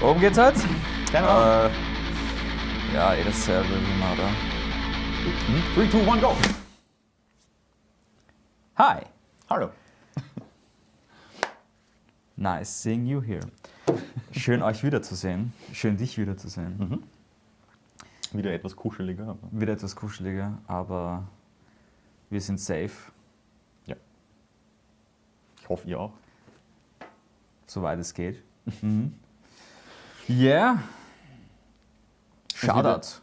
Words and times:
Worum 0.00 0.20
geht's 0.20 0.38
Ahnung. 0.38 0.60
Äh, 1.12 1.70
ja, 2.94 3.14
eh 3.14 3.24
dasselbe 3.24 3.68
wie 3.68 3.92
immer, 3.92 4.12
oder? 4.12 4.30
3, 5.74 5.88
2, 5.88 6.12
1, 6.12 6.20
go! 6.20 6.36
Hi! 8.76 9.02
Hallo. 9.48 9.70
Nice 12.36 12.82
seeing 12.82 13.06
you 13.06 13.22
here. 13.22 13.46
Schön 14.32 14.62
euch 14.62 14.82
wiederzusehen. 14.82 15.52
Schön 15.72 15.96
dich 15.96 16.18
wiederzusehen. 16.18 17.04
Wieder 18.32 18.52
etwas 18.52 18.74
kuscheliger, 18.74 19.28
aber 19.28 19.48
Wieder 19.52 19.74
etwas 19.74 19.94
kuscheliger, 19.94 20.58
aber 20.66 21.28
wir 22.30 22.40
sind 22.40 22.58
safe, 22.58 22.90
ja. 23.86 23.94
Ich 25.60 25.68
hoffe, 25.68 25.88
ihr 25.88 26.00
auch. 26.00 26.12
soweit 27.66 27.98
es 27.98 28.14
geht. 28.14 28.42
Mhm. 28.66 29.12
Yeah. 30.28 30.78
Shoutouts. 32.54 33.20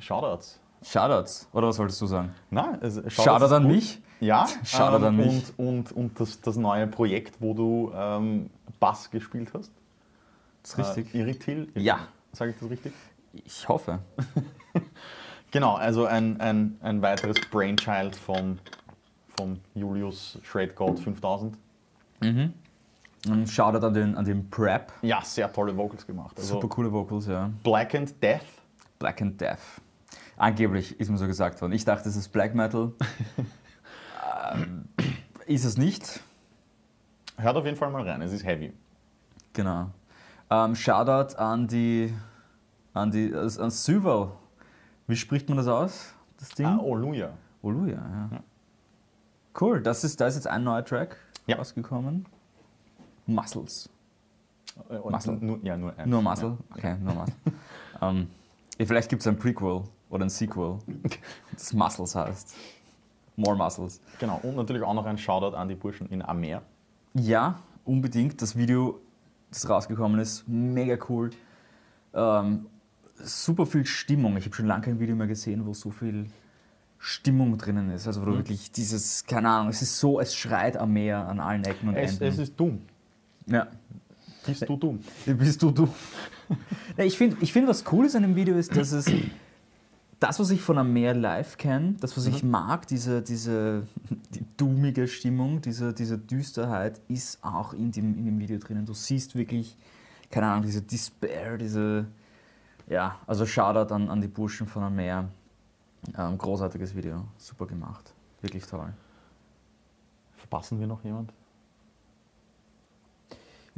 Shoutouts. 0.00 0.58
Shoutouts. 0.82 1.48
Oder 1.52 1.68
was 1.68 1.78
wolltest 1.78 2.00
du 2.00 2.06
sagen? 2.06 2.34
Nein, 2.50 2.80
also 2.80 3.08
Shoutout 3.08 3.54
an 3.54 3.64
gut. 3.64 3.72
mich. 3.72 4.00
Ja, 4.20 4.46
Shoutout 4.64 5.04
an 5.04 5.16
mich. 5.16 5.44
Und, 5.56 5.66
und, 5.66 5.92
und 5.92 6.20
das, 6.20 6.40
das 6.40 6.56
neue 6.56 6.86
Projekt, 6.86 7.40
wo 7.40 7.54
du 7.54 7.92
ähm, 7.94 8.50
Bass 8.80 9.10
gespielt 9.10 9.52
hast. 9.54 9.72
Das 10.62 10.72
ist 10.72 10.96
richtig. 10.96 11.14
Äh, 11.14 11.18
Irritil. 11.18 11.68
Ja. 11.74 12.00
Sage 12.32 12.52
ich 12.52 12.58
das 12.58 12.70
richtig? 12.70 12.92
Ich 13.32 13.68
hoffe. 13.68 13.98
Genau, 15.50 15.76
also 15.76 16.04
ein, 16.04 16.40
ein, 16.40 16.76
ein 16.82 17.00
weiteres 17.00 17.36
Brainchild 17.50 18.14
von, 18.16 18.58
von 19.36 19.58
Julius 19.74 20.38
Shred 20.42 20.76
God 20.76 20.98
5000. 20.98 21.56
Und 22.20 22.52
Shoutout 23.46 23.84
an 23.86 23.94
den, 23.94 24.14
an 24.16 24.24
den 24.24 24.48
Prep. 24.48 24.92
Ja, 25.02 25.20
sehr 25.22 25.52
tolle 25.52 25.76
Vocals 25.76 26.06
gemacht. 26.06 26.36
Also 26.38 26.54
Super 26.54 26.68
coole 26.68 26.92
Vocals, 26.92 27.26
ja. 27.26 27.50
Black 27.62 27.94
and 27.94 28.22
Death. 28.22 28.42
Black 28.98 29.20
and 29.22 29.40
Death. 29.40 29.58
Angeblich 30.36 30.98
ist 31.00 31.10
mir 31.10 31.18
so 31.18 31.26
gesagt 31.26 31.60
worden. 31.60 31.72
Ich 31.72 31.84
dachte, 31.84 32.08
es 32.08 32.16
ist 32.16 32.28
Black 32.28 32.54
Metal. 32.54 32.92
ähm, 34.54 34.84
ist 35.46 35.64
es 35.64 35.76
nicht. 35.76 36.20
Hört 37.36 37.56
auf 37.56 37.64
jeden 37.64 37.76
Fall 37.76 37.90
mal 37.90 38.08
rein, 38.08 38.22
es 38.22 38.32
ist 38.32 38.44
heavy. 38.44 38.72
Genau. 39.52 39.90
Ähm, 40.50 40.74
Shoutout 40.74 41.36
an 41.36 41.66
die, 41.66 42.14
an 42.94 43.10
die, 43.10 43.34
an 43.34 43.70
Syval. 43.70 44.32
Wie 45.06 45.16
spricht 45.16 45.48
man 45.48 45.58
das 45.58 45.66
aus? 45.66 46.12
Das 46.38 46.50
Ding? 46.50 46.66
Ah, 46.66 46.78
Oluja. 46.78 47.30
Oluja, 47.62 47.96
ja. 48.30 48.40
Cool, 49.60 49.82
das 49.82 50.04
ist, 50.04 50.20
da 50.20 50.28
ist 50.28 50.36
jetzt 50.36 50.46
ein 50.46 50.62
neuer 50.62 50.84
Track 50.84 51.16
Ja. 51.46 51.56
rausgekommen. 51.56 52.26
Muscles. 53.28 53.88
Äh, 54.88 54.96
und 54.96 55.12
Muscle. 55.12 55.36
Nur, 55.40 55.58
ja, 55.62 55.76
nur 55.76 55.96
eins. 55.96 56.08
Nur 56.08 56.22
Muscle? 56.22 56.56
Okay, 56.74 56.96
nur 56.98 57.14
Muscle. 57.14 57.34
ähm, 58.02 58.28
ja, 58.78 58.86
vielleicht 58.86 59.08
gibt 59.08 59.22
es 59.22 59.28
ein 59.28 59.38
Prequel 59.38 59.82
oder 60.10 60.24
ein 60.24 60.30
Sequel, 60.30 60.78
das 61.52 61.72
Muscles 61.72 62.14
heißt. 62.14 62.54
More 63.36 63.56
Muscles. 63.56 64.00
Ja. 64.04 64.18
Genau, 64.20 64.40
und 64.42 64.56
natürlich 64.56 64.82
auch 64.82 64.94
noch 64.94 65.06
ein 65.06 65.18
Shoutout 65.18 65.56
an 65.56 65.68
die 65.68 65.74
Burschen 65.74 66.08
in 66.08 66.22
Amer. 66.22 66.62
Ja, 67.14 67.60
unbedingt. 67.84 68.40
Das 68.42 68.56
Video, 68.56 69.00
das 69.50 69.68
rausgekommen 69.68 70.18
ist, 70.18 70.48
mega 70.48 70.96
cool. 71.08 71.30
Ähm, 72.14 72.66
super 73.16 73.66
viel 73.66 73.84
Stimmung. 73.84 74.36
Ich 74.36 74.44
habe 74.44 74.56
schon 74.56 74.66
lange 74.66 74.84
kein 74.84 74.98
Video 74.98 75.14
mehr 75.14 75.26
gesehen, 75.26 75.66
wo 75.66 75.74
so 75.74 75.90
viel 75.90 76.26
Stimmung 76.98 77.56
drinnen 77.58 77.90
ist. 77.90 78.06
Also 78.06 78.22
wo 78.22 78.26
du 78.26 78.36
wirklich 78.38 78.72
dieses, 78.72 79.24
keine 79.24 79.50
Ahnung, 79.50 79.68
es 79.68 79.82
ist 79.82 79.98
so, 79.98 80.18
es 80.18 80.34
schreit 80.34 80.76
am 80.76 80.92
Meer 80.92 81.28
an 81.28 81.38
allen 81.38 81.64
Ecken 81.64 81.88
und 81.90 81.94
Es, 81.96 82.12
Enden. 82.14 82.24
es 82.24 82.38
ist 82.38 82.58
dumm. 82.58 82.82
Ja. 83.50 83.66
Bist 84.46 84.68
du 84.68 84.76
dumm? 84.76 85.00
Bist 85.26 85.62
du 85.62 85.70
du? 85.70 85.88
Ja, 86.96 87.04
ich 87.04 87.18
finde, 87.18 87.36
ich 87.40 87.52
find, 87.52 87.68
was 87.68 87.84
cool 87.92 88.06
ist 88.06 88.16
an 88.16 88.22
dem 88.22 88.34
Video 88.34 88.56
ist, 88.56 88.74
dass 88.74 88.92
es 88.92 89.06
das, 90.20 90.40
was 90.40 90.50
ich 90.50 90.60
von 90.60 90.78
einem 90.78 90.92
Meer 90.92 91.14
live 91.14 91.56
kenne, 91.58 91.94
das, 92.00 92.16
was 92.16 92.26
ich 92.26 92.42
mag, 92.42 92.86
diese, 92.86 93.22
diese 93.22 93.86
die 94.34 94.44
dummige 94.56 95.06
Stimmung, 95.06 95.60
diese, 95.60 95.92
diese 95.92 96.18
Düsterheit, 96.18 97.00
ist 97.08 97.38
auch 97.44 97.72
in 97.72 97.92
dem, 97.92 98.16
in 98.18 98.24
dem 98.24 98.38
Video 98.38 98.58
drinnen. 98.58 98.84
Du 98.84 98.94
siehst 98.94 99.36
wirklich, 99.36 99.76
keine 100.30 100.46
Ahnung, 100.46 100.64
diese 100.64 100.82
Despair, 100.82 101.56
diese, 101.56 102.06
ja, 102.88 103.16
also 103.26 103.46
Shoutout 103.46 103.94
an, 103.94 104.08
an 104.08 104.20
die 104.20 104.28
Burschen 104.28 104.66
von 104.66 104.82
einem 104.82 104.96
Meer. 104.96 105.28
Ähm, 106.16 106.38
großartiges 106.38 106.94
Video, 106.94 107.24
super 107.36 107.66
gemacht, 107.66 108.14
wirklich 108.40 108.64
toll. 108.64 108.92
Verpassen 110.36 110.80
wir 110.80 110.86
noch 110.86 111.04
jemand? 111.04 111.32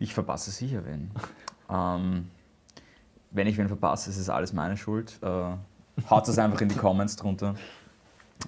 Ich 0.00 0.15
verpasse 0.15 0.50
sicher 0.50 0.84
wen. 0.87 1.11
ähm, 1.71 2.28
wenn 3.31 3.47
ich 3.47 3.56
wen 3.59 3.69
verpasse, 3.69 4.11
ist 4.11 4.16
es 4.16 4.31
alles 4.31 4.53
meine 4.53 4.77
Schuld. 4.77 5.19
Äh, 5.22 5.53
haut 6.09 6.27
das 6.27 6.38
einfach 6.38 6.61
in 6.62 6.71
die 6.71 6.75
Comments 6.75 7.15
drunter. 7.15 7.55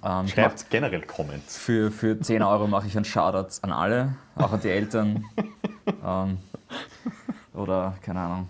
Ähm, 0.03 0.27
Schreibt 0.27 0.71
generell 0.71 1.03
Comments. 1.03 1.57
für, 1.59 1.91
für 1.91 2.19
10 2.19 2.43
Euro 2.43 2.67
mache 2.67 2.87
ich 2.87 2.97
einen 2.97 3.05
Shoutout 3.05 3.59
an 3.61 3.71
alle, 3.71 4.17
auch 4.35 4.51
an 4.51 4.61
die 4.61 4.71
Eltern. 4.71 5.27
ähm, 6.05 6.39
oder 7.53 7.95
keine 8.01 8.21
Ahnung. 8.21 8.49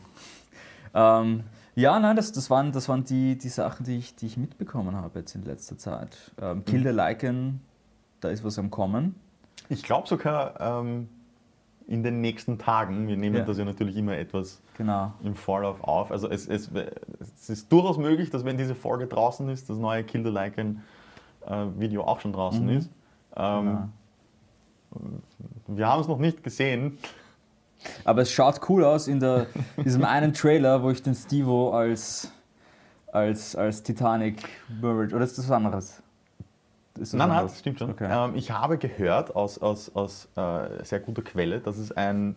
Ähm, 0.94 1.44
ja, 1.74 1.98
nein, 1.98 2.14
das, 2.14 2.30
das 2.30 2.50
waren, 2.50 2.70
das 2.70 2.88
waren 2.88 3.02
die, 3.02 3.36
die 3.36 3.48
Sachen, 3.48 3.84
die 3.84 3.98
ich, 3.98 4.14
die 4.14 4.26
ich 4.26 4.36
mitbekommen 4.36 4.94
habe 4.94 5.18
jetzt 5.18 5.34
in 5.34 5.42
letzter 5.42 5.76
Zeit. 5.76 6.16
Ähm, 6.40 6.64
Kill 6.64 6.84
the 6.84 6.90
Lycan, 6.90 7.60
da 8.20 8.28
ist 8.28 8.44
was 8.44 8.60
am 8.60 8.70
Kommen. 8.70 9.16
Ich 9.68 9.82
glaube 9.82 10.06
sogar 10.06 10.60
ähm, 10.60 11.08
in 11.86 12.02
den 12.02 12.20
nächsten 12.20 12.58
Tagen, 12.58 13.08
wir 13.08 13.16
nehmen 13.16 13.36
Ja. 13.36 13.44
das 13.44 13.58
ja 13.58 13.64
natürlich 13.64 13.96
immer 13.96 14.16
etwas 14.16 14.60
Genau. 14.76 15.12
im 15.22 15.34
Vorlauf 15.34 15.82
auf. 15.82 16.10
Also 16.10 16.28
es, 16.30 16.46
es, 16.48 16.70
es 17.34 17.50
ist 17.50 17.70
durchaus 17.72 17.98
möglich, 17.98 18.30
dass 18.30 18.44
wenn 18.44 18.56
diese 18.56 18.74
Folge 18.74 19.06
draußen 19.06 19.48
ist, 19.48 19.68
das 19.70 19.78
neue 19.78 20.04
Kill 20.04 20.22
the 20.24 20.30
Lycan 20.30 20.82
äh, 21.46 21.66
Video 21.78 22.04
auch 22.04 22.20
schon 22.20 22.32
draußen 22.32 22.68
ist. 22.68 22.90
Ähm, 23.36 23.90
Wir 25.66 25.88
haben 25.88 26.00
es 26.00 26.08
noch 26.08 26.18
nicht 26.18 26.42
gesehen. 26.44 26.98
Aber 28.04 28.22
es 28.22 28.30
schaut 28.30 28.60
cool 28.68 28.84
aus 28.84 29.08
in 29.08 29.18
der, 29.18 29.46
diesem 29.84 30.04
einen 30.04 30.32
Trailer, 30.34 30.82
wo 30.82 30.90
ich 30.90 31.02
den 31.02 31.14
Stevo 31.14 31.72
als, 31.72 32.30
als, 33.10 33.56
als 33.56 33.82
Titanic 33.82 34.36
Mermaid. 34.80 35.12
Oder 35.12 35.24
ist 35.24 35.36
das 35.36 35.46
was 35.48 35.56
anderes? 35.56 36.02
Ist 36.98 37.12
das 37.14 37.18
Nein, 37.18 37.28
nein, 37.28 37.38
anderes? 37.38 37.52
das 37.52 37.60
stimmt 37.60 37.78
schon. 37.78 37.90
Okay. 37.90 38.08
Ähm, 38.10 38.36
ich 38.36 38.50
habe 38.50 38.76
gehört 38.78 39.34
aus, 39.34 39.58
aus, 39.58 39.94
aus 39.94 40.28
äh, 40.36 40.84
sehr 40.84 41.00
guter 41.00 41.22
Quelle, 41.22 41.60
dass 41.60 41.78
es 41.78 41.92
ein, 41.92 42.36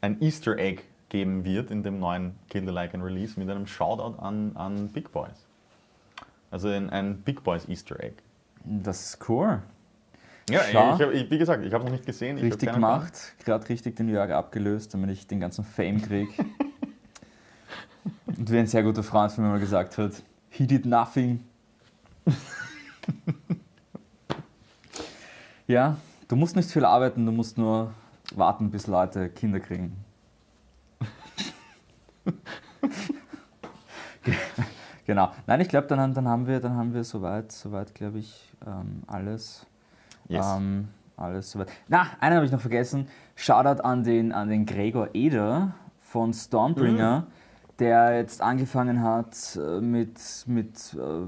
ein 0.00 0.20
Easter 0.22 0.56
Egg 0.58 0.82
geben 1.08 1.44
wird 1.44 1.70
in 1.70 1.82
dem 1.82 1.98
neuen 1.98 2.34
Kill 2.48 2.64
the 2.64 2.72
Lycan 2.72 3.02
Release 3.02 3.38
mit 3.38 3.50
einem 3.50 3.66
Shoutout 3.66 4.20
an, 4.20 4.52
an 4.54 4.88
Big 4.88 5.12
Boys. 5.12 5.46
Also 6.50 6.68
ein, 6.68 6.90
ein 6.90 7.18
Big 7.18 7.42
Boys 7.42 7.68
Easter 7.68 7.98
Egg. 8.00 8.16
Das 8.64 9.06
ist 9.06 9.28
cool. 9.28 9.62
Ja, 10.48 10.60
Schau. 10.70 10.94
ich, 10.94 11.02
hab, 11.02 11.12
ich, 11.12 11.30
wie 11.30 11.38
gesagt, 11.38 11.64
ich 11.64 11.72
habe 11.72 11.82
es 11.82 11.90
noch 11.90 11.96
nicht 11.96 12.06
gesehen. 12.06 12.38
Richtig 12.38 12.72
gemacht. 12.72 13.34
Gerade 13.44 13.68
richtig 13.68 13.96
den 13.96 14.08
Jörg 14.08 14.30
abgelöst, 14.30 14.94
damit 14.94 15.10
ich 15.10 15.26
den 15.26 15.40
ganzen 15.40 15.64
Fame 15.64 16.00
kriege. 16.00 16.32
Und 18.26 18.52
wie 18.52 18.58
ein 18.58 18.66
sehr 18.66 18.84
guter 18.84 19.02
Freund 19.02 19.32
von 19.32 19.42
mir 19.44 19.50
mal 19.50 19.58
gesagt 19.58 19.98
hat, 19.98 20.12
he 20.50 20.66
did 20.66 20.86
nothing. 20.86 21.42
ja, 25.66 25.96
du 26.28 26.36
musst 26.36 26.56
nicht 26.56 26.70
viel 26.70 26.84
arbeiten, 26.84 27.26
du 27.26 27.32
musst 27.32 27.58
nur 27.58 27.92
warten, 28.34 28.70
bis 28.70 28.86
Leute 28.86 29.28
Kinder 29.28 29.60
kriegen. 29.60 30.04
genau. 35.06 35.30
Nein, 35.46 35.60
ich 35.60 35.68
glaube, 35.68 35.86
dann, 35.86 36.14
dann 36.14 36.28
haben 36.28 36.46
wir, 36.46 36.60
dann 36.60 36.74
haben 36.76 36.94
wir 36.94 37.04
soweit, 37.04 37.52
soweit 37.52 37.94
glaube 37.94 38.18
ich, 38.18 38.52
ähm, 38.66 39.02
alles. 39.06 39.66
Yes. 40.28 40.46
Ähm, 40.56 40.88
alles 41.16 41.50
soweit. 41.50 41.68
Na, 41.88 42.08
einen 42.20 42.36
habe 42.36 42.46
ich 42.46 42.52
noch 42.52 42.60
vergessen. 42.60 43.08
Shoutout 43.34 43.82
an 43.82 44.04
den, 44.04 44.32
an 44.32 44.48
den 44.48 44.66
Gregor 44.66 45.10
Eder 45.14 45.74
von 46.00 46.32
Stormbringer, 46.32 47.20
Mhm. 47.20 47.26
der 47.78 48.16
jetzt 48.16 48.42
angefangen 48.42 49.02
hat 49.02 49.56
äh, 49.56 49.80
mit, 49.80 50.18
mit 50.46 50.94
äh, 50.94 51.26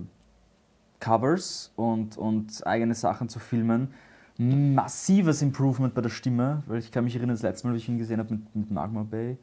Covers 1.00 1.72
und, 1.76 2.16
und 2.18 2.66
eigene 2.66 2.94
Sachen 2.94 3.28
zu 3.28 3.38
filmen. 3.38 3.94
Massives 4.38 5.42
Improvement 5.42 5.94
bei 5.94 6.00
der 6.00 6.10
Stimme, 6.10 6.62
weil 6.66 6.78
ich 6.78 6.92
kann 6.92 7.04
mich 7.04 7.16
erinnern, 7.16 7.34
das 7.34 7.42
letzte 7.42 7.66
Mal, 7.66 7.74
wie 7.74 7.78
ich 7.78 7.88
ihn 7.88 7.98
gesehen 7.98 8.18
habe 8.20 8.34
mit, 8.34 8.54
mit 8.54 8.70
Magma 8.70 9.02
Bay. 9.02 9.36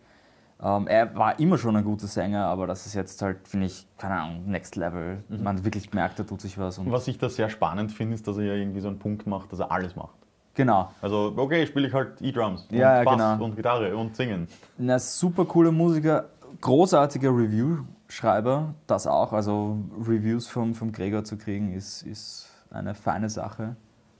Ähm, 0.63 0.87
er 0.87 1.13
war 1.17 1.37
immer 1.37 1.57
schon 1.57 1.75
ein 1.75 1.83
guter 1.83 2.07
Sänger, 2.07 2.45
aber 2.45 2.65
das 2.65 2.85
ist 2.85 2.93
jetzt 2.93 3.21
halt, 3.21 3.45
finde 3.45 3.65
ich, 3.65 3.85
keine 3.97 4.15
Ahnung, 4.15 4.45
Next 4.49 4.77
Level. 4.77 5.21
Man 5.27 5.57
hat 5.57 5.65
wirklich 5.65 5.91
gemerkt, 5.91 6.17
da 6.17 6.23
tut 6.23 6.39
sich 6.39 6.57
was. 6.57 6.77
Und 6.77 6.87
Und 6.87 6.93
was 6.93 7.07
ich 7.09 7.17
da 7.17 7.27
sehr 7.27 7.49
spannend 7.49 7.91
finde, 7.91 8.15
ist, 8.15 8.25
dass 8.25 8.37
er 8.37 8.45
ja 8.45 8.53
irgendwie 8.53 8.79
so 8.79 8.87
einen 8.87 8.97
Punkt 8.97 9.27
macht, 9.27 9.51
dass 9.51 9.59
er 9.59 9.69
alles 9.69 9.97
macht. 9.97 10.15
genau. 10.53 10.89
Also, 11.01 11.33
okay, 11.35 11.67
spiele 11.67 11.87
ich 11.89 11.93
halt 11.93 12.21
E-Drums 12.21 12.67
und 12.71 12.77
Ja, 12.77 12.99
ja, 12.99 13.03
Bass 13.03 13.17
genau. 13.17 13.43
und 13.43 13.57
Gitarre 13.57 13.97
und 13.97 14.15
Singen. 14.15 14.47
Na, 14.77 14.97
super 14.97 15.43
cooler 15.43 15.73
Musiker, 15.73 16.29
großartiger 16.61 17.31
Review-Schreiber, 17.31 18.73
das 18.87 19.07
auch. 19.07 19.33
Also 19.33 19.77
Reviews 20.07 20.47
vom, 20.47 20.73
vom 20.73 20.93
Gregor 20.93 21.25
zu 21.25 21.35
kriegen, 21.37 21.73
ist, 21.73 22.03
ist 22.03 22.47
eine 22.71 22.95
feine 22.95 23.29
Sache, 23.29 23.75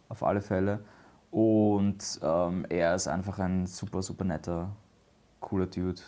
auf 0.09 0.23
alle 0.23 0.41
Fälle. 0.41 0.79
Und 1.31 2.19
ähm, 2.23 2.65
er 2.69 2.95
ist 2.95 3.07
einfach 3.07 3.39
ein 3.39 3.65
super, 3.65 4.01
super 4.01 4.23
netter, 4.23 4.69
cooler 5.39 5.67
Dude. 5.67 6.01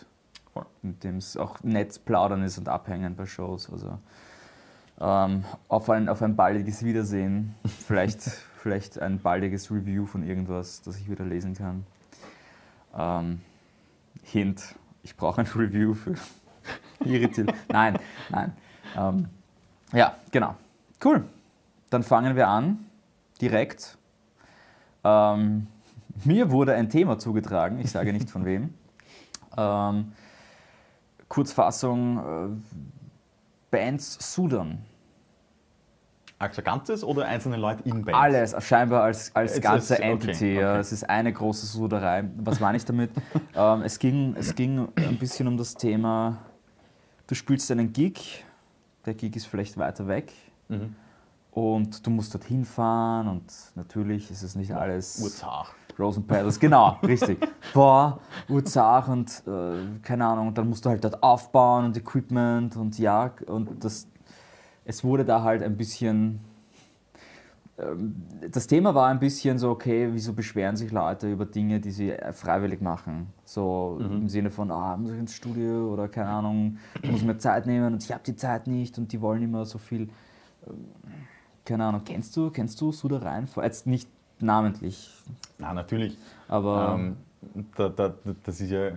Voll. 0.53 0.65
mit 0.81 1.03
dem 1.03 1.17
es 1.17 1.37
auch 1.37 1.61
nett 1.63 2.03
plaudern 2.05 2.43
ist 2.43 2.57
und 2.57 2.69
abhängen 2.69 3.15
bei 3.15 3.25
Shows. 3.25 3.69
Also 3.71 3.99
ähm, 4.99 5.43
auf, 5.67 5.89
ein, 5.89 6.09
auf 6.09 6.21
ein 6.21 6.35
baldiges 6.35 6.83
Wiedersehen, 6.83 7.55
vielleicht, 7.65 8.21
vielleicht 8.21 8.99
ein 8.99 9.19
baldiges 9.19 9.69
Review 9.69 10.05
von 10.05 10.23
irgendwas, 10.23 10.81
das 10.81 10.97
ich 10.97 11.09
wieder 11.09 11.25
lesen 11.25 11.53
kann. 11.53 11.85
Ähm, 12.95 13.41
Hint, 14.23 14.75
ich 15.03 15.15
brauche 15.15 15.41
ein 15.41 15.47
Review 15.55 15.93
für 15.93 16.15
Irritil. 17.05 17.47
Nein, 17.69 17.99
nein. 18.29 18.53
Ähm, 18.95 19.27
ja, 19.93 20.15
genau. 20.31 20.55
Cool. 21.03 21.23
Dann 21.89 22.03
fangen 22.03 22.35
wir 22.35 22.47
an, 22.47 22.85
direkt. 23.41 23.97
Ähm, 25.03 25.67
mir 26.23 26.51
wurde 26.51 26.73
ein 26.73 26.89
Thema 26.89 27.17
zugetragen, 27.17 27.79
ich 27.79 27.91
sage 27.91 28.13
nicht 28.13 28.29
von 28.29 28.45
wem. 28.45 28.73
Ähm, 29.59 30.11
Kurzfassung, 31.29 32.17
äh, 32.19 32.75
Bands 33.71 34.33
Sudan. 34.33 34.77
Als 36.37 36.63
Ganzes 36.63 37.03
oder 37.03 37.25
einzelne 37.25 37.57
Leute 37.57 37.81
in 37.89 38.05
Bands? 38.05 38.19
Alles, 38.19 38.67
scheinbar 38.67 39.01
als, 39.01 39.35
als 39.35 39.59
ganze 39.59 39.95
okay, 39.95 40.11
Entity. 40.11 40.53
Ja. 40.59 40.73
okay. 40.73 40.79
Es 40.79 40.91
ist 40.91 41.09
eine 41.09 41.33
große 41.33 41.65
Suderei. 41.65 42.25
Was 42.37 42.59
meine 42.59 42.77
ich 42.77 42.85
damit? 42.85 43.09
ähm, 43.55 43.81
es, 43.81 43.97
ging, 43.97 44.35
es 44.37 44.53
ging 44.53 44.89
ein 44.95 45.17
bisschen 45.17 45.47
um 45.47 45.57
das 45.57 45.73
Thema, 45.73 46.37
du 47.25 47.33
spielst 47.33 47.71
einen 47.71 47.91
Gig, 47.91 48.45
der 49.07 49.15
Gig 49.15 49.35
ist 49.35 49.47
vielleicht 49.47 49.75
weiter 49.79 50.07
weg 50.07 50.31
Mhm. 50.69 50.95
Und 51.57 52.05
du 52.05 52.11
musst 52.11 52.35
dorthin 52.35 52.65
fahren 52.65 53.27
und 53.27 53.51
natürlich 53.73 54.29
ist 54.29 54.43
es 54.43 54.55
nicht 54.55 54.75
alles 54.75 55.19
Urzach. 55.23 55.73
Rose 55.97 56.19
and 56.19 56.27
Petals, 56.27 56.59
genau, 56.59 56.99
richtig. 57.01 57.39
Boah, 57.73 58.19
Urzach 58.47 59.07
und 59.07 59.41
äh, 59.47 59.99
keine 60.03 60.27
Ahnung, 60.27 60.53
dann 60.53 60.69
musst 60.69 60.85
du 60.85 60.89
halt 60.89 61.03
dort 61.03 61.23
aufbauen 61.23 61.85
und 61.85 61.97
Equipment 61.97 62.77
und 62.77 62.99
ja, 62.99 63.31
und 63.47 63.83
das, 63.83 64.07
es 64.85 65.03
wurde 65.03 65.25
da 65.25 65.41
halt 65.41 65.63
ein 65.63 65.75
bisschen, 65.75 66.41
ähm, 67.79 68.21
das 68.51 68.67
Thema 68.67 68.93
war 68.93 69.07
ein 69.07 69.19
bisschen 69.19 69.57
so, 69.57 69.71
okay, 69.71 70.09
wieso 70.11 70.33
beschweren 70.33 70.75
sich 70.75 70.91
Leute 70.91 71.31
über 71.31 71.47
Dinge, 71.47 71.79
die 71.79 71.89
sie 71.89 72.11
äh, 72.11 72.33
freiwillig 72.33 72.81
machen? 72.81 73.33
So 73.45 73.97
im 73.99 74.29
Sinne 74.29 74.51
von, 74.51 74.69
ah, 74.69 74.95
muss 74.95 75.09
ich 75.09 75.17
ins 75.17 75.33
Studio 75.33 75.91
oder 75.91 76.07
keine 76.07 76.29
Ahnung, 76.29 76.77
muss 77.03 77.23
mir 77.23 77.39
Zeit 77.39 77.65
nehmen 77.65 77.93
und 77.93 78.03
ich 78.03 78.11
habe 78.11 78.21
die 78.23 78.35
Zeit 78.35 78.67
nicht 78.67 78.99
und 78.99 79.11
die 79.11 79.21
wollen 79.21 79.41
immer 79.41 79.65
so 79.65 79.79
viel 79.79 80.09
keine 81.67 81.85
Ahnung, 81.85 82.01
kennst 82.05 82.35
du, 82.37 82.49
kennst 82.49 82.79
du 82.79 82.91
Sudereien? 82.91 83.47
Jetzt 83.61 83.85
nicht 83.85 84.09
namentlich, 84.39 85.11
Na, 85.57 85.73
natürlich. 85.73 86.17
aber 86.47 86.95
Ähm, 86.95 87.17
da, 87.75 87.89
da, 87.89 88.13
das 88.43 88.61
ist 88.61 88.71
ja 88.71 88.91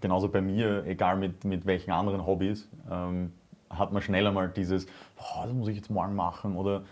genauso 0.00 0.28
bei 0.28 0.40
mir, 0.40 0.84
egal 0.86 1.16
mit, 1.16 1.44
mit 1.44 1.66
welchen 1.66 1.90
anderen 1.90 2.24
Hobbys, 2.24 2.68
ähm, 2.90 3.32
hat 3.68 3.92
man 3.92 4.00
schneller 4.00 4.30
mal 4.30 4.48
dieses, 4.48 4.86
oh, 5.18 5.42
das 5.44 5.52
muss 5.52 5.68
ich 5.68 5.76
jetzt 5.76 5.90
morgen 5.90 6.14
machen 6.14 6.56
oder 6.56 6.82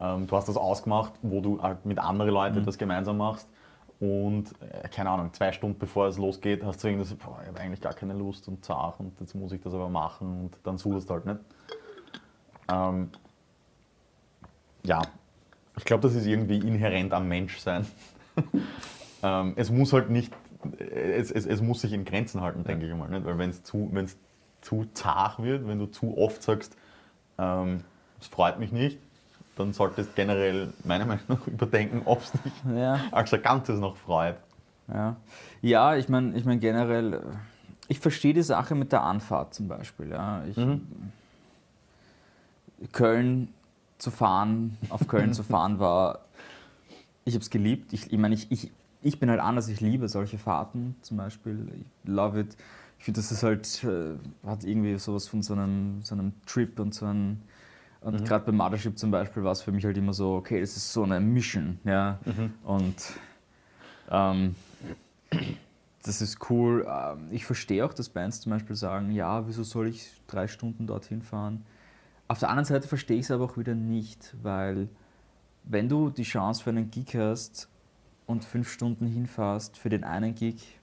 ähm, 0.00 0.26
du 0.26 0.36
hast 0.36 0.48
das 0.48 0.56
ausgemacht, 0.56 1.12
wo 1.22 1.40
du 1.40 1.62
halt 1.62 1.86
mit 1.86 1.98
anderen 1.98 2.32
Leuten 2.32 2.64
das 2.64 2.76
gemeinsam 2.76 3.18
machst 3.18 3.48
und 4.00 4.46
äh, 4.60 4.88
keine 4.88 5.10
Ahnung, 5.10 5.32
zwei 5.32 5.52
Stunden 5.52 5.78
bevor 5.78 6.08
es 6.08 6.18
losgeht, 6.18 6.64
hast 6.64 6.82
du 6.82 6.88
irgendwie 6.88 7.06
so, 7.06 7.14
boah, 7.14 7.38
ich 7.42 7.48
habe 7.48 7.60
eigentlich 7.60 7.80
gar 7.80 7.94
keine 7.94 8.14
Lust 8.14 8.48
und 8.48 8.64
zart 8.64 8.98
und 8.98 9.18
jetzt 9.20 9.34
muss 9.34 9.52
ich 9.52 9.60
das 9.62 9.72
aber 9.72 9.88
machen 9.88 10.40
und 10.40 10.56
dann 10.64 10.76
suchst 10.76 11.08
du 11.08 11.14
halt 11.14 11.26
nicht. 11.26 11.40
Ähm, 12.68 13.10
ja, 14.86 15.02
ich 15.76 15.84
glaube, 15.84 16.02
das 16.02 16.14
ist 16.14 16.26
irgendwie 16.26 16.58
inhärent 16.58 17.12
am 17.12 17.28
Menschsein. 17.28 17.86
ähm, 19.22 19.52
es 19.56 19.70
muss 19.70 19.92
halt 19.92 20.10
nicht, 20.10 20.32
es, 20.78 21.30
es, 21.30 21.46
es 21.46 21.60
muss 21.60 21.82
sich 21.82 21.92
in 21.92 22.04
Grenzen 22.04 22.40
halten, 22.40 22.64
denke 22.64 22.86
ich 22.86 22.94
mal. 22.94 23.08
Nicht? 23.08 23.26
Weil 23.26 23.38
wenn 23.38 23.50
es 23.50 23.62
zu, 23.62 23.88
wenn's 23.92 24.16
zu 24.62 24.86
zart 24.94 25.42
wird, 25.42 25.68
wenn 25.68 25.78
du 25.78 25.86
zu 25.86 26.16
oft 26.16 26.42
sagst, 26.42 26.76
ähm, 27.38 27.84
es 28.20 28.26
freut 28.26 28.58
mich 28.58 28.72
nicht, 28.72 28.98
dann 29.56 29.72
solltest 29.72 30.16
generell 30.16 30.72
meiner 30.84 31.04
Meinung 31.04 31.24
nach 31.28 31.46
überdenken, 31.46 32.02
ob 32.04 32.22
es 32.22 32.32
dich 32.32 32.52
ja, 32.74 33.00
als 33.12 33.30
Ganzes 33.42 33.78
noch 33.78 33.96
freut. 33.96 34.36
ja. 34.88 35.16
Ja, 35.62 35.96
ich 35.96 36.08
meine 36.08 36.36
ich 36.36 36.44
mein 36.44 36.60
generell, 36.60 37.14
äh, 37.14 37.20
ich 37.88 37.98
verstehe 38.00 38.34
die 38.34 38.42
Sache 38.42 38.74
mit 38.74 38.92
der 38.92 39.02
Anfahrt 39.02 39.54
zum 39.54 39.68
Beispiel. 39.68 40.10
Ja. 40.10 40.44
Ich, 40.44 40.56
Köln 42.92 43.48
zu 43.98 44.10
fahren, 44.10 44.76
auf 44.90 45.06
Köln 45.08 45.32
zu 45.32 45.42
fahren 45.52 45.78
war, 45.78 46.20
ich 47.24 47.34
habe 47.34 47.42
es 47.42 47.50
geliebt. 47.50 47.92
Ich, 47.92 48.12
ich 48.12 48.18
meine, 48.18 48.34
ich, 48.34 48.50
ich, 48.50 48.70
ich 49.02 49.18
bin 49.18 49.30
halt 49.30 49.40
anders, 49.40 49.68
ich 49.68 49.80
liebe 49.80 50.08
solche 50.08 50.38
Fahrten 50.38 50.96
zum 51.02 51.16
Beispiel. 51.16 51.68
Ich 51.74 52.08
love 52.08 52.40
it. 52.40 52.56
Ich 52.98 53.04
finde, 53.04 53.20
das 53.20 53.30
ist 53.32 53.42
halt, 53.42 53.84
äh, 53.84 54.14
hat 54.46 54.64
irgendwie 54.64 54.96
sowas 54.98 55.28
von 55.28 55.42
so 55.42 55.52
einem, 55.54 56.02
so 56.02 56.14
einem 56.14 56.32
Trip 56.46 56.78
und 56.80 56.94
so 56.94 57.06
einem, 57.06 57.40
und 58.00 58.24
gerade 58.24 58.44
beim 58.46 58.56
Mothership 58.56 58.96
zum 58.98 59.10
Beispiel 59.10 59.42
war 59.42 59.52
es 59.52 59.62
für 59.62 59.72
mich 59.72 59.84
halt 59.84 59.96
immer 59.96 60.12
so, 60.12 60.34
okay, 60.36 60.60
das 60.60 60.76
ist 60.76 60.92
so 60.92 61.02
eine 61.02 61.18
Mission, 61.18 61.78
ja. 61.84 62.18
Und 62.62 62.94
ähm, 64.10 64.54
das 66.04 66.22
ist 66.22 66.48
cool. 66.50 66.86
Ähm, 66.88 67.28
Ich 67.32 67.44
verstehe 67.44 67.84
auch, 67.84 67.92
dass 67.92 68.08
Bands 68.08 68.40
zum 68.40 68.50
Beispiel 68.50 68.76
sagen, 68.76 69.10
ja, 69.10 69.46
wieso 69.48 69.64
soll 69.64 69.88
ich 69.88 70.08
drei 70.28 70.46
Stunden 70.46 70.86
dorthin 70.86 71.20
fahren? 71.22 71.64
Auf 72.28 72.38
der 72.40 72.48
anderen 72.48 72.64
Seite 72.64 72.88
verstehe 72.88 73.18
ich 73.18 73.26
es 73.26 73.30
aber 73.30 73.44
auch 73.44 73.56
wieder 73.56 73.74
nicht, 73.74 74.34
weil 74.42 74.88
wenn 75.64 75.88
du 75.88 76.10
die 76.10 76.24
Chance 76.24 76.62
für 76.62 76.70
einen 76.70 76.90
Gig 76.90 77.14
hast 77.16 77.68
und 78.26 78.44
fünf 78.44 78.68
Stunden 78.70 79.06
hinfährst 79.06 79.76
für 79.78 79.88
den 79.88 80.04
einen 80.04 80.34
Gig, 80.34 80.80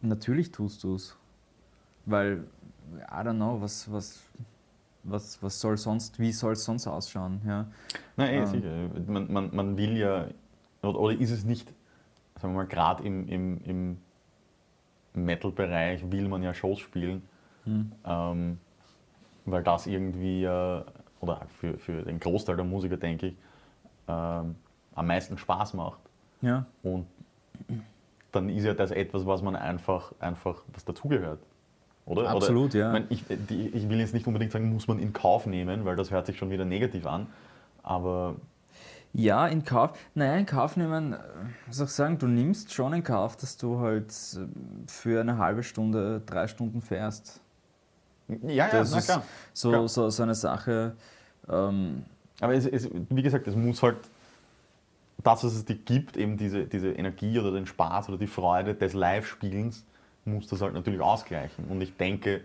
natürlich 0.00 0.52
tust 0.52 0.84
du 0.84 0.94
es. 0.94 1.16
Weil, 2.06 2.44
I 3.10 3.14
don't 3.14 3.34
know, 3.34 3.60
was, 3.60 3.90
was, 3.90 4.20
was, 5.02 5.42
was 5.42 5.60
soll 5.60 5.76
sonst, 5.76 6.18
wie 6.18 6.32
soll 6.32 6.52
es 6.52 6.64
sonst 6.64 6.86
ausschauen? 6.86 7.40
Ja? 7.44 7.66
Nein, 8.16 8.34
eh, 8.34 8.38
Ähm. 8.38 8.46
sicher. 8.46 8.88
Man, 9.06 9.32
man, 9.32 9.54
man 9.54 9.76
will 9.76 9.96
ja, 9.96 10.28
oder, 10.82 10.98
oder 10.98 11.18
ist 11.18 11.30
es 11.30 11.44
nicht, 11.44 11.72
sagen 12.36 12.54
wir 12.54 12.58
mal, 12.62 12.66
gerade 12.66 13.02
im, 13.04 13.28
im, 13.28 13.60
im 13.64 13.98
Metal-Bereich 15.14 16.10
will 16.10 16.28
man 16.28 16.42
ja 16.42 16.54
Shows 16.54 16.78
spielen, 16.78 17.22
Hm. 17.64 17.92
ähm, 18.04 18.58
weil 19.50 19.62
das 19.62 19.86
irgendwie, 19.86 20.44
äh, 20.44 20.82
oder 21.20 21.42
für, 21.60 21.78
für 21.78 22.02
den 22.02 22.20
Großteil 22.20 22.56
der 22.56 22.64
Musiker, 22.64 22.96
denke 22.96 23.28
ich, 23.28 23.36
ähm, 24.06 24.54
am 24.94 25.06
meisten 25.06 25.38
Spaß 25.38 25.74
macht. 25.74 26.00
Ja, 26.40 26.66
Und 26.82 27.06
dann 28.32 28.48
ist 28.48 28.64
ja 28.64 28.74
das 28.74 28.90
etwas, 28.90 29.26
was 29.26 29.42
man 29.42 29.56
einfach, 29.56 30.12
einfach 30.20 30.62
was 30.72 30.84
dazugehört. 30.84 31.40
Oder? 32.06 32.30
Absolut, 32.30 32.74
Oder, 32.74 32.78
ja. 32.78 32.86
Ich, 32.88 32.92
mein, 32.92 33.38
ich, 33.38 33.46
die, 33.48 33.68
ich 33.68 33.88
will 33.88 33.98
jetzt 33.98 34.14
nicht 34.14 34.26
unbedingt 34.26 34.52
sagen, 34.52 34.72
muss 34.72 34.88
man 34.88 34.98
in 34.98 35.12
Kauf 35.12 35.46
nehmen, 35.46 35.84
weil 35.84 35.96
das 35.96 36.10
hört 36.10 36.26
sich 36.26 36.38
schon 36.38 36.50
wieder 36.50 36.64
negativ 36.64 37.06
an. 37.06 37.26
Aber 37.82 38.36
Ja, 39.12 39.46
in 39.46 39.64
Kauf. 39.64 39.98
Naja, 40.14 40.36
in 40.36 40.46
Kauf 40.46 40.76
nehmen, 40.76 41.14
äh, 41.14 41.18
muss 41.66 41.80
auch 41.80 41.88
sagen, 41.88 42.18
du 42.18 42.26
nimmst 42.26 42.72
schon 42.72 42.92
in 42.92 43.02
Kauf, 43.02 43.36
dass 43.36 43.56
du 43.56 43.80
halt 43.80 44.10
äh, 44.10 44.46
für 44.86 45.20
eine 45.20 45.38
halbe 45.38 45.62
Stunde, 45.62 46.22
drei 46.24 46.46
Stunden 46.46 46.80
fährst. 46.82 47.40
Ja, 48.28 48.48
ja, 48.66 48.68
Das 48.70 48.90
na 48.92 48.98
ist 48.98 49.04
klar. 49.06 49.22
so, 49.52 49.70
Klar. 49.70 49.88
so, 49.88 50.10
so 50.10 50.22
eine 50.22 50.34
Sache. 50.34 50.94
Ähm, 51.48 52.04
Aber 52.40 52.54
es, 52.54 52.66
es, 52.66 52.88
wie 53.10 53.22
gesagt, 53.22 53.46
es 53.48 53.56
muss 53.56 53.82
halt 53.82 53.96
das, 55.24 55.42
was 55.44 55.54
es 55.54 55.64
dir 55.64 55.74
gibt, 55.76 56.16
eben 56.16 56.36
diese, 56.36 56.64
diese 56.66 56.90
Energie 56.92 57.38
oder 57.38 57.52
den 57.52 57.66
Spaß 57.66 58.08
oder 58.08 58.18
die 58.18 58.26
Freude 58.26 58.74
des 58.74 58.92
Live-Spielens, 58.92 59.84
muss 60.24 60.46
das 60.46 60.60
halt 60.60 60.74
natürlich 60.74 61.00
ausgleichen. 61.00 61.64
Und 61.66 61.80
ich 61.80 61.96
denke, 61.96 62.42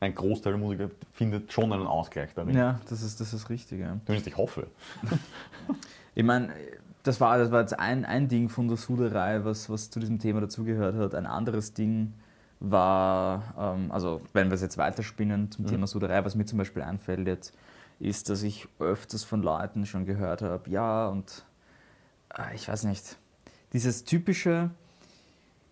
ein 0.00 0.14
Großteil 0.14 0.52
der 0.52 0.60
Musiker 0.60 0.90
findet 1.12 1.52
schon 1.52 1.72
einen 1.72 1.86
Ausgleich 1.86 2.34
darin. 2.34 2.54
ja, 2.56 2.78
das 2.90 3.02
ist, 3.02 3.20
das 3.20 3.32
ist 3.32 3.48
richtig. 3.48 3.80
Ja. 3.80 3.96
Zumindest 4.04 4.26
ich 4.26 4.36
hoffe. 4.36 4.66
Ich 6.16 6.22
meine, 6.22 6.50
das 7.02 7.20
war, 7.20 7.38
das 7.38 7.50
war 7.50 7.60
jetzt 7.62 7.76
ein, 7.76 8.04
ein 8.04 8.28
Ding 8.28 8.48
von 8.48 8.68
der 8.68 8.76
Suderei, 8.76 9.44
was, 9.44 9.68
was 9.68 9.90
zu 9.90 9.98
diesem 9.98 10.20
Thema 10.20 10.40
dazugehört 10.40 10.94
hat. 10.94 11.14
Ein 11.16 11.26
anderes 11.26 11.74
Ding 11.74 12.12
war, 12.70 13.54
ähm, 13.58 13.90
also 13.92 14.20
wenn 14.32 14.48
wir 14.48 14.54
es 14.54 14.62
jetzt 14.62 14.78
weiterspinnen 14.78 15.50
zum 15.50 15.66
Thema 15.66 15.86
Suderei, 15.86 16.24
was 16.24 16.34
mir 16.34 16.44
zum 16.44 16.58
Beispiel 16.58 16.82
einfällt 16.82 17.26
jetzt, 17.26 17.56
ist, 18.00 18.28
dass 18.28 18.42
ich 18.42 18.68
öfters 18.78 19.24
von 19.24 19.42
Leuten 19.42 19.86
schon 19.86 20.04
gehört 20.04 20.42
habe, 20.42 20.68
ja, 20.70 21.08
und 21.08 21.44
äh, 22.36 22.54
ich 22.54 22.68
weiß 22.68 22.84
nicht, 22.84 23.18
dieses 23.72 24.04
typische, 24.04 24.70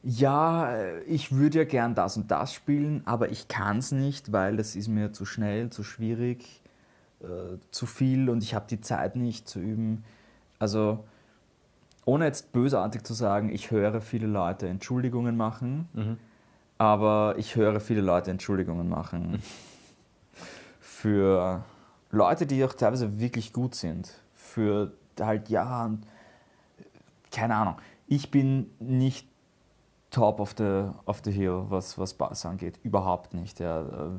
ja, 0.03 0.75
äh, 0.75 1.03
ich 1.05 1.33
würde 1.33 1.59
ja 1.59 1.65
gern 1.65 1.95
das 1.95 2.17
und 2.17 2.31
das 2.31 2.53
spielen, 2.53 3.03
aber 3.07 3.31
ich 3.31 3.49
kann 3.49 3.79
es 3.79 3.93
nicht, 3.93 4.33
weil 4.33 4.57
das 4.57 4.77
ist 4.77 4.89
mir 4.89 5.13
zu 5.13 5.25
schnell, 5.25 5.71
zu 5.71 5.85
schwierig, 5.85 6.63
äh, 7.21 7.59
zu 7.71 7.87
viel 7.87 8.29
und 8.29 8.43
ich 8.43 8.55
habe 8.55 8.67
die 8.69 8.81
Zeit 8.81 9.17
nicht 9.17 9.49
zu 9.49 9.61
üben. 9.61 10.05
Also 10.59 11.05
ohne 12.05 12.25
jetzt 12.25 12.53
bösartig 12.53 13.05
zu 13.05 13.15
sagen, 13.15 13.51
ich 13.51 13.71
höre 13.71 14.01
viele 14.01 14.27
Leute 14.27 14.69
Entschuldigungen 14.69 15.37
machen, 15.37 15.89
aber 16.83 17.37
ich 17.39 17.55
höre 17.55 17.79
viele 17.79 18.01
Leute 18.01 18.33
Entschuldigungen 18.33 18.89
machen 18.89 19.41
für 20.81 21.65
Leute, 22.11 22.45
die 22.45 22.65
auch 22.65 22.75
teilweise 22.75 23.21
wirklich 23.21 23.53
gut 23.53 23.77
sind. 23.77 24.13
Für 24.35 24.93
halt, 25.21 25.49
ja, 25.49 25.93
keine 27.31 27.55
Ahnung. 27.55 27.77
Ich 28.09 28.33
bin 28.33 28.69
nicht 28.81 29.29
top 30.11 30.41
of 30.41 30.57
the, 30.59 30.89
of 31.07 31.21
the 31.25 31.31
hill, 31.31 31.67
was, 31.69 31.97
was 31.99 32.15
Bass 32.15 32.45
angeht. 32.45 32.81
Überhaupt 32.83 33.33
nicht. 33.33 33.61
Ja. 33.61 33.83
Äh, 33.83 34.11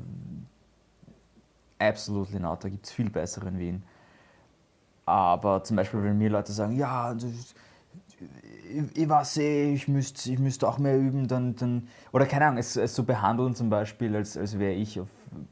absolutely 1.79 2.39
not. 2.39 2.63
Da 2.63 2.70
gibt 2.70 2.86
es 2.86 2.93
viel 2.93 3.10
bessere 3.10 3.50
in 3.50 3.60
Wien. 3.60 3.84
Aber 5.05 5.65
zum 5.65 5.75
Beispiel, 5.75 6.01
wenn 6.01 6.17
mir 6.17 6.29
Leute 6.29 6.53
sagen, 6.53 6.77
ja, 6.77 7.13
das, 7.13 7.25
ich, 7.25 7.55
ich 8.93 9.09
weiß 9.09 9.37
eh, 9.37 9.73
ich 9.73 9.87
müsste 9.87 10.31
ich 10.31 10.39
müsst 10.39 10.63
auch 10.63 10.77
mehr 10.77 10.97
üben, 10.97 11.27
dann, 11.27 11.55
dann 11.55 11.87
oder 12.11 12.25
keine 12.25 12.45
Ahnung, 12.45 12.57
es, 12.57 12.75
es 12.75 12.95
so 12.95 13.03
behandeln 13.03 13.55
zum 13.55 13.69
Beispiel, 13.69 14.15
als, 14.15 14.37
als 14.37 14.57
wäre 14.59 14.73
ich 14.73 14.99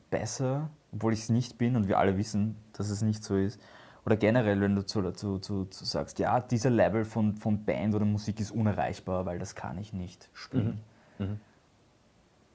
besser, 0.10 0.70
obwohl 0.92 1.14
ich 1.14 1.22
es 1.22 1.30
nicht 1.30 1.58
bin 1.58 1.76
und 1.76 1.88
wir 1.88 2.00
alle 2.00 2.18
wissen, 2.18 2.56
dass 2.74 2.90
es 2.90 3.02
nicht 3.02 3.24
so 3.24 3.36
ist. 3.36 3.60
Oder 4.06 4.18
generell, 4.18 4.60
wenn 4.62 4.76
du 4.76 4.84
zu, 4.84 5.12
zu, 5.12 5.38
zu, 5.38 5.66
zu 5.66 5.86
sagst, 5.86 6.18
ja, 6.18 6.40
dieser 6.40 6.72
Level 6.72 7.06
von, 7.06 7.36
von 7.36 7.64
Band 7.64 7.94
oder 7.94 8.06
Musik 8.06 8.40
ist 8.40 8.52
unerreichbar, 8.52 9.28
weil 9.28 9.38
das 9.38 9.54
kann 9.54 9.78
ich 9.78 9.94
nicht 9.94 10.30
spielen. 10.34 10.82
Mhm. 11.20 11.26
Mhm. 11.26 11.40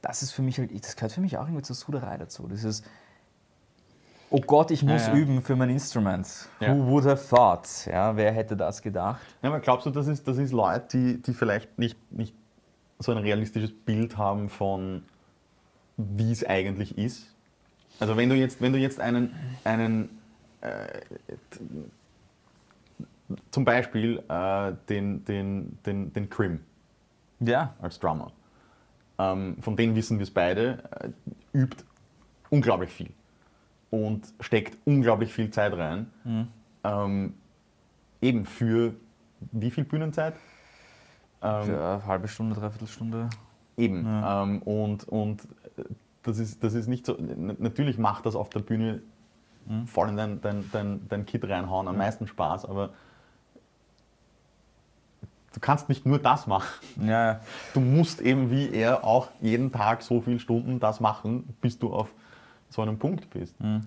Das 0.03 0.23
ist 0.23 0.33
für 0.33 0.43
mich 0.43 0.59
halt, 0.59 0.75
das 0.75 0.97
gehört 0.97 1.13
für 1.13 1.21
mich 1.21 1.39
auch 1.39 1.47
irgendwie 1.47 1.63
zur 1.63 1.77
Suderei 1.77 2.17
dazu. 2.17 2.49
Dieses, 2.49 2.83
oh 4.31 4.41
Gott, 4.41 4.71
ich 4.71 4.83
muss 4.83 5.07
ja, 5.07 5.15
ja. 5.15 5.21
üben 5.21 5.43
für 5.43 5.57
mein 5.57 5.71
Instrument. 5.71 6.49
Ja. 6.61 6.75
Who 6.75 6.87
would 6.87 7.05
have 7.05 7.29
thought? 7.29 7.69
Ja, 7.87 8.17
wer 8.17 8.33
hätte 8.33 8.57
das 8.57 8.83
gedacht? 8.83 9.21
Ja, 9.43 9.49
aber 9.49 9.61
glaubst 9.61 9.87
du, 9.87 9.91
das 9.91 10.07
ist, 10.07 10.27
das 10.27 10.39
ist 10.39 10.53
Leute, 10.53 10.87
die, 10.97 11.23
die 11.23 11.33
vielleicht 11.33 11.79
nicht, 11.79 11.97
nicht 12.13 12.35
so 12.99 13.13
ein 13.13 13.19
realistisches 13.19 13.73
Bild 13.73 14.17
haben 14.17 14.49
von, 14.49 15.03
wie 15.97 16.33
es 16.33 16.45
eigentlich 16.45 16.99
ist? 16.99 17.35
Also 18.01 18.17
wenn 18.17 18.29
du 18.29 18.37
jetzt, 18.37 18.61
wenn 18.61 18.73
du 18.73 18.79
jetzt 18.79 19.01
einen, 19.01 19.35
einen 19.65 20.11
äh, 20.61 20.87
zum 23.51 23.65
Beispiel 23.65 24.23
äh, 24.29 24.73
den, 24.89 25.25
den, 25.25 25.79
den, 25.85 26.13
den 26.13 26.31
Krim 26.31 26.61
ja. 27.41 27.75
als 27.81 27.99
Drummer. 27.99 28.33
Ähm, 29.19 29.57
von 29.61 29.77
denen 29.77 29.97
wissen 29.97 30.19
wir 30.19 30.25
es 30.25 30.31
beide, 30.31 30.83
äh, 31.01 31.59
übt 31.59 31.85
unglaublich 32.51 32.91
viel 32.91 33.11
und 33.91 34.33
steckt 34.41 34.77
unglaublich 34.85 35.33
viel 35.33 35.51
Zeit 35.51 35.73
rein. 35.77 36.11
Mhm. 36.25 36.49
Ähm, 36.85 37.35
eben 38.21 38.45
für 38.45 38.95
wie 39.53 39.71
viel 39.71 39.85
Bühnenzeit? 39.85 40.35
Ähm, 41.43 41.65
für 41.65 41.85
eine 41.85 42.07
halbe 42.07 42.29
Stunde, 42.29 42.55
dreiviertel 42.55 42.89
Stunde. 42.89 43.29
Eben. 43.77 44.05
Ja. 44.05 44.43
Ähm, 44.43 44.63
und 44.63 45.05
und 45.09 45.47
das, 46.23 46.39
ist, 46.39 46.63
das 46.65 46.75
ist 46.75 46.89
nicht 46.89 47.07
so. 47.07 47.17
Natürlich 47.19 47.99
macht 47.99 48.27
das 48.27 48.35
auf 48.35 48.51
der 48.51 48.61
Bühne 48.61 49.03
mhm. 49.67 49.87
voll 49.87 50.09
in 50.09 50.17
dein, 50.17 50.41
dein, 50.41 50.71
dein, 50.73 51.09
dein 51.09 51.27
Kit 51.27 51.45
reinhauen 51.49 51.89
am 51.89 51.95
mhm. 51.95 52.01
meisten 52.01 52.27
Spaß, 52.27 52.65
aber 52.65 52.91
du 55.53 55.61
kannst 55.61 55.89
nicht 55.89 56.07
nur 56.07 56.19
das 56.19 56.47
machen. 56.47 57.07
Ja. 57.07 57.41
Du 57.75 57.81
musst 57.81 58.21
eben 58.21 58.51
wie 58.51 58.71
er 58.71 59.05
auch 59.05 59.29
jeden 59.41 59.73
Tag 59.73 60.03
so 60.03 60.21
viele 60.21 60.39
Stunden 60.39 60.81
das 60.81 61.01
machen, 61.01 61.57
bis 61.61 61.79
du 61.79 61.93
auf 61.93 62.11
so 62.71 62.83
einem 62.83 62.99
Punkt 62.99 63.31
bist. 63.31 63.61
Mhm. 63.61 63.83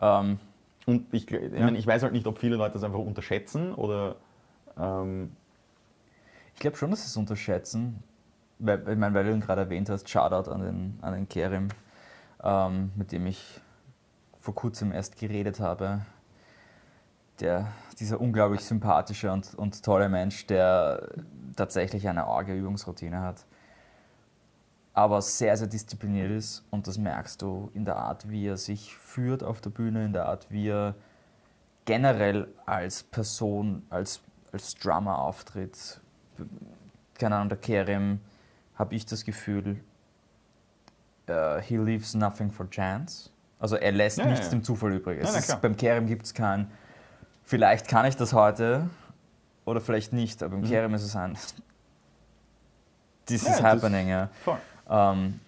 Ähm, 0.00 0.38
und 0.86 1.12
ich, 1.12 1.30
ich, 1.30 1.52
ja. 1.52 1.64
meine, 1.64 1.78
ich, 1.78 1.86
weiß 1.86 2.02
halt 2.02 2.12
nicht, 2.12 2.26
ob 2.26 2.38
viele 2.38 2.56
Leute 2.56 2.74
das 2.74 2.84
einfach 2.84 2.98
unterschätzen 2.98 3.74
oder. 3.74 4.16
Ähm, 4.78 5.32
ich 6.54 6.60
glaube 6.60 6.76
schon, 6.76 6.90
dass 6.90 7.02
sie 7.02 7.06
es 7.06 7.16
unterschätzen. 7.16 8.02
Weil, 8.58 8.80
ich 8.80 8.98
meine, 8.98 9.14
weil 9.14 9.24
du 9.24 9.32
ihn 9.32 9.40
gerade 9.40 9.62
erwähnt 9.62 9.88
hast, 9.88 10.08
Shoutout 10.08 10.50
an 10.50 10.60
den, 10.60 10.98
an 11.00 11.14
den 11.14 11.28
Kerim, 11.28 11.68
ähm, 12.42 12.92
mit 12.96 13.12
dem 13.12 13.26
ich 13.26 13.60
vor 14.40 14.54
kurzem 14.54 14.92
erst 14.92 15.18
geredet 15.18 15.60
habe. 15.60 16.02
Der, 17.40 17.68
dieser 17.98 18.20
unglaublich 18.20 18.60
sympathische 18.62 19.32
und, 19.32 19.54
und 19.54 19.82
tolle 19.82 20.10
Mensch, 20.10 20.46
der 20.46 21.08
tatsächlich 21.56 22.06
eine 22.06 22.24
arge 22.24 22.54
Übungsroutine 22.54 23.22
hat 23.22 23.46
aber 25.00 25.22
sehr, 25.22 25.56
sehr 25.56 25.66
diszipliniert 25.66 26.30
ist 26.30 26.62
und 26.68 26.86
das 26.86 26.98
merkst 26.98 27.40
du 27.40 27.70
in 27.72 27.86
der 27.86 27.96
Art, 27.96 28.28
wie 28.28 28.46
er 28.46 28.58
sich 28.58 28.94
führt 28.94 29.42
auf 29.42 29.62
der 29.62 29.70
Bühne, 29.70 30.04
in 30.04 30.12
der 30.12 30.26
Art, 30.26 30.50
wie 30.50 30.68
er 30.68 30.94
generell 31.86 32.48
als 32.66 33.02
Person, 33.02 33.82
als, 33.88 34.20
als 34.52 34.74
Drummer 34.74 35.18
auftritt. 35.18 36.02
Keine 37.18 37.36
Ahnung, 37.36 37.48
der 37.48 37.56
Kerem, 37.56 38.20
habe 38.74 38.94
ich 38.94 39.06
das 39.06 39.24
Gefühl, 39.24 39.80
uh, 41.30 41.60
he 41.62 41.78
leaves 41.78 42.12
nothing 42.12 42.50
for 42.50 42.68
chance. 42.68 43.30
Also 43.58 43.76
er 43.76 43.92
lässt 43.92 44.18
ja, 44.18 44.26
nichts 44.26 44.40
ja, 44.40 44.44
ja. 44.44 44.50
dem 44.50 44.64
Zufall 44.64 44.92
übrig. 44.92 45.18
Es 45.22 45.34
ist, 45.34 45.62
beim 45.62 45.78
Kerem 45.78 46.08
gibt 46.08 46.26
es 46.26 46.34
kein, 46.34 46.70
vielleicht 47.44 47.88
kann 47.88 48.04
ich 48.04 48.18
das 48.18 48.34
heute 48.34 48.90
oder 49.64 49.80
vielleicht 49.80 50.12
nicht, 50.12 50.42
aber 50.42 50.56
beim 50.56 50.60
mhm. 50.60 50.68
Kerem 50.68 50.92
ist 50.92 51.04
es 51.04 51.16
ein, 51.16 51.38
this 53.24 53.44
is 53.44 53.62
happening. 53.62 54.08
Ja. 54.08 54.28
Voll. 54.44 54.58
Ähm, 54.90 55.40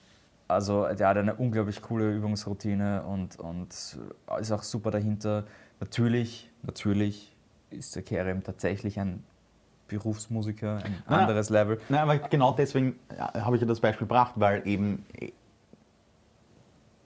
also 0.48 0.86
der 0.86 1.08
hat 1.08 1.16
eine 1.16 1.34
unglaublich 1.34 1.82
coole 1.82 2.14
Übungsroutine 2.14 3.02
und, 3.02 3.38
und 3.38 3.68
ist 3.70 4.52
auch 4.52 4.62
super 4.62 4.90
dahinter. 4.90 5.44
Natürlich, 5.80 6.50
natürlich 6.62 7.34
ist 7.70 7.96
der 7.96 8.02
Kerem 8.02 8.44
tatsächlich 8.44 9.00
ein 9.00 9.24
Berufsmusiker, 9.88 10.78
ein 10.84 11.02
na, 11.08 11.18
anderes 11.18 11.50
Level. 11.50 11.80
Nein, 11.88 12.00
aber 12.00 12.18
genau 12.18 12.52
deswegen 12.52 12.98
habe 13.18 13.56
ich 13.56 13.62
ja 13.62 13.68
das 13.68 13.80
Beispiel 13.80 14.06
gebracht, 14.06 14.34
weil 14.36 14.66
eben 14.66 15.04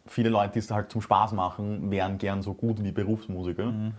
viele 0.06 0.28
Leute, 0.28 0.54
die 0.54 0.58
es 0.60 0.70
halt 0.70 0.90
zum 0.90 1.00
Spaß 1.00 1.32
machen, 1.32 1.90
wären 1.90 2.18
gern 2.18 2.42
so 2.42 2.54
gut 2.54 2.82
wie 2.82 2.92
Berufsmusiker. 2.92 3.66
Mhm. 3.66 3.94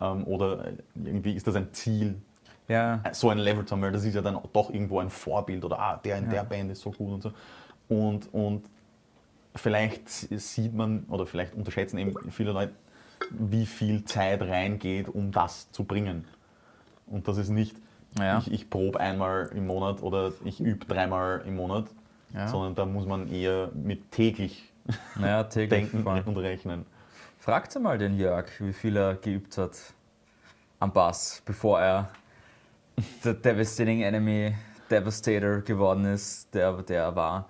Ähm, 0.00 0.24
oder 0.24 0.66
irgendwie 0.94 1.34
ist 1.34 1.46
das 1.46 1.56
ein 1.56 1.72
Ziel, 1.72 2.20
ja. 2.68 3.02
so 3.12 3.30
ein 3.30 3.38
Level 3.38 3.64
zu 3.64 3.74
haben, 3.74 3.82
weil 3.82 3.92
das 3.92 4.04
ist 4.04 4.14
ja 4.14 4.22
dann 4.22 4.38
doch 4.52 4.70
irgendwo 4.70 5.00
ein 5.00 5.10
Vorbild 5.10 5.64
oder 5.64 5.78
ah, 5.78 5.96
der 5.96 6.18
in 6.18 6.24
ja. 6.24 6.30
der 6.30 6.44
Band 6.44 6.70
ist 6.70 6.80
so 6.80 6.90
gut 6.90 7.14
und 7.14 7.22
so. 7.22 7.32
Und, 7.88 8.32
und 8.32 8.64
vielleicht 9.54 10.08
sieht 10.08 10.74
man 10.74 11.04
oder 11.08 11.26
vielleicht 11.26 11.54
unterschätzen 11.54 11.98
eben 11.98 12.14
viele 12.30 12.52
Leute, 12.52 12.72
wie 13.30 13.66
viel 13.66 14.04
Zeit 14.04 14.42
reingeht, 14.42 15.08
um 15.08 15.32
das 15.32 15.70
zu 15.72 15.84
bringen. 15.84 16.24
Und 17.06 17.28
das 17.28 17.38
ist 17.38 17.48
nicht, 17.48 17.76
ja. 18.18 18.38
ich, 18.38 18.52
ich 18.52 18.70
probe 18.70 19.00
einmal 19.00 19.50
im 19.54 19.66
Monat 19.66 20.02
oder 20.02 20.32
ich 20.44 20.60
übe 20.60 20.84
dreimal 20.84 21.42
im 21.46 21.56
Monat, 21.56 21.86
ja. 22.34 22.48
sondern 22.48 22.74
da 22.74 22.86
muss 22.86 23.06
man 23.06 23.30
eher 23.32 23.70
mit 23.74 24.10
täglich, 24.10 24.70
naja, 25.18 25.42
täglich 25.44 25.90
denken 25.90 26.02
voll. 26.02 26.22
und 26.24 26.36
rechnen. 26.36 26.86
Fragt 27.38 27.78
mal 27.80 27.98
den 27.98 28.18
Jörg, 28.18 28.46
wie 28.60 28.72
viel 28.72 28.96
er 28.96 29.14
geübt 29.14 29.56
hat 29.58 29.76
am 30.80 30.92
Bass, 30.92 31.42
bevor 31.44 31.80
er 31.80 32.10
der 33.24 33.34
Devastating 33.34 34.02
Enemy 34.02 34.54
Devastator 34.90 35.60
geworden 35.60 36.04
ist, 36.06 36.52
der, 36.54 36.72
der 36.82 37.04
er 37.04 37.16
war. 37.16 37.48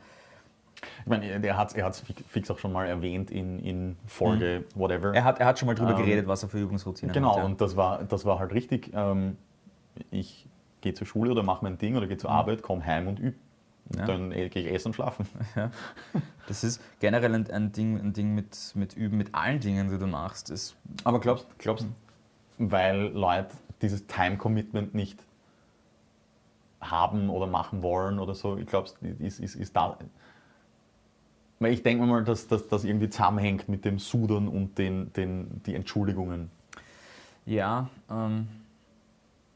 Ich 1.00 1.06
meine, 1.06 1.26
er 1.26 1.56
hat 1.56 1.74
es 1.74 2.02
fix 2.28 2.50
auch 2.50 2.58
schon 2.58 2.72
mal 2.72 2.86
erwähnt 2.86 3.30
in, 3.30 3.58
in 3.60 3.96
Folge 4.06 4.64
mhm. 4.74 4.80
whatever. 4.80 5.14
Er 5.14 5.24
hat, 5.24 5.40
er 5.40 5.46
hat 5.46 5.58
schon 5.58 5.66
mal 5.66 5.74
drüber 5.74 5.92
ähm, 5.92 5.96
geredet, 5.96 6.26
was 6.26 6.42
er 6.42 6.48
für 6.48 6.58
Übungsroutinen 6.58 7.12
genau, 7.12 7.30
hat. 7.30 7.34
Genau, 7.36 7.46
ja. 7.46 7.50
und 7.50 7.60
das 7.60 7.76
war, 7.76 8.04
das 8.04 8.24
war 8.24 8.38
halt 8.38 8.52
richtig. 8.52 8.90
Ähm, 8.94 9.36
ich 10.10 10.46
gehe 10.80 10.94
zur 10.94 11.06
Schule 11.06 11.32
oder 11.32 11.42
mache 11.42 11.64
mein 11.64 11.78
Ding 11.78 11.96
oder 11.96 12.06
gehe 12.06 12.16
zur 12.16 12.30
mhm. 12.30 12.36
Arbeit, 12.36 12.62
komme 12.62 12.84
heim 12.84 13.08
und 13.08 13.18
übe. 13.18 13.36
Ja. 13.96 14.04
Dann 14.04 14.30
gehe 14.30 14.48
ich 14.48 14.72
essen 14.72 14.88
und 14.88 14.94
schlafen. 14.94 15.26
Ja. 15.56 15.70
Das 16.46 16.64
ist 16.64 16.80
generell 17.00 17.34
ein, 17.34 17.50
ein, 17.50 17.72
Ding, 17.72 17.98
ein 17.98 18.12
Ding 18.12 18.34
mit, 18.34 18.72
mit 18.74 18.94
Üben, 18.94 19.18
mit 19.18 19.34
allen 19.34 19.60
Dingen, 19.60 19.90
die 19.90 19.98
du 19.98 20.06
machst. 20.06 20.50
Ist 20.50 20.76
Aber 21.04 21.20
glaubst 21.20 21.46
du, 21.64 21.86
weil 22.58 23.08
Leute 23.08 23.50
dieses 23.82 24.06
Time-Commitment 24.06 24.94
nicht 24.94 25.22
haben 26.80 27.28
oder 27.28 27.46
machen 27.46 27.82
wollen 27.82 28.18
oder 28.18 28.34
so, 28.34 28.56
ich 28.56 28.66
glaube, 28.66 28.88
ist, 29.18 29.40
ist, 29.40 29.54
ist 29.56 29.76
da 29.76 29.98
weil 31.58 31.72
ich 31.72 31.82
denke 31.82 32.06
mal, 32.06 32.24
dass 32.24 32.46
das 32.46 32.84
irgendwie 32.84 33.10
zusammenhängt 33.10 33.68
mit 33.68 33.84
dem 33.84 33.98
Sudern 33.98 34.48
und 34.48 34.78
den, 34.78 35.12
den, 35.12 35.62
die 35.66 35.74
Entschuldigungen. 35.74 36.50
Ja, 37.46 37.88
ähm, 38.10 38.48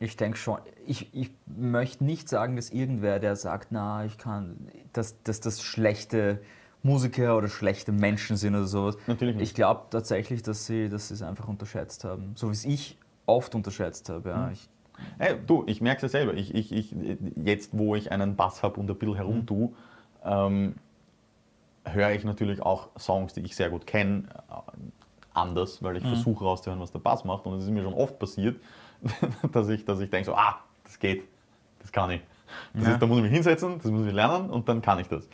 ich 0.00 0.16
denke 0.16 0.36
schon. 0.36 0.58
Ich, 0.86 1.14
ich 1.14 1.30
möchte 1.46 2.04
nicht 2.04 2.28
sagen, 2.28 2.56
dass 2.56 2.70
irgendwer, 2.70 3.20
der 3.20 3.36
sagt, 3.36 3.68
na, 3.70 4.04
ich 4.04 4.18
kann, 4.18 4.56
dass, 4.92 5.22
dass 5.22 5.40
das 5.40 5.62
schlechte 5.62 6.40
Musiker 6.82 7.36
oder 7.36 7.48
schlechte 7.48 7.92
Menschen 7.92 8.36
sind 8.36 8.56
oder 8.56 8.66
sowas. 8.66 8.96
Natürlich 9.06 9.36
nicht. 9.36 9.50
Ich 9.50 9.54
glaube 9.54 9.82
tatsächlich, 9.90 10.42
dass 10.42 10.66
sie, 10.66 10.88
dass 10.88 11.08
sie 11.08 11.14
es 11.14 11.22
einfach 11.22 11.46
unterschätzt 11.46 12.04
haben. 12.04 12.32
So 12.34 12.48
wie 12.48 12.52
es 12.52 12.64
ich 12.64 12.98
oft 13.26 13.54
unterschätzt 13.54 14.08
habe. 14.08 14.30
Ja. 14.30 14.50
Ich, 14.50 14.68
hey, 15.18 15.36
du, 15.46 15.62
ich 15.66 15.80
merke 15.80 16.04
es 16.04 16.12
ja 16.12 16.20
selber. 16.20 16.34
Ich, 16.34 16.52
ich, 16.54 16.72
ich, 16.72 16.94
jetzt, 17.36 17.70
wo 17.72 17.94
ich 17.94 18.10
einen 18.10 18.34
Bass 18.34 18.62
habe 18.64 18.80
und 18.80 18.90
ein 18.90 18.96
bisschen 18.96 19.14
herumtue, 19.14 19.68
mhm. 19.68 19.74
ähm, 20.24 20.74
höre 21.84 22.10
ich 22.10 22.24
natürlich 22.24 22.62
auch 22.62 22.88
Songs, 22.98 23.32
die 23.34 23.40
ich 23.40 23.56
sehr 23.56 23.70
gut 23.70 23.86
kenne, 23.86 24.24
äh, 24.50 24.72
anders, 25.34 25.82
weil 25.82 25.96
ich 25.96 26.04
mhm. 26.04 26.08
versuche 26.08 26.44
rauszuhören, 26.44 26.80
was 26.80 26.92
der 26.92 26.98
Bass 26.98 27.24
macht. 27.24 27.46
Und 27.46 27.58
es 27.58 27.64
ist 27.64 27.70
mir 27.70 27.82
schon 27.82 27.94
oft 27.94 28.18
passiert, 28.18 28.60
dass 29.52 29.68
ich, 29.68 29.84
dass 29.84 30.00
ich 30.00 30.10
denke 30.10 30.26
so, 30.26 30.34
ah, 30.34 30.58
das 30.84 30.98
geht, 30.98 31.24
das 31.80 31.92
kann 31.92 32.10
ich. 32.10 32.20
Das 32.74 32.84
ja. 32.84 32.92
ist, 32.92 33.02
da 33.02 33.06
muss 33.06 33.16
ich 33.16 33.22
mich 33.22 33.32
hinsetzen, 33.32 33.78
das 33.82 33.90
muss 33.90 34.06
ich 34.06 34.12
lernen 34.12 34.50
und 34.50 34.68
dann 34.68 34.82
kann 34.82 34.98
ich 34.98 35.08
das. 35.08 35.28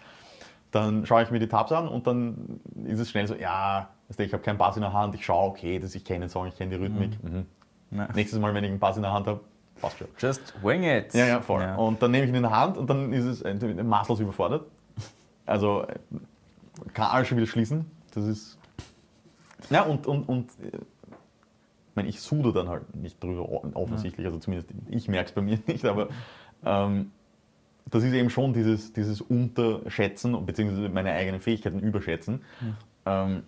Dann 0.70 1.06
schaue 1.06 1.22
ich 1.22 1.30
mir 1.30 1.38
die 1.38 1.48
Tabs 1.48 1.72
an 1.72 1.88
und 1.88 2.06
dann 2.06 2.60
ist 2.84 3.00
es 3.00 3.10
schnell 3.10 3.26
so, 3.26 3.34
ja, 3.34 3.88
ich 4.16 4.32
habe 4.32 4.42
keinen 4.42 4.58
Bass 4.58 4.76
in 4.76 4.82
der 4.82 4.92
Hand, 4.92 5.14
ich 5.14 5.24
schaue, 5.24 5.50
okay, 5.50 5.78
das, 5.78 5.94
ich 5.94 6.04
kenne 6.04 6.20
den 6.20 6.28
Song, 6.28 6.46
ich 6.46 6.56
kenne 6.56 6.76
die 6.76 6.82
Rhythmik. 6.82 7.22
Mhm. 7.22 7.46
Mhm. 7.90 8.06
Nächstes 8.14 8.38
Mal, 8.38 8.54
wenn 8.54 8.64
ich 8.64 8.70
einen 8.70 8.78
Bass 8.78 8.96
in 8.96 9.02
der 9.02 9.12
Hand 9.12 9.26
habe, 9.26 9.40
passt 9.80 9.98
schon. 9.98 10.08
Just 10.18 10.54
wing 10.62 10.84
it. 10.84 11.14
Ja, 11.14 11.26
ja, 11.26 11.40
voll. 11.40 11.62
Ja. 11.62 11.74
Und 11.76 12.02
dann 12.02 12.10
nehme 12.10 12.24
ich 12.24 12.30
ihn 12.30 12.36
in 12.36 12.42
die 12.42 12.48
Hand 12.48 12.76
und 12.76 12.88
dann 12.88 13.12
ist 13.12 13.24
es 13.24 13.82
maßlos 13.82 14.20
überfordert. 14.20 14.66
Also 15.46 15.84
äh, 15.84 15.94
kann 16.94 17.10
alles 17.10 17.28
schon 17.28 17.38
wieder 17.38 17.46
schließen. 17.46 17.86
Das 18.14 18.24
ist. 18.24 18.58
Ja, 19.70 19.82
und, 19.82 20.06
und, 20.06 20.28
und 20.28 20.50
äh, 20.62 20.68
ich 20.76 21.96
meine, 21.96 22.08
ich 22.08 22.20
sude 22.20 22.52
dann 22.52 22.68
halt 22.68 22.94
nicht 22.94 23.22
drüber 23.22 23.48
offensichtlich, 23.76 24.24
also 24.26 24.38
zumindest 24.38 24.70
ich 24.88 25.08
merke 25.08 25.28
es 25.30 25.34
bei 25.34 25.42
mir 25.42 25.58
nicht, 25.66 25.84
aber 25.84 26.08
ähm, 26.64 27.10
das 27.90 28.04
ist 28.04 28.12
eben 28.12 28.30
schon 28.30 28.52
dieses, 28.52 28.92
dieses 28.92 29.20
Unterschätzen 29.20 30.44
beziehungsweise 30.46 30.88
meine 30.90 31.12
eigenen 31.12 31.40
Fähigkeiten 31.40 31.80
überschätzen. 31.80 32.42
Ähm, 33.06 33.42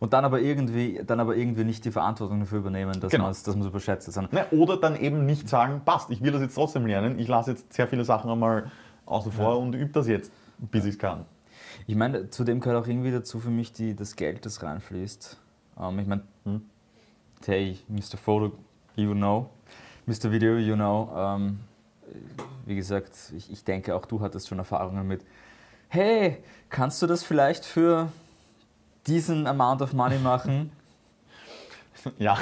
Und 0.00 0.12
dann 0.12 0.24
aber 0.24 0.40
irgendwie, 0.40 1.02
dann 1.06 1.20
aber 1.20 1.36
irgendwie 1.36 1.64
nicht 1.64 1.84
die 1.84 1.90
Verantwortung 1.90 2.40
dafür 2.40 2.58
übernehmen, 2.58 2.98
dass 3.00 3.10
Genau. 3.12 3.24
man 3.24 3.32
es 3.32 3.46
überschätzt. 3.46 4.16
Ne, 4.32 4.46
oder 4.50 4.76
dann 4.76 4.96
eben 4.96 5.26
nicht 5.26 5.48
sagen, 5.48 5.82
passt, 5.84 6.10
ich 6.10 6.22
will 6.22 6.32
das 6.32 6.40
jetzt 6.40 6.54
trotzdem 6.54 6.86
lernen, 6.86 7.18
ich 7.18 7.28
lasse 7.28 7.52
jetzt 7.52 7.72
sehr 7.72 7.86
viele 7.86 8.04
Sachen 8.04 8.30
einmal 8.30 8.70
außen 9.06 9.30
vor 9.32 9.58
und 9.58 9.74
übe 9.74 9.92
das 9.92 10.08
jetzt, 10.08 10.32
bis 10.58 10.84
ich 10.84 10.92
es 10.94 10.98
kann. 10.98 11.24
Ich 11.86 11.96
meine, 11.96 12.30
zudem 12.30 12.60
gehört 12.60 12.82
auch 12.82 12.88
irgendwie 12.88 13.10
dazu 13.10 13.40
für 13.40 13.50
mich 13.50 13.72
die, 13.72 13.94
das 13.94 14.16
Geld, 14.16 14.44
das 14.46 14.62
reinfließt. 14.62 15.38
Ähm, 15.80 15.98
ich 15.98 16.06
meine, 16.06 16.22
Hm. 16.44 16.62
hey, 17.46 17.78
Mr. 17.88 18.16
Photo, 18.16 18.52
you 18.96 19.12
know. 19.14 19.48
Mr. 20.06 20.30
Video, 20.30 20.56
you 20.56 20.74
know. 20.74 21.10
Ähm, 21.16 21.60
wie 22.66 22.74
gesagt, 22.76 23.32
ich, 23.36 23.50
ich 23.50 23.64
denke, 23.64 23.94
auch 23.94 24.06
du 24.06 24.20
hattest 24.20 24.48
schon 24.48 24.58
Erfahrungen 24.58 25.06
mit, 25.06 25.24
hey, 25.88 26.42
kannst 26.68 27.00
du 27.02 27.06
das 27.06 27.22
vielleicht 27.22 27.64
für 27.64 28.08
diesen 29.06 29.46
Amount 29.46 29.82
of 29.82 29.92
Money 29.92 30.18
machen? 30.18 30.70
Ja. 32.18 32.36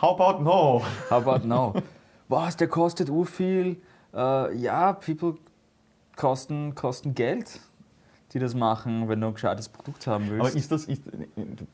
How 0.00 0.20
about 0.20 0.44
no? 0.44 0.80
How 1.10 1.26
about 1.26 1.44
no? 1.44 1.74
Was, 2.28 2.56
der 2.56 2.68
kostet 2.68 3.10
u 3.10 3.24
viel? 3.24 3.80
Äh, 4.14 4.56
ja, 4.56 4.92
people 4.92 5.34
kosten, 6.16 6.74
kosten 6.74 7.14
Geld, 7.14 7.60
die 8.32 8.38
das 8.38 8.54
machen, 8.54 9.08
wenn 9.08 9.20
du 9.20 9.28
ein 9.28 9.34
gescheites 9.34 9.68
Produkt 9.68 10.06
haben 10.06 10.30
willst. 10.30 10.40
Aber 10.40 10.56
ist 10.56 10.72
das, 10.72 10.84
ist, 10.84 11.02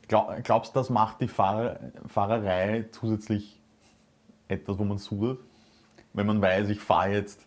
glaub, 0.07 0.43
glaubst 0.43 0.75
du, 0.75 0.79
das 0.79 0.89
macht 0.89 1.21
die 1.21 1.27
Fahrer, 1.27 1.79
Fahrerei 2.07 2.85
zusätzlich 2.91 3.59
etwas, 4.47 4.77
wo 4.77 4.83
man 4.83 4.97
sudert? 4.97 5.39
Wenn 6.13 6.27
man 6.27 6.41
weiß, 6.41 6.69
ich 6.69 6.79
fahre 6.79 7.13
jetzt 7.13 7.45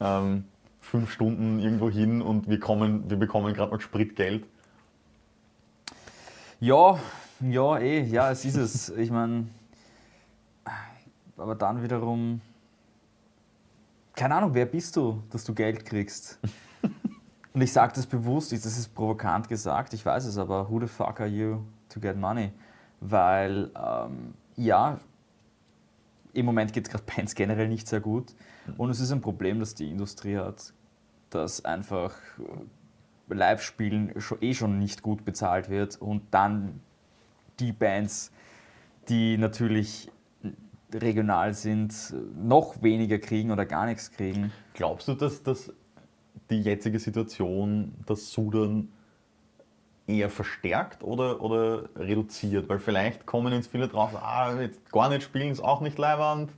ähm, 0.00 0.44
fünf 0.80 1.10
Stunden 1.10 1.58
irgendwo 1.58 1.90
hin 1.90 2.22
und 2.22 2.48
wir, 2.48 2.60
kommen, 2.60 3.10
wir 3.10 3.16
bekommen 3.16 3.52
gerade 3.54 3.72
noch 3.72 3.80
Spritgeld. 3.80 4.46
Ja, 6.60 6.98
ja, 7.40 7.78
eh, 7.78 8.02
ja, 8.02 8.30
es 8.30 8.44
ist 8.44 8.56
es. 8.56 8.88
Ich 8.90 9.10
meine, 9.10 9.48
aber 11.36 11.54
dann 11.54 11.82
wiederum, 11.82 12.40
keine 14.16 14.34
Ahnung, 14.34 14.54
wer 14.54 14.66
bist 14.66 14.96
du, 14.96 15.22
dass 15.30 15.44
du 15.44 15.54
Geld 15.54 15.84
kriegst? 15.84 16.38
Und 17.52 17.60
ich 17.60 17.72
sage 17.72 17.92
das 17.94 18.06
bewusst, 18.06 18.52
das 18.52 18.64
ist 18.64 18.94
provokant 18.94 19.48
gesagt, 19.48 19.92
ich 19.92 20.04
weiß 20.04 20.24
es, 20.24 20.38
aber 20.38 20.68
who 20.68 20.80
the 20.80 20.86
fuck 20.86 21.20
are 21.20 21.28
you 21.28 21.62
to 21.88 22.00
get 22.00 22.16
money? 22.16 22.52
Weil, 23.00 23.70
ähm, 23.76 24.34
ja, 24.56 24.98
im 26.32 26.46
Moment 26.46 26.72
geht 26.72 26.86
es 26.86 26.90
gerade 26.90 27.04
Bands 27.16 27.34
generell 27.34 27.68
nicht 27.68 27.86
sehr 27.86 28.00
gut. 28.00 28.34
Und 28.76 28.90
es 28.90 29.00
ist 29.00 29.12
ein 29.12 29.20
Problem, 29.20 29.60
das 29.60 29.74
die 29.74 29.90
Industrie 29.90 30.38
hat, 30.38 30.72
dass 31.30 31.64
einfach 31.64 32.14
äh, 32.38 33.34
Live-Spielen 33.34 34.14
eh 34.40 34.54
schon 34.54 34.78
nicht 34.78 35.02
gut 35.02 35.24
bezahlt 35.24 35.68
wird 35.68 36.00
und 36.00 36.22
dann 36.30 36.80
die 37.58 37.72
Bands, 37.72 38.32
die 39.08 39.36
natürlich 39.38 40.10
regional 40.96 41.54
sind, 41.54 42.14
noch 42.36 42.82
weniger 42.82 43.18
kriegen 43.18 43.50
oder 43.50 43.66
gar 43.66 43.86
nichts 43.86 44.10
kriegen. 44.10 44.52
Glaubst 44.74 45.08
du, 45.08 45.14
dass, 45.14 45.42
dass 45.42 45.72
die 46.50 46.60
jetzige 46.60 46.98
Situation 46.98 47.94
das 48.06 48.30
Sudern 48.30 48.88
eher 50.06 50.30
verstärkt 50.30 51.02
oder, 51.02 51.40
oder 51.40 51.88
reduziert? 51.96 52.68
Weil 52.68 52.78
vielleicht 52.78 53.26
kommen 53.26 53.52
jetzt 53.52 53.70
viele 53.70 53.88
drauf, 53.88 54.14
ah, 54.14 54.60
jetzt 54.60 54.90
gar 54.90 55.08
nicht 55.08 55.22
spielen 55.22 55.50
ist 55.50 55.60
auch 55.60 55.80
nicht 55.80 55.98
leiwand. 55.98 56.52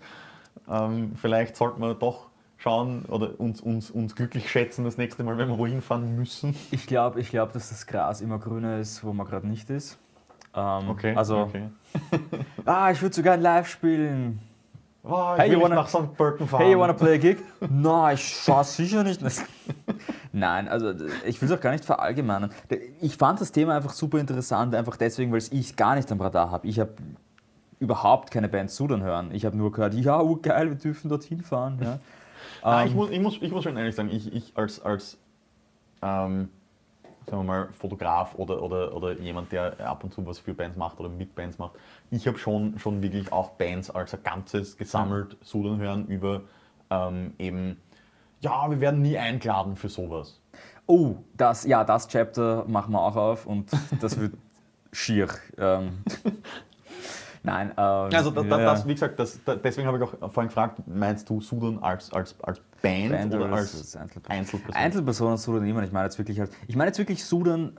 Ähm, 0.68 1.12
vielleicht 1.16 1.56
sollten 1.56 1.80
wir 1.80 1.94
doch 1.94 2.28
schauen 2.58 3.04
oder 3.06 3.38
uns, 3.38 3.60
uns, 3.60 3.90
uns 3.90 4.14
glücklich 4.14 4.50
schätzen 4.50 4.84
das 4.84 4.98
nächste 4.98 5.22
Mal, 5.22 5.38
wenn 5.38 5.48
wir 5.48 5.58
wohin 5.58 5.80
fahren 5.80 6.16
müssen. 6.16 6.54
Ich 6.70 6.86
glaube, 6.86 7.20
ich 7.20 7.30
glaub, 7.30 7.52
dass 7.52 7.70
das 7.70 7.86
Gras 7.86 8.20
immer 8.20 8.38
grüner 8.38 8.78
ist, 8.78 9.04
wo 9.04 9.12
man 9.12 9.26
gerade 9.26 9.46
nicht 9.46 9.70
ist. 9.70 9.98
Ähm, 10.58 10.90
Okay. 10.90 11.14
Also, 11.14 11.38
okay. 11.38 11.68
ah, 12.64 12.90
ich 12.90 13.00
würde 13.00 13.14
sogar 13.14 13.36
live 13.36 13.68
spielen. 13.68 14.40
Oh, 15.04 15.34
Hey, 15.36 15.52
you 15.52 15.60
wanna- 15.60 15.76
nach 15.76 15.88
St. 15.88 16.14
Pölten 16.16 16.46
fahren. 16.46 16.62
Hey, 16.62 16.72
you 16.72 16.78
wanna 16.78 16.92
play 16.92 17.14
a 17.14 17.18
gig? 17.18 17.38
Nein, 17.70 18.14
ich 18.14 18.42
schaue 18.44 18.64
sicher 18.64 19.04
nicht. 19.04 19.20
Nein, 20.32 20.68
also 20.68 20.92
ich 21.24 21.40
will 21.40 21.50
es 21.50 21.56
auch 21.56 21.60
gar 21.60 21.70
nicht 21.72 21.84
verallgemeinern. 21.84 22.50
Ich 23.00 23.16
fand 23.16 23.40
das 23.40 23.52
Thema 23.52 23.76
einfach 23.76 23.92
super 23.92 24.18
interessant, 24.18 24.74
einfach 24.74 24.96
deswegen, 24.96 25.32
weil 25.32 25.38
ich 25.50 25.76
gar 25.76 25.94
nicht 25.94 26.10
am 26.12 26.20
Radar 26.20 26.50
habe. 26.50 26.66
Ich 26.66 26.78
habe 26.80 26.90
überhaupt 27.78 28.30
keine 28.32 28.48
Band 28.48 28.70
Sudan 28.70 29.02
hören. 29.02 29.30
Ich 29.32 29.46
habe 29.46 29.56
nur 29.56 29.70
gehört, 29.72 29.94
ja, 29.94 30.20
oh, 30.20 30.36
geil, 30.42 30.68
wir 30.70 30.76
dürfen 30.76 31.08
dorthin 31.08 31.40
fahren. 31.42 31.78
Ja. 31.82 31.98
Ah, 32.60 32.82
Ähm, 32.82 32.88
ich, 32.88 32.94
muss, 32.94 33.10
ich, 33.10 33.20
muss, 33.20 33.38
ich 33.40 33.50
muss 33.52 33.64
schon 33.64 33.76
ehrlich 33.76 33.94
sagen, 33.94 34.10
ich, 34.10 34.32
ich 34.34 34.52
als, 34.56 34.84
als 34.84 35.16
ähm, 36.02 36.48
sagen 37.28 37.42
wir 37.42 37.44
mal, 37.44 37.68
Fotograf 37.72 38.34
oder, 38.36 38.62
oder, 38.62 38.94
oder 38.94 39.12
jemand, 39.18 39.52
der 39.52 39.78
ab 39.80 40.04
und 40.04 40.12
zu 40.12 40.26
was 40.26 40.38
für 40.38 40.54
Bands 40.54 40.76
macht 40.76 40.98
oder 40.98 41.08
mit 41.08 41.34
Bands 41.34 41.58
macht, 41.58 41.72
ich 42.10 42.26
habe 42.26 42.38
schon, 42.38 42.78
schon 42.78 43.02
wirklich 43.02 43.32
auch 43.32 43.50
Bands 43.50 43.90
als 43.90 44.14
ein 44.14 44.22
Ganzes 44.22 44.76
gesammelt, 44.76 45.36
Sudan 45.42 45.78
hören 45.78 46.06
über 46.06 46.42
ähm, 46.90 47.34
eben, 47.38 47.76
ja, 48.40 48.70
wir 48.70 48.80
werden 48.80 49.02
nie 49.02 49.18
eingeladen 49.18 49.76
für 49.76 49.88
sowas. 49.88 50.40
Oh, 50.86 51.16
das, 51.36 51.64
ja, 51.64 51.84
das 51.84 52.08
Chapter 52.08 52.64
machen 52.66 52.92
wir 52.92 53.02
auch 53.02 53.16
auf 53.16 53.46
und 53.46 53.70
das 54.00 54.18
wird 54.18 54.34
schier. 54.92 55.28
Ähm, 55.58 56.02
Nein, 57.42 57.70
ähm, 57.70 57.74
Also 57.76 58.30
das, 58.30 58.44
ja, 58.46 58.58
das 58.58 58.86
wie 58.86 58.94
gesagt, 58.94 59.18
das, 59.18 59.38
da- 59.44 59.56
deswegen 59.56 59.86
habe 59.86 59.98
ich 59.98 60.02
auch 60.04 60.30
vorhin 60.32 60.48
gefragt, 60.48 60.82
meinst 60.86 61.28
du 61.30 61.40
Sudan 61.40 61.78
als, 61.82 62.12
als, 62.12 62.34
als 62.42 62.60
Band, 62.82 63.10
Band 63.10 63.34
oder 63.34 63.46
als, 63.52 63.74
als 63.74 63.96
Einzelperson? 63.96 64.36
Einzelperson? 64.38 64.74
Einzelpersonen 64.82 65.36
Sudan 65.38 65.62
niemand. 65.64 65.86
Ich 65.86 65.92
meine 65.92 66.06
jetzt 66.06 66.18
wirklich 66.18 66.40
halt, 66.40 66.50
ich 66.66 66.76
meine 66.76 66.88
jetzt 66.88 66.98
wirklich 66.98 67.24
Sudan. 67.24 67.78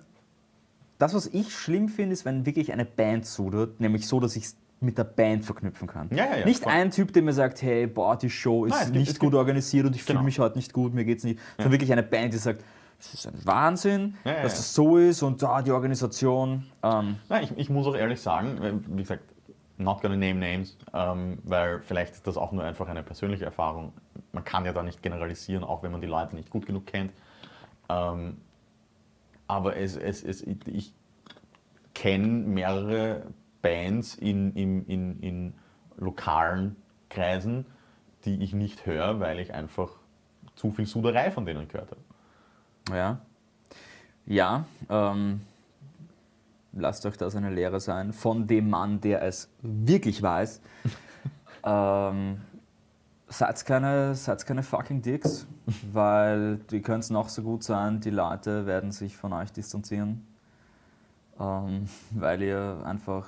Das, 0.98 1.13
was 1.13 1.28
ich 1.28 1.54
schlimm 1.56 1.88
finde, 1.88 2.13
ist, 2.13 2.26
wenn 2.26 2.45
wirklich 2.45 2.74
eine 2.74 2.84
Band 2.86 3.26
sudert, 3.26 3.80
nämlich 3.80 4.06
so, 4.08 4.19
dass 4.19 4.36
ich 4.36 4.43
es 4.45 4.58
mit 4.82 4.98
der 4.98 5.04
Band 5.06 5.45
verknüpfen 5.45 5.88
kann. 5.88 6.10
Ja, 6.12 6.26
ja, 6.26 6.38
ja, 6.39 6.45
nicht 6.45 6.63
voll. 6.63 6.72
ein 6.74 6.91
Typ, 6.91 7.12
der 7.13 7.22
mir 7.22 7.34
sagt, 7.34 7.62
hey, 7.62 7.86
boah, 7.88 8.17
die 8.17 8.30
Show 8.30 8.65
ist 8.65 8.72
Nein, 8.72 8.86
gibt- 8.93 8.95
nicht 9.08 9.19
gut 9.19 9.34
organisiert 9.34 9.86
und 9.86 9.95
ich 9.95 10.04
fühle 10.04 10.15
Genau. 10.15 10.26
mich 10.26 10.39
heute 10.39 10.58
nicht 10.58 10.74
gut, 10.74 10.93
mir 10.93 11.06
geht's 11.06 11.24
nicht. 11.24 11.39
Sondern 11.58 11.72
wirklich 11.74 11.91
eine 11.91 12.04
Band, 12.04 12.34
die 12.34 12.38
sagt, 12.38 12.63
es 13.00 13.13
ist 13.13 13.28
ein 13.28 13.34
Wahnsinn, 13.45 14.15
dass 14.26 14.56
das 14.56 14.74
so 14.74 14.98
ist 14.98 15.22
und 15.24 15.41
da 15.41 15.62
die 15.62 15.72
Organisation. 15.72 16.65
Ähm, 16.84 17.15
Nein, 17.30 17.43
ich, 17.45 17.58
ich 17.58 17.69
muss 17.69 17.88
auch 17.88 17.95
ehrlich 17.95 18.19
sagen, 18.22 18.58
weil, 18.60 18.80
wie 18.88 19.02
gesagt, 19.02 19.24
not 19.79 20.01
gonna 20.01 20.15
name 20.15 20.35
names, 20.35 20.77
ähm, 20.93 21.39
weil 21.43 21.79
vielleicht 21.81 22.13
ist 22.13 22.27
das 22.27 22.37
auch 22.37 22.51
nur 22.51 22.63
einfach 22.63 22.87
eine 22.87 23.01
persönliche 23.01 23.45
Erfahrung. 23.45 23.93
Man 24.33 24.43
kann 24.43 24.65
ja 24.65 24.73
da 24.73 24.83
nicht 24.83 25.01
generalisieren, 25.01 25.63
auch 25.63 25.81
wenn 25.81 25.91
man 25.91 26.01
die 26.01 26.07
Leute 26.07 26.35
nicht 26.35 26.49
gut 26.49 26.65
genug 26.65 26.85
kennt. 26.85 27.11
Ähm, 27.87 28.37
aber 29.47 29.77
es, 29.77 29.95
es, 29.95 30.23
es, 30.23 30.43
ich 30.43 30.93
kenne 31.95 32.27
mehrere 32.27 33.23
Bands 33.61 34.15
in, 34.15 34.53
in, 34.53 34.85
in, 34.85 35.19
in 35.21 35.53
lokalen 35.97 36.75
Kreisen, 37.09 37.65
die 38.25 38.43
ich 38.43 38.53
nicht 38.53 38.85
höre, 38.85 39.19
weil 39.19 39.39
ich 39.39 39.53
einfach 39.53 39.89
zu 40.55 40.71
viel 40.71 40.85
Suderei 40.85 41.31
von 41.31 41.45
denen 41.45 41.67
gehört 41.67 41.91
habe. 41.91 42.01
Ja. 42.95 43.21
Ja, 44.25 44.65
ähm, 44.89 45.41
lasst 46.79 47.05
euch 47.05 47.17
das 47.17 47.35
eine 47.35 47.49
Lehre 47.49 47.79
sein 47.79 48.13
von 48.13 48.47
dem 48.47 48.69
Mann, 48.69 49.01
der 49.01 49.21
es 49.21 49.49
wirklich 49.61 50.21
weiß. 50.21 50.61
ähm, 51.63 52.41
seid 53.27 53.65
keine, 53.65 54.15
seid 54.15 54.45
keine 54.45 54.63
fucking 54.63 55.01
Dicks, 55.01 55.47
weil 55.91 56.57
die 56.71 56.81
können 56.81 56.99
es 56.99 57.09
noch 57.09 57.29
so 57.29 57.43
gut 57.43 57.63
sein, 57.63 57.99
die 58.01 58.09
Leute 58.09 58.65
werden 58.65 58.91
sich 58.91 59.15
von 59.15 59.33
euch 59.33 59.51
distanzieren, 59.51 60.25
ähm, 61.39 61.87
weil 62.11 62.41
ihr 62.41 62.81
einfach 62.85 63.27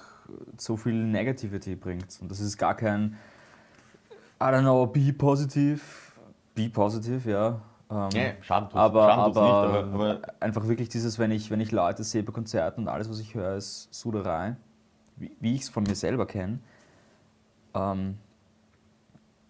so 0.58 0.78
viel 0.78 0.94
Negativity 0.94 1.76
bringt. 1.76 2.20
Und 2.22 2.32
das 2.32 2.40
ist 2.40 2.58
gar 2.58 2.76
kein, 2.76 3.18
I 4.40 4.46
don't 4.46 4.62
know, 4.62 4.88
be 4.88 5.14
positive, 5.14 5.82
be 6.56 6.70
positive, 6.70 7.30
ja. 7.30 7.62
Ähm, 7.92 8.10
Ja, 8.14 8.24
schade 8.42 8.66
tut's- 8.68 8.76
aber, 8.76 9.02
schade 9.10 9.24
tut's 9.26 9.38
aber, 9.38 9.72
nicht, 9.84 9.94
aber- 9.94 10.10
aber- 10.12 10.22
einfach 10.40 10.68
wirklich 10.68 10.88
dieses, 10.90 11.20
wenn 11.20 11.32
ich, 11.32 11.52
wenn 11.52 11.60
ich 11.60 11.72
Leute 11.72 12.04
sehe 12.04 12.24
bei 12.24 12.32
Konzerten 12.32 12.82
und 12.84 12.88
alles, 12.88 13.10
was 13.10 13.20
ich 13.20 13.36
höre, 13.36 13.56
ist 13.56 13.94
Suderei, 13.94 14.56
wie, 15.18 15.32
wie 15.42 15.56
ich 15.56 15.62
es 15.64 15.70
von 15.70 15.84
mir 15.84 15.96
selber 15.96 16.26
kenne. 16.26 16.60
Ähm, 17.74 18.18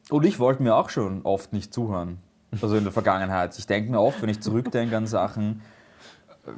und 0.10 0.26
ich 0.26 0.40
wollte 0.40 0.64
mir 0.64 0.76
auch 0.76 0.90
schon 0.90 1.22
oft 1.24 1.54
nicht 1.54 1.74
zuhören, 1.74 2.18
also 2.62 2.76
in 2.76 2.84
der 2.84 2.92
Vergangenheit. 2.94 3.58
Ich 3.60 3.68
denke 3.68 3.92
mir 3.92 4.02
oft, 4.02 4.22
wenn 4.22 4.30
ich 4.30 4.42
zurückdenke 4.42 4.98
an 4.98 5.06
Sachen, 5.08 5.62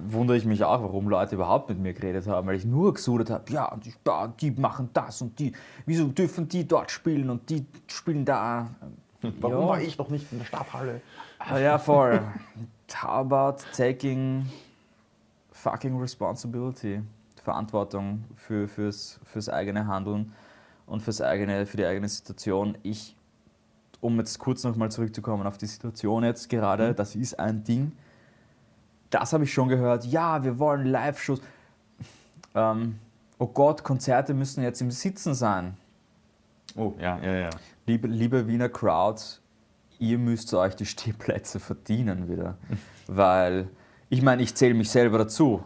wundere 0.07 0.37
ich 0.37 0.45
mich 0.45 0.63
auch, 0.63 0.81
warum 0.81 1.09
Leute 1.09 1.35
überhaupt 1.35 1.67
mit 1.67 1.77
mir 1.79 1.93
geredet 1.93 2.25
haben, 2.27 2.47
weil 2.47 2.55
ich 2.55 2.63
nur 2.65 2.93
gesudert 2.93 3.29
habe, 3.29 3.51
ja, 3.51 3.75
die, 3.83 3.93
die 4.39 4.51
machen 4.51 4.89
das 4.93 5.21
und 5.21 5.37
die, 5.39 5.51
wieso 5.85 6.07
dürfen 6.07 6.47
die 6.47 6.65
dort 6.65 6.89
spielen 6.91 7.29
und 7.29 7.49
die 7.49 7.65
spielen 7.87 8.23
da. 8.23 8.67
Warum 9.41 9.61
Ja. 9.61 9.67
war 9.67 9.81
ich 9.81 9.97
noch 9.97 10.09
nicht 10.09 10.31
in 10.31 10.39
der 10.39 10.45
Stadthalle? 10.45 11.01
Ja, 11.49 11.77
voll. 11.77 12.21
How 13.01 13.19
about 13.19 13.63
taking 13.75 14.45
fucking 15.51 15.99
responsibility? 15.99 17.01
Verantwortung 17.43 18.23
für, 18.35 18.67
fürs, 18.67 19.19
fürs 19.25 19.49
eigene 19.49 19.85
Handeln 19.85 20.33
und 20.85 21.01
fürs 21.01 21.21
eigene, 21.21 21.65
für 21.65 21.77
die 21.77 21.85
eigene 21.85 22.07
Situation. 22.07 22.77
Ich, 22.83 23.15
um 23.99 24.17
jetzt 24.19 24.39
kurz 24.39 24.63
nochmal 24.63 24.89
zurückzukommen 24.89 25.45
auf 25.45 25.57
die 25.57 25.65
Situation 25.65 26.23
jetzt 26.23 26.49
gerade, 26.49 26.93
das 26.93 27.15
ist 27.15 27.37
ein 27.39 27.63
Ding. 27.63 27.91
Das 29.09 29.33
habe 29.33 29.43
ich 29.43 29.53
schon 29.53 29.67
gehört. 29.67 30.05
Ja, 30.05 30.43
wir 30.43 30.57
wollen 30.57 30.85
Live-Shows. 30.85 31.41
Ähm, 32.55 32.99
oh 33.37 33.47
Gott, 33.47 33.83
Konzerte 33.83 34.33
müssen 34.33 34.63
jetzt 34.63 34.81
im 34.81 34.91
Sitzen 34.91 35.33
sein. 35.33 35.77
Oh, 36.75 36.93
ja, 36.99 37.19
ja, 37.19 37.33
ja. 37.35 37.49
Liebe, 37.85 38.07
liebe 38.07 38.47
Wiener 38.47 38.69
Crowd, 38.69 39.21
ihr 40.03 40.17
müsst 40.17 40.53
euch 40.53 40.75
die 40.75 40.85
Stehplätze 40.85 41.59
verdienen 41.59 42.27
wieder. 42.29 42.57
Weil, 43.07 43.69
ich 44.09 44.21
meine, 44.21 44.41
ich 44.43 44.53
zähle 44.53 44.73
mich 44.73 44.89
selber 44.89 45.17
dazu. 45.17 45.63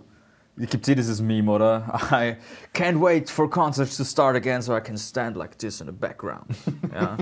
Gibt 0.58 0.84
es 0.88 0.90
eh 0.90 0.96
dieses 0.96 1.22
Meme, 1.22 1.52
oder? 1.52 2.00
I 2.12 2.36
can't 2.74 3.00
wait 3.02 3.30
for 3.30 3.50
concerts 3.50 3.98
to 3.98 4.04
start 4.04 4.36
again 4.36 4.62
so 4.62 4.76
I 4.76 4.82
can 4.82 4.98
stand 4.98 5.36
like 5.36 5.58
this 5.58 5.82
in 5.82 5.88
the 5.88 5.94
background. 5.94 6.46
Ja. 6.94 7.18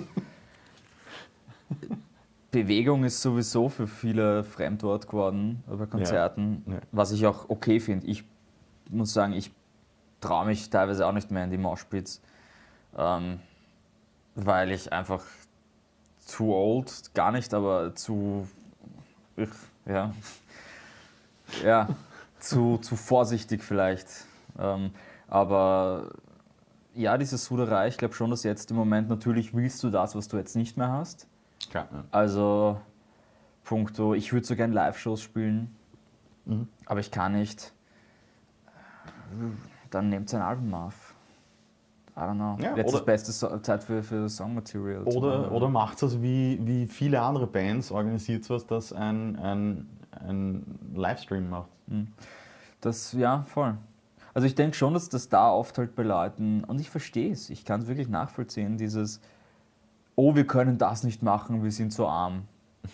Bewegung 2.51 3.04
ist 3.04 3.21
sowieso 3.21 3.67
für 3.69 3.88
viele 3.88 4.43
Fremdwort 4.43 5.08
geworden 5.08 5.63
bei 5.67 5.86
Konzerten, 5.86 6.63
Ja. 6.67 6.80
was 6.91 7.12
ich 7.12 7.25
auch 7.25 7.49
okay 7.49 7.80
finde. 7.80 8.08
Ich 8.08 8.23
muss 8.89 9.13
sagen, 9.13 9.34
ich 9.34 9.51
traue 10.21 10.45
mich 10.45 10.69
teilweise 10.69 11.06
auch 11.06 11.12
nicht 11.12 11.32
mehr 11.32 11.43
in 11.43 11.49
die 11.51 11.58
Moshpits. 11.58 12.21
Ähm, 12.97 13.39
weil 14.36 14.71
ich 14.71 14.93
einfach 14.93 15.23
zu 16.25 16.53
old, 16.53 17.13
gar 17.13 17.31
nicht, 17.31 17.53
aber 17.53 17.95
zu, 17.95 18.47
ich, 19.38 19.49
ja, 19.85 20.13
ja, 21.63 21.88
zu, 22.39 22.77
zu 22.79 22.95
vorsichtig 22.95 23.63
vielleicht. 23.63 24.07
Ähm, 24.59 24.91
aber 25.27 26.11
ja, 26.93 27.17
diese 27.17 27.38
Suderei, 27.38 27.88
ich 27.88 27.97
glaube 27.97 28.13
schon, 28.13 28.29
dass 28.31 28.43
jetzt 28.43 28.71
im 28.71 28.77
Moment 28.77 29.09
natürlich 29.09 29.53
willst 29.53 29.83
du 29.83 29.89
das, 29.89 30.15
was 30.15 30.27
du 30.27 30.38
jetzt 30.38 30.55
nicht 30.55 30.77
mehr 30.77 30.91
hast. 30.91 31.27
Klar, 31.69 31.88
ja. 31.91 32.03
Also, 32.11 32.81
punkto, 33.63 34.13
ich 34.13 34.33
würde 34.33 34.45
so 34.45 34.55
gern 34.55 34.71
Live-Shows 34.73 35.21
spielen, 35.21 35.75
Mhm. 36.45 36.67
aber 36.85 36.99
ich 36.99 37.11
kann 37.11 37.33
nicht. 37.33 37.73
Dann 39.89 40.09
nehmt 40.09 40.33
ein 40.33 40.41
Album 40.41 40.73
auf. 40.73 41.04
I 42.17 42.21
don't 42.21 42.36
know. 42.36 42.58
Ja, 42.63 42.78
Jetzt 42.78 42.93
ist 42.93 43.06
beste 43.06 43.32
so 43.34 43.58
Zeit 43.60 43.84
für, 43.84 44.01
für 44.01 44.30
Songmaterial. 44.30 45.04
Oder, 45.04 45.51
oder 45.51 45.67
macht 45.67 46.01
es 46.01 46.21
wie, 46.21 46.60
wie 46.63 46.88
viele 46.88 47.21
andere 47.21 47.45
Bands, 47.45 47.91
organisiert 47.91 48.49
was, 48.49 48.65
das 48.65 48.93
ein, 48.93 49.36
ein, 49.38 49.89
ein 50.25 50.63
Livestream 50.95 51.49
macht. 51.49 51.69
Das, 52.80 53.12
ja, 53.12 53.43
voll. 53.43 53.75
Also 54.34 54.47
ich 54.47 54.56
denke 54.56 54.78
schon, 54.78 54.93
dass 54.93 55.10
das 55.10 55.28
da 55.28 55.51
oft 55.51 55.78
halt 55.78 55.95
bei 55.95 56.04
Leuten, 56.04 56.63
und 56.63 56.80
ich 56.80 56.89
verstehe 56.89 57.32
es, 57.32 57.49
ich 57.49 57.65
kann 57.65 57.82
es 57.82 57.88
wirklich 57.88 58.08
nachvollziehen, 58.08 58.78
dieses, 58.78 59.19
oh, 60.15 60.36
wir 60.36 60.47
können 60.47 60.78
das 60.78 61.04
nicht 61.04 61.21
machen, 61.21 61.63
wir 61.63 61.71
sind 61.71 61.91
so 61.91 62.08
arm. 62.08 62.43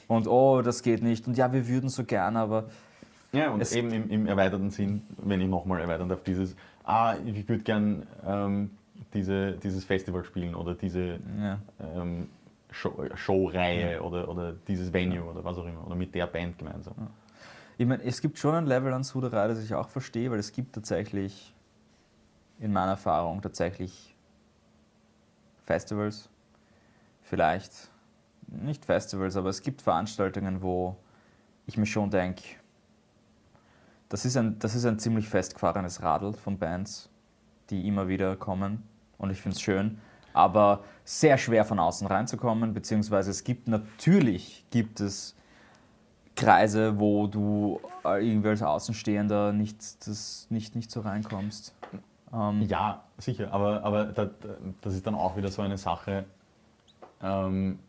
Und 0.08 0.28
oh, 0.28 0.62
das 0.62 0.82
geht 0.82 1.04
nicht. 1.04 1.28
Und 1.28 1.38
ja, 1.38 1.52
wir 1.52 1.68
würden 1.68 1.90
so 1.90 2.06
gern, 2.06 2.38
aber 2.38 2.66
Ja, 3.34 3.52
und 3.52 3.72
eben 3.72 3.92
im, 3.92 4.10
im 4.10 4.28
erweiterten 4.28 4.72
Sinn, 4.72 5.04
wenn 5.18 5.42
ich 5.42 5.50
nochmal 5.50 5.82
erweitern 5.82 6.10
darf, 6.10 6.24
dieses, 6.24 6.56
ah, 6.84 7.16
ich 7.24 7.48
würde 7.48 7.64
gern 7.64 8.08
ähm, 8.26 8.72
diese, 9.13 9.54
dieses 9.54 9.84
Festival 9.84 10.24
spielen 10.24 10.56
oder 10.56 10.76
diese 10.76 11.19
ja. 11.39 11.60
ähm, 11.80 12.30
Show, 12.71 13.06
Showreihe 13.15 14.02
oder, 14.02 14.30
oder 14.30 14.54
dieses 14.54 14.91
Venue 14.93 15.24
oder 15.24 15.43
was 15.43 15.58
auch 15.58 15.65
immer, 15.65 15.86
oder 15.86 15.95
mit 15.95 16.15
der 16.15 16.28
Band 16.28 16.58
gemeinsam. 16.58 16.95
Ich 17.78 17.86
meine, 17.86 18.04
es 18.04 18.21
gibt 18.21 18.38
schon 18.38 18.56
ein 18.56 18.65
Level 18.65 18.93
an 18.93 19.04
Suderei, 19.04 19.47
das 19.47 19.62
ich 19.62 19.74
auch 19.74 19.89
verstehe, 19.89 20.32
weil 20.32 20.39
es 20.39 20.52
gibt 20.52 20.74
tatsächlich, 20.74 21.54
in 22.60 22.71
meiner 22.71 22.91
Erfahrung, 22.91 23.41
tatsächlich 23.41 24.15
Festivals, 25.65 26.30
vielleicht 27.24 27.89
nicht 28.47 28.86
Festivals, 28.86 29.36
aber 29.36 29.50
es 29.50 29.62
gibt 29.62 29.82
Veranstaltungen, 29.82 30.62
wo 30.62 30.95
ich 31.65 31.78
mir 31.78 31.86
schon 31.86 32.10
denke, 32.10 32.43
das 34.10 34.26
ist, 34.26 34.36
ein, 34.36 34.60
das 34.60 34.76
ist 34.76 34.86
ein 34.86 35.00
ziemlich 35.00 35.30
festgefahrenes 35.30 36.02
Radl 36.02 36.34
von 36.34 36.58
Bands, 36.58 37.10
die 37.69 37.88
immer 37.88 38.10
wieder 38.10 38.36
kommen 38.36 38.84
und 39.22 39.30
ich 39.30 39.40
finde 39.40 39.56
es 39.56 39.62
schön, 39.62 40.00
aber 40.34 40.84
sehr 41.06 41.38
schwer 41.38 41.64
von 41.66 41.80
außen 41.80 42.08
reinzukommen, 42.08 42.74
beziehungsweise 42.74 43.32
es 43.32 43.44
gibt 43.44 43.68
natürlich, 43.68 44.66
gibt 44.72 45.00
es 45.00 45.36
Kreise, 46.36 47.00
wo 47.00 47.28
du 47.28 47.80
äh, 48.06 48.26
irgendwie 48.28 48.50
als 48.50 48.64
Außenstehender 48.64 49.54
nicht, 49.54 50.08
das, 50.08 50.48
nicht, 50.50 50.76
nicht 50.76 50.90
so 50.90 51.02
reinkommst. 51.02 51.74
Ähm, 52.34 52.62
Ja, 52.64 53.04
sicher, 53.18 53.52
aber, 53.54 53.84
aber 53.84 54.06
da, 54.06 54.26
da- 54.26 54.32
das 54.82 54.94
ist 54.96 55.06
dann 55.06 55.16
auch 55.16 55.36
wieder 55.38 55.50
so 55.50 55.62
eine 55.62 55.78
Sache, 55.78 56.26
ähm, 57.22 57.80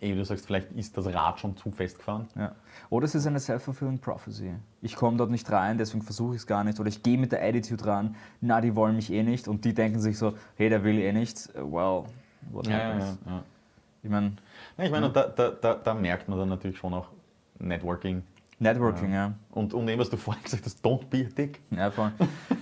eh, 0.00 0.14
du 0.14 0.24
sagst, 0.24 0.46
vielleicht 0.46 0.72
ist 0.72 0.96
das 0.96 1.06
Rad 1.06 1.40
schon 1.40 1.56
zu 1.56 1.70
festgefahren. 1.70 2.28
Ja. 2.36 2.52
Oder 2.90 3.04
es 3.06 3.14
ist 3.14 3.26
eine 3.26 3.40
self-fulfilling 3.40 3.98
prophecy. 3.98 4.52
Ich 4.82 4.96
komme 4.96 5.16
dort 5.16 5.30
nicht 5.30 5.50
rein, 5.50 5.78
deswegen 5.78 6.02
versuche 6.02 6.34
ich 6.34 6.40
es 6.42 6.46
gar 6.46 6.64
nicht. 6.64 6.78
Oder 6.80 6.88
ich 6.88 7.02
gehe 7.02 7.18
mit 7.18 7.32
der 7.32 7.42
Attitude 7.42 7.84
ran, 7.86 8.16
na, 8.40 8.60
die 8.60 8.74
wollen 8.74 8.96
mich 8.96 9.12
eh 9.12 9.22
nicht. 9.22 9.48
Und 9.48 9.64
die 9.64 9.74
denken 9.74 10.00
sich 10.00 10.18
so, 10.18 10.34
hey, 10.56 10.68
der 10.68 10.84
will 10.84 10.98
eh 10.98 11.12
nicht. 11.12 11.48
Well, 11.54 12.04
what 12.50 12.70
happens? 12.70 13.18
ja. 13.26 13.42
Ich 14.02 14.10
meine, 14.10 14.32
Ja, 14.76 14.84
ich 14.84 14.90
meine, 14.90 15.06
und 15.06 15.16
da, 15.16 15.26
da, 15.26 15.50
da, 15.50 15.74
da 15.74 15.94
merkt 15.94 16.28
man 16.28 16.38
dann 16.38 16.48
natürlich 16.48 16.78
schon 16.78 16.94
auch 16.94 17.08
Networking. 17.58 18.22
Networking, 18.60 19.12
ja. 19.12 19.34
Und, 19.52 19.72
und 19.72 19.88
eben, 19.88 20.00
was 20.00 20.10
du 20.10 20.16
vorhin 20.16 20.42
gesagt 20.42 20.64
hast, 20.66 20.84
don't 20.84 21.06
be 21.08 21.26
a 21.26 21.34
dick. 21.36 21.60
ja 21.70 21.90
voll. 21.90 22.10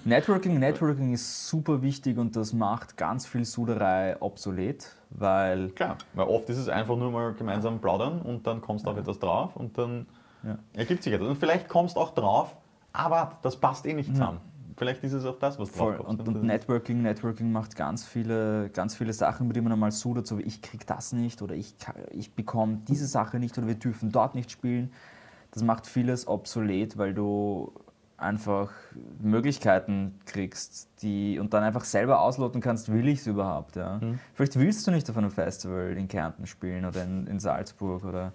Networking, 0.05 0.59
Networking 0.59 1.15
ist 1.15 1.49
super 1.49 1.81
wichtig 1.81 2.19
und 2.19 2.37
das 2.37 2.53
macht 2.53 2.97
ganz 2.99 3.27
viel 3.27 3.45
Suderei 3.47 4.17
obsolet, 4.21 4.95
weil 5.11 5.71
Klar, 5.71 5.97
weil 6.13 6.27
oft 6.27 6.49
ist 6.51 6.59
es 6.59 6.69
einfach 6.69 6.97
nur 6.97 7.11
mal 7.11 7.33
gemeinsam 7.33 7.81
plaudern 7.81 8.21
und 8.21 8.47
dann 8.47 8.61
kommst 8.61 8.85
du 8.87 8.91
auf 8.91 8.99
etwas 8.99 9.19
drauf 9.19 9.57
und 9.57 9.77
dann 9.79 10.07
Ja. 10.45 10.59
ergibt 10.75 11.03
sich 11.03 11.13
etwas. 11.15 11.29
Und 11.29 11.37
vielleicht 11.37 11.69
kommst 11.69 11.97
du 11.97 12.01
auch 12.01 12.13
drauf, 12.15 12.55
aber 12.93 13.39
das 13.43 13.57
passt 13.57 13.87
eh 13.87 13.95
nicht 13.95 14.11
zusammen. 14.11 14.41
Vielleicht 14.79 15.03
ist 15.05 15.15
es 15.15 15.25
auch 15.25 15.39
das, 15.39 15.59
was 15.59 15.73
drauf 15.73 15.97
kommt. 15.97 16.09
Und, 16.11 16.19
Das 16.21 16.29
und 16.29 16.37
ist- 16.37 16.43
Networking, 16.43 17.01
Networking 17.01 17.51
macht 17.51 17.75
ganz 17.75 18.05
viele, 18.05 18.69
ganz 18.69 18.95
viele 18.95 19.15
Sachen, 19.15 19.47
mit 19.47 19.57
denen 19.57 19.65
man 19.65 19.73
einmal 19.73 19.91
sudert, 19.93 20.27
so 20.27 20.37
wie 20.39 20.43
ich 20.43 20.61
krieg 20.61 20.87
das 20.87 21.15
nicht 21.15 21.41
oder 21.41 21.55
ich, 21.55 21.75
ich 22.11 22.35
bekomme 22.35 22.81
diese 22.87 23.07
Sache 23.07 23.39
nicht 23.39 23.57
oder 23.57 23.67
wir 23.67 23.77
dürfen 23.77 24.13
dort 24.13 24.35
nicht 24.35 24.51
spielen. 24.51 24.93
Das 25.51 25.63
macht 25.63 25.87
vieles 25.87 26.27
obsolet, 26.27 26.99
weil 26.99 27.15
du 27.15 27.73
einfach 28.19 28.71
Möglichkeiten 29.21 30.19
kriegst, 30.25 30.89
die 31.03 31.39
und 31.39 31.53
dann 31.53 31.63
einfach 31.63 31.85
selber 31.85 32.21
ausloten 32.21 32.61
kannst, 32.61 32.91
will 32.91 33.09
ich 33.09 33.21
es 33.21 33.27
überhaupt. 33.27 33.77
Ja? 33.77 34.01
Vielleicht 34.35 34.59
willst 34.59 34.87
du 34.87 34.91
nicht 34.91 35.09
auf 35.11 35.17
einem 35.17 35.31
Festival 35.31 35.97
in 35.97 36.09
Kärnten 36.09 36.47
spielen 36.47 36.85
oder 36.87 37.05
in, 37.05 37.27
in 37.27 37.39
Salzburg 37.39 38.05
oder 38.05 38.33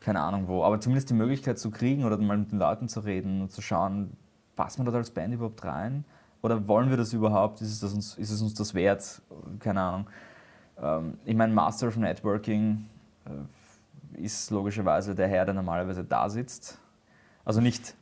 keine 0.00 0.20
Ahnung 0.20 0.48
wo, 0.48 0.64
aber 0.64 0.80
zumindest 0.80 1.10
die 1.10 1.14
Möglichkeit 1.14 1.58
zu 1.58 1.70
kriegen 1.70 2.04
oder 2.04 2.16
mal 2.18 2.38
mit 2.38 2.50
den 2.50 2.58
Leuten 2.58 2.88
zu 2.88 3.00
reden 3.00 3.42
und 3.42 3.52
zu 3.52 3.60
schauen, 3.60 4.16
passt 4.56 4.78
man 4.78 4.86
dort 4.86 4.96
als 4.96 5.10
Band 5.10 5.34
überhaupt 5.34 5.64
rein? 5.64 6.04
Oder 6.42 6.66
wollen 6.66 6.88
wir 6.88 6.96
das 6.96 7.12
überhaupt? 7.12 7.60
Ist 7.60 7.70
es, 7.70 7.80
das 7.80 7.92
uns, 7.92 8.16
ist 8.16 8.30
es 8.30 8.40
uns 8.40 8.54
das 8.54 8.74
wert? 8.74 9.20
Keine 9.58 9.80
Ahnung. 9.80 10.06
Ähm, 10.82 11.18
ich 11.24 11.36
meine, 11.36 11.52
Master 11.52 11.88
of 11.88 11.96
Networking 11.96 12.86
äh, 13.26 13.30
ist 14.14 14.50
logischerweise 14.50 15.14
der 15.14 15.28
Herr, 15.28 15.44
der 15.44 15.54
normalerweise 15.54 16.04
da 16.04 16.28
sitzt. 16.28 16.78
Also 17.44 17.60
nicht 17.60 17.94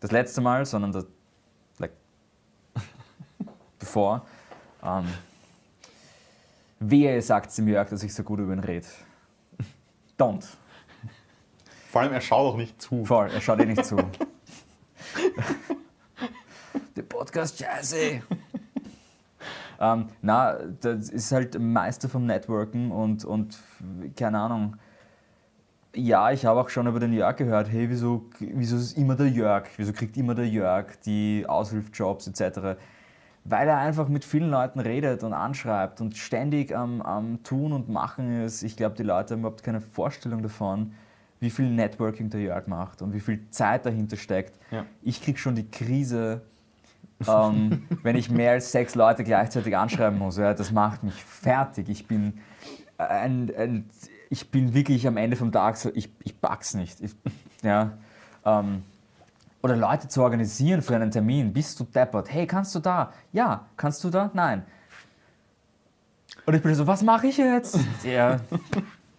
das 0.00 0.10
letzte 0.10 0.40
Mal, 0.40 0.64
sondern 0.66 0.92
das, 0.92 1.06
like, 1.78 1.92
bevor. 3.78 4.26
Ähm, 4.82 5.06
wehe, 6.80 7.20
sagt 7.22 7.56
dem 7.58 7.68
Jörg, 7.68 7.88
dass 7.88 8.02
ich 8.02 8.14
so 8.14 8.22
gut 8.22 8.40
über 8.40 8.52
ihn 8.52 8.60
rede. 8.60 8.86
Don't. 10.18 10.44
Vor 11.90 12.02
allem, 12.02 12.12
er 12.12 12.20
schaut 12.20 12.52
auch 12.52 12.56
nicht 12.56 12.80
zu. 12.82 13.04
Voll, 13.04 13.30
er 13.30 13.40
schaut 13.40 13.60
eh 13.60 13.66
nicht 13.66 13.84
zu. 13.84 13.96
Der 16.96 17.02
Podcast 17.02 17.58
scheiße. 17.58 18.22
Ähm, 19.80 20.06
na, 20.22 20.56
das 20.80 21.08
ist 21.08 21.32
halt 21.32 21.58
Meister 21.58 22.08
vom 22.08 22.26
Networken 22.26 22.90
und, 22.90 23.24
und 23.24 23.58
keine 24.16 24.38
Ahnung. 24.38 24.76
Ja, 25.94 26.30
ich 26.30 26.44
habe 26.44 26.60
auch 26.60 26.68
schon 26.68 26.86
über 26.86 27.00
den 27.00 27.12
Jörg 27.12 27.36
gehört, 27.36 27.70
hey, 27.70 27.88
wieso, 27.88 28.26
wieso 28.38 28.76
ist 28.76 28.96
immer 28.96 29.16
der 29.16 29.28
Jörg? 29.28 29.66
Wieso 29.76 29.92
kriegt 29.92 30.16
immer 30.16 30.34
der 30.34 30.46
Jörg 30.46 30.86
die 31.04 31.44
Aushilfsjobs 31.48 32.26
etc.? 32.28 32.78
Weil 33.44 33.68
er 33.68 33.78
einfach 33.78 34.08
mit 34.08 34.24
vielen 34.24 34.50
Leuten 34.50 34.80
redet 34.80 35.22
und 35.22 35.32
anschreibt 35.32 36.00
und 36.00 36.16
ständig 36.16 36.76
am, 36.76 37.00
am 37.00 37.42
Tun 37.42 37.72
und 37.72 37.88
Machen 37.88 38.42
ist. 38.42 38.62
Ich 38.62 38.76
glaube, 38.76 38.96
die 38.96 39.02
Leute 39.02 39.34
haben 39.34 39.40
überhaupt 39.40 39.62
keine 39.62 39.80
Vorstellung 39.80 40.42
davon, 40.42 40.92
wie 41.40 41.50
viel 41.50 41.70
Networking 41.70 42.30
der 42.30 42.40
Jörg 42.40 42.66
macht 42.66 43.00
und 43.00 43.14
wie 43.14 43.20
viel 43.20 43.48
Zeit 43.50 43.86
dahinter 43.86 44.16
steckt. 44.16 44.58
Ja. 44.70 44.84
Ich 45.02 45.22
kriege 45.22 45.38
schon 45.38 45.54
die 45.54 45.68
Krise, 45.70 46.42
ähm, 47.26 47.86
wenn 48.02 48.16
ich 48.16 48.30
mehr 48.30 48.52
als 48.52 48.70
sechs 48.72 48.94
Leute 48.94 49.24
gleichzeitig 49.24 49.76
anschreiben 49.76 50.18
muss. 50.18 50.36
Ja, 50.36 50.54
das 50.54 50.70
macht 50.72 51.02
mich 51.02 51.24
fertig. 51.24 51.88
Ich 51.88 52.06
bin, 52.06 52.40
ein, 52.98 53.52
ein, 53.56 53.90
ich 54.30 54.50
bin 54.50 54.74
wirklich 54.74 55.06
am 55.06 55.16
Ende 55.16 55.36
vom 55.36 55.50
Tag 55.50 55.76
so, 55.76 55.90
ich, 55.94 56.10
ich 56.22 56.40
pack's 56.40 56.74
nicht. 56.74 57.00
Ich, 57.00 57.12
ja, 57.62 57.92
ähm, 58.44 58.82
oder 59.62 59.74
Leute 59.76 60.06
zu 60.06 60.22
organisieren 60.22 60.82
für 60.82 60.94
einen 60.94 61.10
Termin. 61.10 61.52
Bist 61.52 61.80
du 61.80 61.84
deppert? 61.84 62.32
Hey, 62.32 62.46
kannst 62.46 62.74
du 62.76 62.78
da? 62.78 63.12
Ja. 63.32 63.66
Kannst 63.76 64.04
du 64.04 64.10
da? 64.10 64.30
Nein. 64.32 64.62
Und 66.46 66.54
ich 66.54 66.62
bin 66.62 66.74
so, 66.74 66.86
was 66.86 67.02
mache 67.02 67.26
ich 67.26 67.36
jetzt? 67.36 67.78
Ja, 68.04 68.40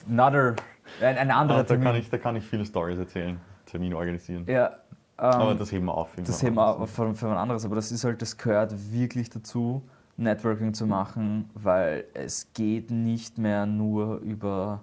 another, 0.09 0.55
ein, 1.01 1.17
ein 1.17 1.31
anderer 1.31 1.59
Ah, 1.59 1.61
da, 1.63 1.67
Termin. 1.67 1.83
kann 1.85 1.95
ich, 1.97 2.09
da 2.09 2.17
kann 2.17 2.35
ich 2.37 2.43
viele 2.45 2.65
Stories 2.65 2.97
erzählen, 2.97 3.39
Termin 3.65 3.93
organisieren. 3.93 4.45
ja, 4.47 4.71
Aber 5.19 5.55
das 5.55 5.71
heben 5.71 5.85
wir 5.85 5.93
auf. 5.95 6.09
das 6.15 6.39
Thema 6.39 6.67
auch 6.67 6.87
für, 6.87 7.13
für 7.13 7.27
ein 7.27 7.37
anderes, 7.37 7.65
aber 7.65 7.75
das 7.75 7.91
ist 7.91 8.03
halt, 8.03 8.21
das 8.21 8.37
gehört 8.37 8.73
wirklich 8.91 9.29
dazu, 9.29 9.83
Networking 10.17 10.73
zu 10.73 10.85
machen, 10.85 11.49
weil 11.53 12.05
es 12.13 12.47
geht 12.53 12.91
nicht 12.91 13.37
mehr 13.37 13.65
nur 13.65 14.17
über 14.17 14.81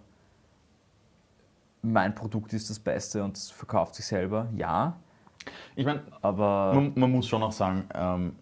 mein 1.83 2.15
Produkt 2.15 2.53
ist 2.53 2.69
das 2.69 2.79
Beste 2.79 3.23
und 3.23 3.37
es 3.37 3.51
verkauft 3.51 3.95
sich 3.95 4.07
selber. 4.07 4.49
Ja, 4.57 4.97
Ich 5.77 5.87
meine, 5.87 6.03
aber 6.23 6.73
man, 6.75 6.93
man 6.97 7.13
muss 7.13 7.29
schon 7.29 7.43
auch 7.43 7.53
sagen, 7.53 7.85
ähm, 7.95 8.37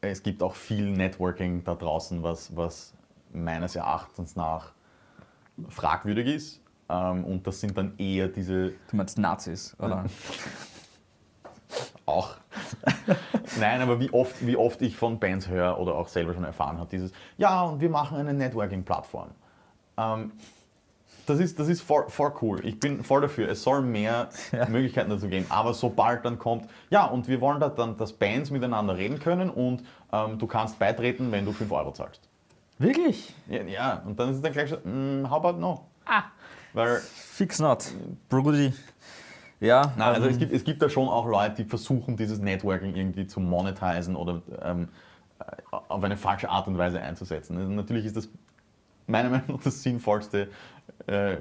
es 0.00 0.22
gibt 0.22 0.42
auch 0.42 0.54
viel 0.54 0.90
Networking 0.90 1.64
da 1.64 1.74
draußen, 1.74 2.22
was, 2.22 2.54
was 2.54 2.94
meines 3.32 3.74
Erachtens 3.74 4.36
nach 4.36 4.72
fragwürdig 5.68 6.28
ist. 6.28 6.60
Ähm, 6.88 7.24
und 7.24 7.46
das 7.46 7.60
sind 7.60 7.76
dann 7.76 7.96
eher 7.98 8.28
diese 8.28 8.72
du 8.90 8.96
meinst 8.96 9.18
Nazis, 9.18 9.76
oder? 9.78 10.04
auch. 12.06 12.36
Nein, 13.60 13.80
aber 13.82 14.00
wie 14.00 14.10
oft, 14.12 14.46
wie 14.46 14.56
oft 14.56 14.80
ich 14.82 14.96
von 14.96 15.18
Bands 15.18 15.48
höre 15.48 15.78
oder 15.78 15.94
auch 15.94 16.08
selber 16.08 16.34
schon 16.34 16.44
erfahren 16.44 16.78
habe, 16.78 16.88
dieses, 16.90 17.12
ja, 17.36 17.62
und 17.62 17.80
wir 17.80 17.90
machen 17.90 18.18
eine 18.18 18.32
Networking-Plattform. 18.34 19.28
Ähm, 19.96 20.32
das 21.26 21.40
ist, 21.40 21.58
das 21.58 21.68
ist 21.68 21.82
voll, 21.82 22.08
voll 22.08 22.32
cool. 22.40 22.64
Ich 22.64 22.80
bin 22.80 23.04
voll 23.04 23.20
dafür. 23.20 23.50
Es 23.50 23.62
soll 23.62 23.82
mehr 23.82 24.30
Möglichkeiten 24.68 25.10
dazu 25.10 25.28
geben. 25.28 25.44
Aber 25.50 25.74
sobald 25.74 26.24
dann 26.24 26.38
kommt, 26.38 26.70
ja, 26.88 27.04
und 27.04 27.28
wir 27.28 27.42
wollen 27.42 27.60
da 27.60 27.68
dann, 27.68 27.98
dass 27.98 28.14
Bands 28.14 28.50
miteinander 28.50 28.96
reden 28.96 29.18
können 29.18 29.50
und 29.50 29.84
ähm, 30.10 30.38
du 30.38 30.46
kannst 30.46 30.78
beitreten, 30.78 31.30
wenn 31.30 31.44
du 31.44 31.52
5 31.52 31.70
Euro 31.70 31.92
zahlst. 31.92 32.22
Wirklich? 32.78 33.34
Ja, 33.48 33.62
ja, 33.62 34.02
und 34.06 34.18
dann 34.18 34.30
ist 34.30 34.36
es 34.36 34.42
dann 34.42 34.52
gleich 34.52 34.70
so, 34.70 34.76
mm, 34.76 35.28
how 35.28 35.44
about 35.44 35.58
no? 35.58 35.84
Ah. 36.06 36.22
Weil 36.72 36.96
Fix 36.98 37.58
not. 37.58 37.92
Brody. 38.28 38.72
Ja, 39.60 39.92
Nein, 39.96 40.14
also 40.14 40.26
ähm, 40.26 40.32
es 40.32 40.38
gibt, 40.38 40.52
es 40.52 40.64
gibt 40.64 40.82
da 40.82 40.88
schon 40.88 41.08
auch 41.08 41.26
Leute, 41.26 41.62
die 41.62 41.64
versuchen, 41.64 42.16
dieses 42.16 42.38
Networking 42.38 42.94
irgendwie 42.94 43.26
zu 43.26 43.40
monetisieren 43.40 44.14
oder 44.14 44.42
ähm, 44.62 44.88
äh, 45.40 45.44
auf 45.70 46.02
eine 46.02 46.16
falsche 46.16 46.48
Art 46.48 46.68
und 46.68 46.78
Weise 46.78 47.00
einzusetzen. 47.00 47.56
Also 47.56 47.70
natürlich 47.70 48.06
ist 48.06 48.16
das 48.16 48.28
meiner 49.06 49.30
Meinung 49.30 49.56
nach 49.56 49.62
das 49.62 49.82
Sinnvollste. 49.82 50.48
Äh, 51.06 51.38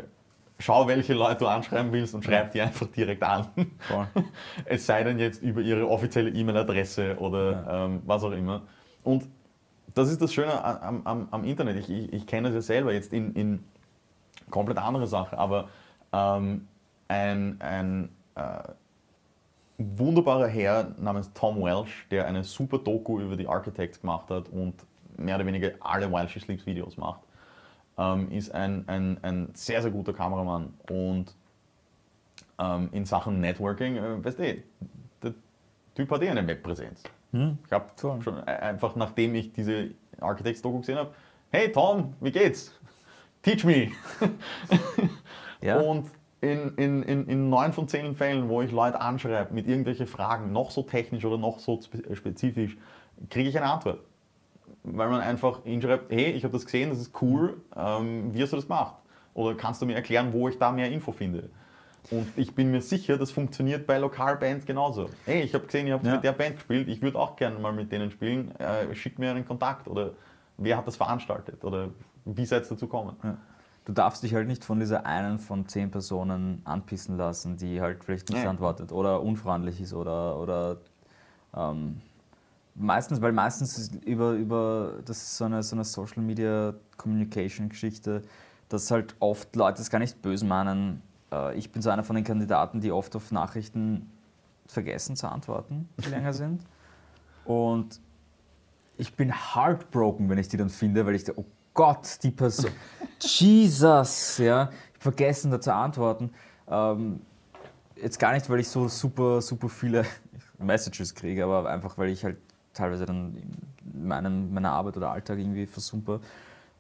schau, 0.57 0.87
welche 0.87 1.13
Leute 1.13 1.39
du 1.39 1.47
anschreiben 1.47 1.91
willst 1.91 2.15
und 2.15 2.23
schreib 2.23 2.51
die 2.51 2.61
einfach 2.61 2.87
direkt 2.87 3.21
an. 3.21 3.47
Voll. 3.79 4.07
Es 4.65 4.85
sei 4.85 5.03
denn 5.03 5.19
jetzt 5.19 5.43
über 5.43 5.61
ihre 5.61 5.87
offizielle 5.87 6.31
E-Mail-Adresse 6.31 7.17
oder 7.19 7.85
ähm, 7.85 8.01
was 8.05 8.23
auch 8.23 8.31
immer. 8.31 8.63
Und 9.03 9.27
das 9.93 10.09
ist 10.09 10.21
das 10.21 10.33
Schöne 10.33 10.63
am, 10.63 11.01
am, 11.05 11.27
am 11.29 11.43
Internet. 11.43 11.77
Ich, 11.77 11.89
ich, 11.89 12.13
ich 12.13 12.27
kenne 12.27 12.49
es 12.49 12.55
ja 12.55 12.61
selber 12.61 12.93
jetzt 12.93 13.13
in, 13.13 13.33
in 13.33 13.63
komplett 14.49 14.77
andere 14.77 15.07
Sache, 15.07 15.37
aber 15.37 15.69
ähm, 16.13 16.67
ein, 17.07 17.57
ein 17.59 18.09
äh, 18.35 18.59
wunderbarer 19.77 20.47
Herr 20.47 20.91
namens 20.99 21.31
Tom 21.33 21.61
Welsh, 21.61 22.07
der 22.09 22.25
eine 22.25 22.43
super 22.43 22.79
Doku 22.79 23.19
über 23.19 23.35
die 23.35 23.47
Architects 23.47 24.01
gemacht 24.01 24.29
hat 24.29 24.49
und 24.49 24.73
mehr 25.17 25.35
oder 25.35 25.45
weniger 25.45 25.71
alle 25.79 26.11
While 26.11 26.29
She 26.29 26.39
Sleeps 26.39 26.65
Videos 26.65 26.97
macht, 26.97 27.21
ähm, 27.97 28.31
ist 28.31 28.53
ein, 28.53 28.83
ein, 28.87 29.17
ein 29.21 29.49
sehr, 29.53 29.81
sehr 29.81 29.91
guter 29.91 30.13
Kameramann 30.13 30.73
und 30.89 31.35
ähm, 32.59 32.89
in 32.91 33.05
Sachen 33.05 33.39
Networking, 33.39 33.97
äh, 33.97 34.23
weißt 34.23 34.39
du, 34.39 34.63
der 35.23 35.33
Typ 35.95 36.11
hat 36.11 36.21
eh 36.21 36.29
eine 36.29 36.47
Webpräsenz. 36.47 37.03
Hm? 37.31 37.57
Ich 37.65 37.71
habe 37.71 37.85
schon 37.97 38.37
äh, 38.45 38.51
einfach, 38.51 38.95
nachdem 38.95 39.35
ich 39.35 39.51
diese 39.53 39.91
Architects-Doku 40.19 40.79
gesehen 40.79 40.97
habe, 40.97 41.13
hey 41.51 41.71
Tom, 41.71 42.13
wie 42.19 42.31
geht's? 42.31 42.73
Teach 43.47 43.63
me! 43.63 43.91
Ja. 45.59 45.79
Und 45.79 46.05
in, 46.39 46.75
in, 46.75 47.01
in, 47.01 47.27
in 47.27 47.49
neun 47.49 47.73
von 47.73 47.87
zehn 47.87 48.15
Fällen, 48.15 48.47
wo 48.47 48.61
ich 48.61 48.71
Leute 48.71 49.01
anschreibe 49.01 49.51
mit 49.55 49.67
irgendwelchen 49.67 50.05
Fragen, 50.05 50.51
noch 50.51 50.69
so 50.69 50.83
technisch 50.83 51.25
oder 51.25 51.39
noch 51.39 51.57
so 51.57 51.81
spe- 51.81 52.15
spezifisch, 52.15 52.77
kriege 53.31 53.49
ich 53.49 53.57
eine 53.57 53.65
Antwort. 53.71 54.01
Weil 54.83 55.09
man 55.09 55.21
einfach 55.21 55.63
hinschreibt, 55.63 56.11
hey, 56.11 56.27
ich 56.31 56.43
habe 56.43 56.51
das 56.53 56.65
gesehen, 56.65 56.91
das 56.91 56.99
ist 56.99 57.19
cool, 57.23 57.59
ähm, 57.75 58.35
wie 58.35 58.43
hast 58.43 58.51
du 58.51 58.57
das 58.57 58.67
gemacht? 58.67 58.97
Oder 59.33 59.55
kannst 59.55 59.81
du 59.81 59.87
mir 59.87 59.95
erklären, 59.95 60.31
wo 60.31 60.47
ich 60.47 60.59
da 60.59 60.71
mehr 60.71 60.91
Info 60.91 61.11
finde? 61.11 61.49
Und 62.11 62.27
ich 62.35 62.53
bin 62.53 62.69
mir 62.69 62.81
sicher, 62.81 63.17
das 63.17 63.31
funktioniert 63.31 63.87
bei 63.87 63.97
Lokalbands 63.97 64.65
genauso. 64.67 65.09
Hey, 65.25 65.41
ich 65.41 65.55
habe 65.55 65.65
gesehen, 65.65 65.87
ihr 65.87 65.95
habt 65.95 66.05
Ja. 66.05 66.13
mit 66.13 66.23
der 66.23 66.33
Band 66.33 66.57
gespielt, 66.57 66.87
ich 66.87 67.01
würde 67.01 67.17
auch 67.17 67.35
gerne 67.35 67.57
mal 67.57 67.73
mit 67.73 67.91
denen 67.91 68.11
spielen, 68.11 68.51
äh, 68.59 68.93
schick 68.93 69.17
mir 69.17 69.31
einen 69.31 69.45
Kontakt 69.45 69.87
oder 69.87 70.11
wer 70.57 70.77
hat 70.77 70.85
das 70.85 70.97
veranstaltet 70.97 71.65
oder 71.65 71.89
wie 72.35 72.45
seid 72.45 72.63
ihr 72.65 72.69
dazu 72.69 72.85
gekommen? 72.85 73.15
Ja. 73.23 73.37
Du 73.85 73.93
darfst 73.93 74.21
dich 74.21 74.33
halt 74.33 74.47
nicht 74.47 74.65
von 74.65 74.79
dieser 74.79 75.05
einen 75.05 75.39
von 75.39 75.67
zehn 75.67 75.89
Personen 75.91 76.61
anpissen 76.65 77.15
lassen, 77.15 77.55
die 77.55 77.79
halt 77.79 78.03
vielleicht 78.03 78.29
nicht 78.29 78.41
Nee. 78.41 78.47
antwortet 78.47 78.91
oder 78.91 79.21
unfreundlich 79.21 79.79
ist 79.79 79.93
oder, 79.93 80.37
oder 80.39 80.77
ähm, 81.55 82.01
meistens, 82.75 83.21
weil 83.21 83.31
meistens 83.31 83.77
ist 83.77 83.95
über, 84.03 84.33
über 84.33 84.95
das 85.05 85.17
ist 85.23 85.37
so 85.37 85.45
eine, 85.45 85.63
so 85.63 85.75
eine 85.75 85.85
Social 85.85 86.21
Media 86.21 86.73
Communication 86.97 87.69
Geschichte, 87.69 88.23
dass 88.67 88.91
halt 88.91 89.15
oft 89.19 89.55
Leute 89.55 89.81
es 89.81 89.89
gar 89.89 89.99
nicht 89.99 90.21
böse 90.21 90.45
meinen. 90.45 91.01
Äh, 91.31 91.57
ich 91.57 91.71
bin 91.71 91.81
so 91.81 91.89
einer 91.89 92.03
von 92.03 92.15
den 92.17 92.25
Kandidaten, 92.25 92.81
die 92.81 92.91
oft 92.91 93.15
auf 93.15 93.31
Nachrichten 93.31 94.11
vergessen 94.65 95.15
zu 95.15 95.29
antworten, 95.31 95.87
die 96.03 96.09
länger 96.09 96.33
sind. 96.33 96.61
Und 97.45 98.01
ich 98.97 99.15
bin 99.15 99.31
heartbroken, 99.31 100.29
wenn 100.29 100.37
ich 100.37 100.49
die 100.49 100.57
dann 100.57 100.69
finde, 100.69 101.05
weil 101.05 101.15
ich 101.15 101.23
denke, 101.23 101.39
oh 101.41 101.45
Gott, 101.77 102.17
die 102.23 102.31
Person, 102.31 102.71
Jesus, 103.21 104.39
ja, 104.39 104.71
vergessen 104.97 105.51
da 105.51 105.61
zu 105.61 105.71
antworten. 105.71 106.31
Ähm, 106.67 107.21
jetzt 107.95 108.17
gar 108.17 108.33
nicht, 108.33 108.49
weil 108.49 108.59
ich 108.59 108.67
so 108.67 108.87
super, 108.87 109.41
super 109.41 109.69
viele 109.69 110.03
Messages 110.57 111.13
kriege, 111.13 111.43
aber 111.43 111.69
einfach, 111.69 111.95
weil 111.99 112.09
ich 112.09 112.23
halt 112.23 112.37
teilweise 112.73 113.05
dann 113.05 113.37
in 113.37 114.07
meinem, 114.07 114.51
meiner 114.51 114.71
Arbeit 114.71 114.97
oder 114.97 115.11
Alltag 115.11 115.37
irgendwie 115.37 115.67
versumper. 115.67 116.19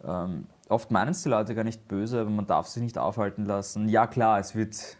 Ähm, 0.03 0.47
oft 0.67 0.89
meinen 0.89 1.11
es 1.11 1.21
die 1.21 1.29
Leute 1.29 1.53
gar 1.53 1.63
nicht 1.63 1.87
böse, 1.87 2.21
aber 2.21 2.31
man 2.31 2.47
darf 2.47 2.65
sich 2.65 2.81
nicht 2.81 2.97
aufhalten 2.97 3.45
lassen. 3.45 3.87
Ja 3.89 4.07
klar, 4.07 4.39
es 4.39 4.55
wird 4.55 4.97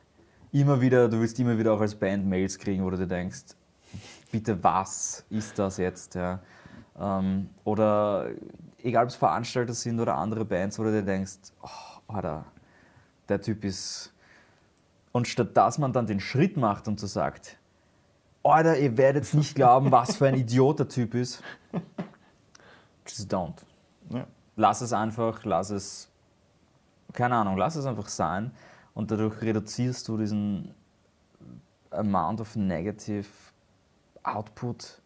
immer 0.51 0.79
wieder, 0.79 1.09
du 1.09 1.21
wirst 1.21 1.39
immer 1.39 1.57
wieder 1.57 1.73
auch 1.73 1.81
als 1.81 1.95
Band 1.95 2.27
Mails 2.27 2.59
kriegen, 2.59 2.85
wo 2.85 2.91
du 2.91 2.97
dir 2.97 3.07
denkst, 3.07 3.45
bitte 4.31 4.63
was 4.63 5.25
ist 5.31 5.57
das 5.57 5.77
jetzt? 5.77 6.13
Ja? 6.13 6.39
Ähm, 6.99 7.49
oder 7.63 8.29
egal 8.87 9.03
ob 9.03 9.09
es 9.09 9.15
Veranstalter 9.15 9.73
sind 9.73 9.99
oder 9.99 10.15
andere 10.15 10.45
Bands, 10.45 10.79
wo 10.79 10.83
du 10.83 10.91
dir 10.91 11.03
denkst, 11.03 11.37
oh, 11.61 12.13
Alter, 12.13 12.45
der 13.29 13.41
Typ 13.41 13.63
ist. 13.63 14.13
Und 15.11 15.27
statt 15.27 15.55
dass 15.55 15.77
man 15.77 15.93
dann 15.93 16.07
den 16.07 16.19
Schritt 16.19 16.57
macht 16.57 16.87
und 16.87 16.99
so 16.99 17.07
sagt, 17.07 17.57
Alter, 18.43 18.77
ihr 18.77 18.97
werdet 18.97 19.33
nicht 19.33 19.55
glauben, 19.55 19.91
was 19.91 20.17
für 20.17 20.27
ein 20.27 20.35
Idiot 20.39 20.79
der 20.79 20.87
Typ 20.87 21.15
ist. 21.15 21.43
Just 23.05 23.33
don't. 23.33 23.55
Ja. 24.09 24.25
Lass 24.55 24.81
es 24.81 24.93
einfach, 24.93 25.43
lass 25.43 25.69
es, 25.69 26.09
keine 27.13 27.35
Ahnung, 27.35 27.57
lass 27.57 27.75
es 27.75 27.85
einfach 27.85 28.07
sein. 28.07 28.51
Und 28.93 29.11
dadurch 29.11 29.41
reduzierst 29.41 30.07
du 30.07 30.17
diesen 30.17 30.73
Amount 31.91 32.41
of 32.41 32.55
Negative 32.55 33.27
Output. 34.23 35.01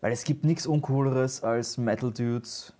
Weil 0.00 0.12
es 0.12 0.24
gibt 0.24 0.44
nichts 0.44 0.66
Uncooleres 0.66 1.42
als 1.42 1.78
Metal 1.78 2.12
Dudes, 2.12 2.75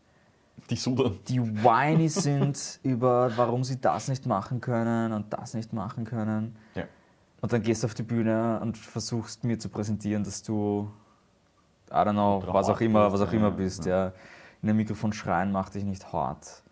Die 0.71 0.77
Sudan. 0.77 1.19
die 1.29 1.41
whiny 1.41 2.09
sind 2.09 2.81
über, 2.83 3.31
warum 3.37 3.63
sie 3.63 3.81
das 3.81 4.09
nicht 4.09 4.27
machen 4.27 4.61
können 4.61 5.13
und 5.13 5.33
das 5.33 5.55
nicht 5.55 5.73
machen 5.73 6.05
können. 6.05 6.57
Ja. 6.75 6.85
Und 7.41 7.53
dann 7.53 7.63
gehst 7.63 7.83
du 7.83 7.87
auf 7.87 7.95
die 7.95 8.03
Bühne 8.03 8.59
und 8.61 8.77
versuchst 8.77 9.45
mir 9.45 9.59
zu 9.59 9.69
präsentieren, 9.69 10.25
dass 10.25 10.43
du, 10.43 10.91
I 11.91 11.95
don't 11.95 12.13
know, 12.13 12.39
Ultra 12.39 12.55
was 12.55 12.69
auch 12.69 12.81
immer, 12.81 13.11
bist, 13.11 13.21
was 13.21 13.29
auch 13.29 13.33
immer 13.33 13.51
bist. 13.51 13.87
ja. 13.87 14.07
Ja. 14.07 14.13
In 14.63 14.71
einem 14.71 14.79
Mikrofon 14.79 15.13
schreien 15.13 15.53
macht 15.53 15.75
dich 15.75 15.85
nicht 15.85 16.13
hart. 16.13 16.63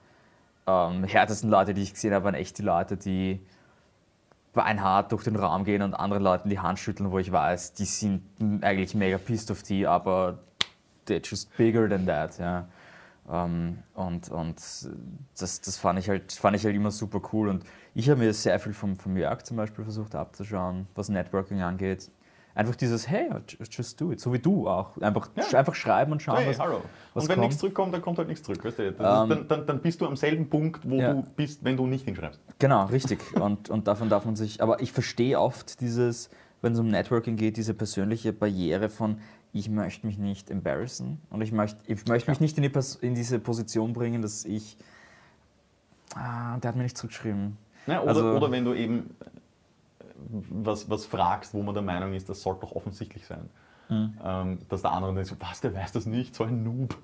Ähm, 0.67 1.05
härtesten 1.05 1.51
Leute, 1.51 1.75
die 1.75 1.83
ich 1.83 1.93
gesehen 1.93 2.15
habe, 2.15 2.25
waren 2.25 2.35
echt 2.35 2.59
die 2.59 2.63
Leute, 2.63 2.97
die 2.97 3.41
beinhart 4.55 5.13
durch 5.13 5.25
den 5.25 5.37
Raum 5.37 5.65
gehen 5.65 5.83
und 5.83 5.95
anderen 5.95 6.23
Leuten 6.23 6.49
die 6.49 6.59
Hand 6.59 6.79
schütteln, 6.79 7.11
wo 7.11 7.19
ich 7.19 7.31
weiß, 7.31 7.75
die 7.75 7.85
sind 7.85 8.23
eigentlich 8.63 8.95
mega 8.95 9.19
pissed 9.19 9.51
auf 9.51 9.63
die, 9.63 9.87
aber 9.87 10.39
they're 11.07 11.21
just 11.23 11.55
bigger 11.57 11.89
than 11.89 12.07
that. 12.07 12.39
Ja. 12.39 12.67
Ähm, 13.31 13.79
und 13.95 14.29
und 14.31 14.57
das, 15.39 15.61
das 15.61 15.77
fand, 15.79 15.99
ich 15.99 16.09
halt, 16.09 16.33
fand 16.33 16.57
ich 16.57 16.65
halt 16.65 16.75
immer 16.77 16.91
super 16.91 17.21
cool. 17.33 17.49
Und 17.49 17.65
ich 17.95 18.11
habe 18.11 18.21
mir 18.21 18.33
sehr 18.35 18.59
viel 18.61 18.73
vom, 18.75 18.97
vom 18.97 19.17
Jörg 19.17 19.43
zum 19.45 19.57
Beispiel 19.57 19.85
versucht 19.85 20.15
abzuschauen, 20.15 20.87
was 20.95 21.09
Networking 21.09 21.63
angeht. 21.63 22.11
Einfach 22.57 22.77
dieses, 22.77 23.09
hey, 23.09 23.31
just 23.69 24.01
do 24.01 24.13
it, 24.13 24.21
so 24.21 24.33
wie 24.33 24.39
du 24.39 24.69
auch. 24.69 24.97
Einfach, 24.99 25.29
Ja. 25.35 25.59
einfach 25.59 25.75
schreiben 25.75 26.13
und 26.13 26.23
schauen, 26.23 26.37
Hey, 26.39 26.51
was, 26.51 26.61
hallo. 26.61 26.83
was 27.13 27.25
und 27.25 27.29
wenn 27.31 27.37
kommt. 27.37 27.47
nichts 27.49 27.59
zurückkommt, 27.59 27.93
dann 27.95 28.01
kommt 28.03 28.19
halt 28.19 28.29
nichts 28.29 28.45
zurück. 28.45 28.65
Weißt 28.65 28.79
du? 28.79 28.93
das 28.93 29.23
Ähm, 29.23 29.29
dann, 29.29 29.49
dann, 29.49 29.67
dann 29.67 29.81
bist 29.81 30.01
du 30.01 30.07
am 30.07 30.15
selben 30.15 30.49
Punkt, 30.49 30.89
wo 30.89 31.01
Ja. 31.01 31.15
du 31.15 31.23
bist, 31.35 31.65
wenn 31.65 31.77
du 31.77 31.87
nicht 31.89 32.05
hinschreibst. 32.05 32.41
Genau, 32.61 32.85
richtig. 32.85 33.19
Und, 33.41 33.71
und 33.71 33.89
davon 33.89 34.09
darf 34.09 34.25
man 34.25 34.37
sich. 34.37 34.63
Aber 34.63 34.81
ich 34.81 34.93
verstehe 34.93 35.41
oft 35.41 35.81
dieses, 35.81 36.31
wenn 36.63 36.75
es 36.75 36.79
um 36.79 36.87
Networking 36.87 37.35
geht, 37.35 37.57
diese 37.57 37.75
persönliche 37.75 38.33
Barriere 38.33 38.89
von, 38.89 39.19
ich 39.55 39.71
möchte 39.71 40.07
mich 40.07 40.19
nicht 40.19 40.51
embarrassen 40.51 41.21
und 41.31 41.41
ich 41.41 41.53
möchte, 41.53 41.79
ich 41.87 42.05
möchte 42.07 42.31
mich 42.31 42.41
nicht 42.41 42.59
in, 42.59 42.65
die 42.65 42.73
in 43.01 43.15
diese 43.15 43.39
Position 43.39 43.93
bringen, 43.95 44.21
dass 44.21 44.45
ich. 44.45 44.77
Ah, 46.15 46.59
der 46.59 46.69
hat 46.69 46.77
mir 46.77 46.83
nicht 46.83 46.99
zurückgeschrieben. 46.99 47.57
Ja, 47.87 48.01
oder, 48.03 48.09
Also- 48.11 48.33
oder 48.33 48.51
wenn 48.51 48.65
du 48.65 48.75
eben 48.75 49.15
äh, 49.21 49.25
was, 50.51 50.91
was 50.91 51.07
fragst, 51.07 51.55
wo 51.55 51.63
man 51.63 51.73
der 51.75 51.83
Meinung 51.83 52.13
ist, 52.15 52.29
das 52.29 52.43
sollte 52.43 52.63
doch 52.63 52.73
offensichtlich 52.73 53.27
sein. 53.27 53.49
Mhm. 53.89 54.19
Ähm, 54.25 54.59
dass 54.69 54.83
der 54.83 54.93
andere 54.93 55.15
denkt, 55.15 55.29
so, 55.29 55.37
was, 55.39 55.61
der 55.61 55.75
weiß 55.75 55.93
das 55.93 56.07
nicht, 56.07 56.35
so 56.35 56.45
ein 56.45 56.63
Noob. 56.63 56.97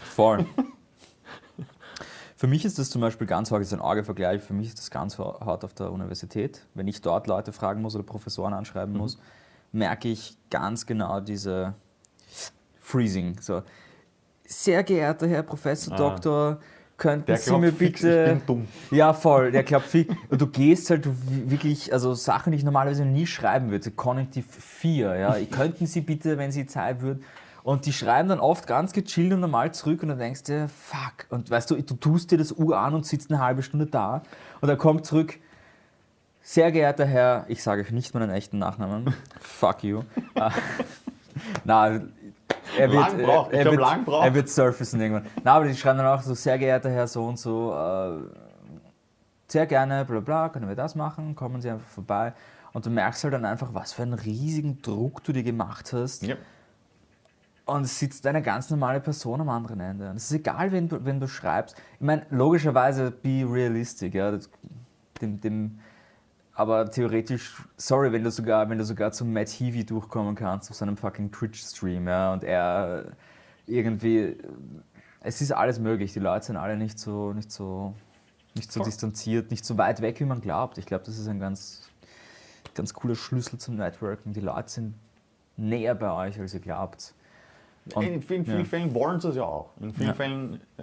Voll. 0.00 0.46
Für 2.36 2.46
mich 2.46 2.66
ist 2.66 2.78
das 2.78 2.90
zum 2.90 3.00
Beispiel 3.00 3.26
ganz 3.26 3.50
hart, 3.50 3.62
das 3.62 3.68
ist 3.68 3.72
ein 3.72 3.80
Auge-Vergleich, 3.80 4.42
für 4.42 4.52
mich 4.52 4.68
ist 4.68 4.78
das 4.78 4.90
ganz 4.90 5.18
hart 5.18 5.64
auf 5.64 5.72
der 5.72 5.90
Universität. 5.90 6.66
Wenn 6.74 6.86
ich 6.86 7.00
dort 7.00 7.26
Leute 7.28 7.50
fragen 7.50 7.80
muss 7.80 7.94
oder 7.94 8.04
Professoren 8.04 8.52
anschreiben 8.52 8.92
Mhm. 8.92 9.00
muss, 9.00 9.18
merke 9.72 10.08
ich 10.08 10.36
ganz 10.50 10.84
genau 10.84 11.20
diese 11.20 11.72
Freezing. 12.90 13.36
So, 13.40 13.62
sehr 14.46 14.84
geehrter 14.84 15.26
Herr 15.26 15.42
Professor, 15.42 15.92
Ah. 15.94 15.96
Doktor, 15.96 16.58
könnten 16.96 17.26
Der 17.26 17.36
Sie 17.36 17.58
mir 17.58 17.72
fix, 17.72 18.00
bitte... 18.02 18.24
ich 18.24 18.30
bin 18.38 18.46
dumm. 18.46 18.68
Ja, 18.92 19.12
voll. 19.12 19.50
Der 19.50 19.64
glaubt 19.64 19.86
viel. 19.86 20.06
Du 20.30 20.46
gehst 20.46 20.88
halt 20.90 21.06
wirklich, 21.50 21.92
also 21.92 22.14
Sachen, 22.14 22.52
die 22.52 22.58
ich 22.58 22.64
normalerweise 22.64 23.04
nie 23.04 23.26
schreiben 23.26 23.70
würde. 23.70 23.84
So 23.84 23.90
Konjunktiv 23.90 24.46
4, 24.48 25.16
ja. 25.16 25.36
Könnten 25.50 25.86
Sie 25.86 26.00
bitte, 26.00 26.38
wenn 26.38 26.52
Sie 26.52 26.64
Zeit 26.66 27.02
würden. 27.02 27.24
Und 27.64 27.84
die 27.86 27.92
schreiben 27.92 28.28
dann 28.28 28.38
oft 28.38 28.68
ganz 28.68 28.92
gechillt 28.92 29.32
und 29.32 29.40
normal 29.40 29.74
zurück 29.74 30.02
und 30.04 30.10
dann 30.10 30.18
denkst 30.20 30.44
du, 30.44 30.68
fuck. 30.68 31.26
Und 31.30 31.50
weißt 31.50 31.68
du, 31.72 31.82
du 31.82 31.94
tust 31.96 32.30
dir 32.30 32.38
das 32.38 32.56
U 32.56 32.72
an 32.72 32.94
und 32.94 33.04
sitzt 33.04 33.32
eine 33.32 33.40
halbe 33.42 33.64
Stunde 33.64 33.86
da 33.86 34.22
und 34.60 34.68
er 34.68 34.76
kommt 34.76 35.04
zurück. 35.04 35.38
Sehr 36.40 36.70
geehrter 36.70 37.04
Herr, 37.04 37.44
ich 37.48 37.64
sage 37.64 37.82
euch 37.82 37.90
nicht 37.90 38.14
meinen 38.14 38.30
echten 38.30 38.58
Nachnamen. 38.60 39.12
Fuck 39.40 39.82
you. 39.82 40.02
Ah, 40.36 40.52
Na, 41.64 42.00
er 42.78 42.90
wird, 42.90 43.00
Lang 43.00 43.22
braucht. 43.22 43.52
Ich 43.52 43.58
er, 43.58 43.64
wird, 43.64 43.80
lang 43.80 44.04
braucht. 44.04 44.24
er 44.26 44.34
wird 44.34 44.48
surfacen 44.48 45.00
irgendwann. 45.00 45.26
Na, 45.42 45.54
aber 45.54 45.66
die 45.66 45.74
schreiben 45.74 45.98
dann 45.98 46.06
auch 46.06 46.22
so, 46.22 46.34
sehr 46.34 46.58
geehrter 46.58 46.90
Herr 46.90 47.06
so 47.06 47.24
und 47.24 47.38
so, 47.38 47.72
äh, 47.74 48.18
sehr 49.48 49.66
gerne, 49.66 50.04
bla 50.04 50.20
bla, 50.20 50.48
können 50.48 50.68
wir 50.68 50.76
das 50.76 50.94
machen, 50.94 51.34
kommen 51.34 51.60
Sie 51.60 51.70
einfach 51.70 51.88
vorbei. 51.88 52.32
Und 52.72 52.84
du 52.84 52.90
merkst 52.90 53.24
halt 53.24 53.32
dann 53.32 53.44
einfach, 53.44 53.72
was 53.72 53.92
für 53.92 54.02
einen 54.02 54.14
riesigen 54.14 54.82
Druck 54.82 55.24
du 55.24 55.32
dir 55.32 55.42
gemacht 55.42 55.92
hast. 55.92 56.22
Ja. 56.22 56.36
Und 57.64 57.82
es 57.82 57.98
sitzt 57.98 58.26
eine 58.26 58.42
ganz 58.42 58.70
normale 58.70 59.00
Person 59.00 59.40
am 59.40 59.48
anderen 59.48 59.80
Ende. 59.80 60.10
Und 60.10 60.16
es 60.16 60.24
ist 60.24 60.32
egal, 60.32 60.72
wenn 60.72 60.88
du, 60.88 61.04
wenn 61.04 61.18
du 61.18 61.26
schreibst. 61.26 61.76
Ich 61.94 62.04
meine, 62.04 62.26
logischerweise 62.30 63.10
be 63.10 63.44
realistic, 63.48 64.14
ja. 64.14 64.30
Das, 64.30 64.50
dem, 65.20 65.40
dem, 65.40 65.78
aber 66.56 66.90
theoretisch, 66.90 67.54
sorry, 67.76 68.10
wenn 68.12 68.24
du 68.24 68.30
sogar, 68.30 68.68
wenn 68.68 68.78
du 68.78 68.84
sogar 68.84 69.12
zum 69.12 69.32
Matt 69.32 69.48
Heavy 69.48 69.84
durchkommen 69.84 70.34
kannst 70.34 70.70
auf 70.70 70.76
seinem 70.76 70.96
fucking 70.96 71.30
Twitch-Stream, 71.30 72.08
ja, 72.08 72.32
und 72.32 72.42
er 72.44 73.12
irgendwie. 73.66 74.36
Es 75.20 75.40
ist 75.40 75.52
alles 75.52 75.78
möglich. 75.78 76.12
Die 76.12 76.20
Leute 76.20 76.46
sind 76.46 76.56
alle 76.56 76.76
nicht 76.76 76.98
so, 76.98 77.32
nicht 77.32 77.50
so, 77.52 77.94
nicht 78.54 78.72
so 78.72 78.80
Voll. 78.80 78.86
distanziert, 78.86 79.50
nicht 79.50 79.64
so 79.64 79.76
weit 79.76 80.00
weg, 80.00 80.18
wie 80.20 80.24
man 80.24 80.40
glaubt. 80.40 80.78
Ich 80.78 80.86
glaube, 80.86 81.04
das 81.04 81.18
ist 81.18 81.26
ein 81.28 81.40
ganz, 81.40 81.90
ganz 82.74 82.94
cooler 82.94 83.16
Schlüssel 83.16 83.58
zum 83.58 83.76
Networking. 83.76 84.32
Die 84.32 84.40
Leute 84.40 84.68
sind 84.70 84.94
näher 85.56 85.94
bei 85.94 86.10
euch, 86.28 86.38
als 86.40 86.54
ihr 86.54 86.60
glaubt. 86.60 87.12
Und- 87.94 88.04
in 88.04 88.22
vielen, 88.22 88.44
vielen 88.44 88.58
ja. 88.58 88.64
Fällen 88.64 88.94
wollen 88.94 89.20
sie 89.20 89.28
es 89.30 89.36
ja 89.36 89.42
auch. 89.44 89.70
In 89.80 89.92
vielen 89.92 90.08
Ja. 90.08 90.14
Fällen 90.14 90.60
äh, 90.78 90.82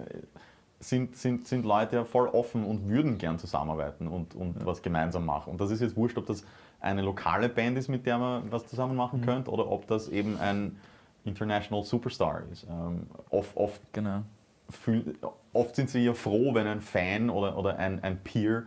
sind, 0.88 1.16
sind, 1.16 1.46
sind 1.48 1.64
Leute 1.64 1.96
ja 1.96 2.04
voll 2.04 2.28
offen 2.28 2.64
und 2.64 2.88
würden 2.88 3.18
gern 3.18 3.38
zusammenarbeiten 3.38 4.06
und, 4.08 4.34
und 4.34 4.64
was 4.64 4.82
gemeinsam 4.82 5.24
machen. 5.24 5.50
Und 5.50 5.60
das 5.60 5.70
ist 5.70 5.80
jetzt 5.80 5.96
wurscht, 5.96 6.18
ob 6.18 6.26
das 6.26 6.44
eine 6.80 7.02
lokale 7.02 7.48
Band 7.48 7.78
ist, 7.78 7.88
mit 7.88 8.04
der 8.06 8.18
man 8.18 8.50
was 8.52 8.66
zusammen 8.66 8.96
machen 8.96 9.20
Mhm. 9.20 9.24
könnte, 9.24 9.50
oder 9.50 9.70
ob 9.70 9.86
das 9.86 10.08
eben 10.08 10.38
ein 10.38 10.78
International 11.24 11.82
Superstar 11.84 12.42
ist. 12.52 12.66
Ähm, 12.68 13.06
oft, 13.30 13.56
oft, 13.56 13.80
Genau. 13.92 14.22
fühl, 14.68 15.14
oft 15.52 15.74
sind 15.76 15.88
sie 15.90 16.04
ja 16.04 16.12
froh, 16.12 16.54
wenn 16.54 16.66
ein 16.66 16.80
Fan 16.82 17.30
oder, 17.30 17.56
oder 17.56 17.78
ein, 17.78 18.02
ein 18.02 18.18
Peer 18.22 18.64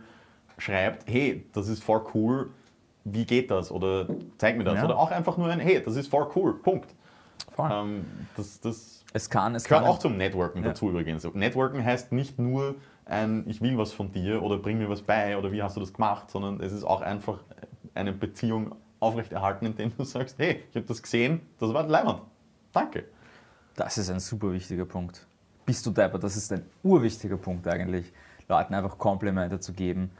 schreibt, 0.58 1.08
hey, 1.08 1.44
das 1.52 1.68
ist 1.68 1.84
voll 1.84 2.02
cool, 2.14 2.50
wie 3.04 3.24
geht 3.24 3.50
das? 3.50 3.70
Oder 3.70 4.06
zeig 4.38 4.58
mir 4.58 4.64
das. 4.64 4.74
Ja. 4.78 4.84
Oder 4.84 4.98
auch 4.98 5.10
einfach 5.12 5.36
nur 5.38 5.48
ein, 5.48 5.60
hey, 5.60 5.80
das 5.82 5.94
ist 5.96 6.08
voll 6.08 6.28
cool, 6.34 6.54
Punkt. 6.60 6.94
Ähm, 7.58 8.04
das, 8.36 8.60
das 8.60 9.04
es 9.12 9.30
kann, 9.30 9.54
es 9.54 9.64
gehört 9.64 9.84
kann. 9.84 9.92
auch 9.92 9.98
zum 9.98 10.16
Networken 10.16 10.62
Ja. 10.62 10.68
dazu 10.70 10.90
übrigens. 10.90 11.24
Networken 11.34 11.84
heißt 11.84 12.12
nicht 12.12 12.38
nur 12.38 12.76
ein, 13.06 13.44
ich 13.48 13.60
will 13.62 13.78
was 13.78 13.92
von 13.92 14.12
dir 14.12 14.42
oder 14.42 14.58
bring 14.58 14.78
mir 14.78 14.88
was 14.88 15.02
bei 15.02 15.36
oder 15.38 15.50
wie 15.50 15.62
hast 15.62 15.76
du 15.76 15.80
das 15.80 15.92
gemacht, 15.92 16.30
sondern 16.30 16.60
es 16.60 16.72
ist 16.72 16.84
auch 16.84 17.00
einfach 17.00 17.40
eine 17.94 18.12
Beziehung 18.12 18.74
aufrechterhalten, 19.00 19.66
indem 19.66 19.96
du 19.96 20.04
sagst, 20.04 20.38
hey, 20.38 20.62
ich 20.70 20.76
habe 20.76 20.86
das 20.86 21.02
gesehen, 21.02 21.40
das 21.58 21.72
war 21.72 21.86
leibend. 21.86 22.20
Danke. 22.72 23.04
Das 23.76 23.96
ist 23.96 24.10
ein 24.10 24.20
super 24.20 24.52
wichtiger 24.52 24.84
Punkt. 24.84 25.26
Bist 25.64 25.86
du 25.86 25.90
deppert, 25.90 26.22
das 26.22 26.36
ist 26.36 26.52
ein 26.52 26.64
urwichtiger 26.82 27.36
Punkt 27.36 27.66
eigentlich, 27.68 28.12
Leuten 28.48 28.74
einfach 28.74 28.98
Komplimente 28.98 29.60
zu 29.60 29.72
geben, 29.72 30.10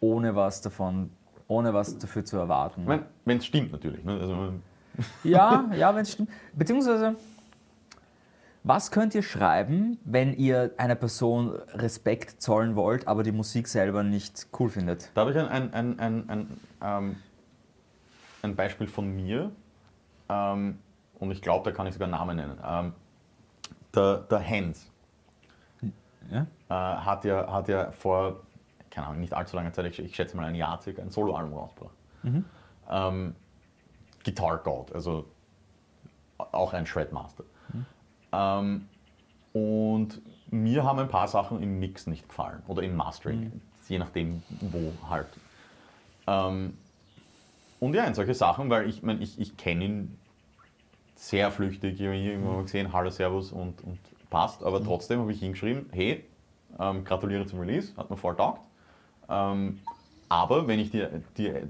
ohne 0.00 0.34
was 0.34 0.60
davon, 0.62 1.10
ohne 1.46 1.74
was 1.74 1.98
dafür 1.98 2.24
zu 2.24 2.38
erwarten. 2.38 2.82
Ich 2.82 2.88
meine, 2.88 3.06
wenn 3.24 3.38
es 3.38 3.46
stimmt 3.46 3.72
natürlich. 3.72 4.04
Ne? 4.04 4.12
Also, 4.18 4.52
Ja, 5.24 5.70
ja, 5.76 5.94
wenn 5.94 6.02
es 6.02 6.12
stimmt. 6.12 6.30
Beziehungsweise, 6.54 7.16
was 8.64 8.90
könnt 8.90 9.14
ihr 9.14 9.22
schreiben, 9.22 9.98
wenn 10.04 10.34
ihr 10.34 10.72
einer 10.76 10.94
Person 10.94 11.50
Respekt 11.74 12.40
zollen 12.42 12.76
wollt, 12.76 13.08
aber 13.08 13.22
die 13.22 13.32
Musik 13.32 13.66
selber 13.68 14.02
nicht 14.02 14.46
cool 14.58 14.68
findet? 14.70 15.10
da 15.14 15.22
habe 15.22 15.30
ich 15.32 15.38
ein, 15.38 15.72
ein, 15.74 15.98
ein, 15.98 16.28
ein, 16.30 16.60
ähm, 16.82 17.16
ein 18.42 18.54
Beispiel 18.54 18.86
von 18.86 19.14
mir 19.14 19.50
ähm, 20.28 20.78
und 21.18 21.30
ich 21.30 21.42
glaube, 21.42 21.68
da 21.70 21.74
kann 21.76 21.86
ich 21.86 21.94
sogar 21.94 22.06
einen 22.06 22.16
Namen 22.18 22.36
nennen. 22.36 22.58
Ähm, 22.64 22.92
der, 23.94 24.18
der 24.30 24.48
Hans, 24.48 24.90
Ja? 26.30 26.46
äh, 26.68 26.74
hat, 27.04 27.24
ja, 27.24 27.52
hat 27.52 27.68
ja 27.68 27.90
vor, 27.92 28.40
keine 28.90 29.08
Ahnung, 29.08 29.20
nicht 29.20 29.32
allzu 29.34 29.56
langer 29.56 29.72
Zeit, 29.72 29.86
ich, 29.86 29.98
ich 29.98 30.14
schätze 30.14 30.36
mal 30.36 30.44
ein 30.46 30.54
Jahr 30.54 30.80
circa, 30.80 31.02
ein 31.02 31.10
Soloalbum 31.10 31.54
rausgebracht. 31.58 31.94
Ähm, 32.90 33.34
Guitar 34.24 34.58
God, 34.58 34.92
also 34.94 35.26
auch 36.38 36.72
ein 36.72 36.86
Shredmaster. 36.86 37.44
Ähm, 38.32 38.88
und 39.52 40.20
mir 40.50 40.84
haben 40.84 40.98
ein 40.98 41.08
paar 41.08 41.28
Sachen 41.28 41.62
im 41.62 41.78
Mix 41.78 42.06
nicht 42.06 42.28
gefallen 42.28 42.62
oder 42.66 42.82
im 42.82 42.96
Mastering, 42.96 43.60
je 43.88 43.98
nachdem 43.98 44.42
wo 44.60 44.92
halt. 45.08 45.28
Ähm, 46.26 46.76
und 47.80 47.94
ja, 47.94 48.04
in 48.04 48.14
solche 48.14 48.34
Sachen, 48.34 48.70
weil 48.70 48.88
ich 48.88 49.02
meine, 49.02 49.22
ich, 49.22 49.40
ich 49.40 49.56
kenne 49.56 49.84
ihn 49.84 50.18
sehr 51.16 51.50
flüchtig, 51.50 52.00
ich 52.00 52.06
habe 52.06 52.16
ihn 52.16 52.26
irgendwann 52.26 52.54
mal 52.56 52.62
gesehen, 52.62 52.92
Hallo, 52.92 53.10
Servus 53.10 53.52
und, 53.52 53.82
und 53.84 53.98
passt, 54.30 54.62
aber 54.62 54.82
trotzdem 54.82 55.20
habe 55.20 55.32
ich 55.32 55.42
ihm 55.42 55.52
geschrieben, 55.52 55.88
hey, 55.92 56.24
ähm, 56.78 57.04
gratuliere 57.04 57.46
zum 57.46 57.60
Release, 57.60 57.94
hat 57.96 58.10
mir 58.10 58.16
voll 58.16 58.36
taugt. 58.36 58.62
Ähm, 59.28 59.80
aber 60.28 60.66
wenn 60.66 60.78
ich 60.78 60.90
dir, 60.90 61.22
dir 61.36 61.68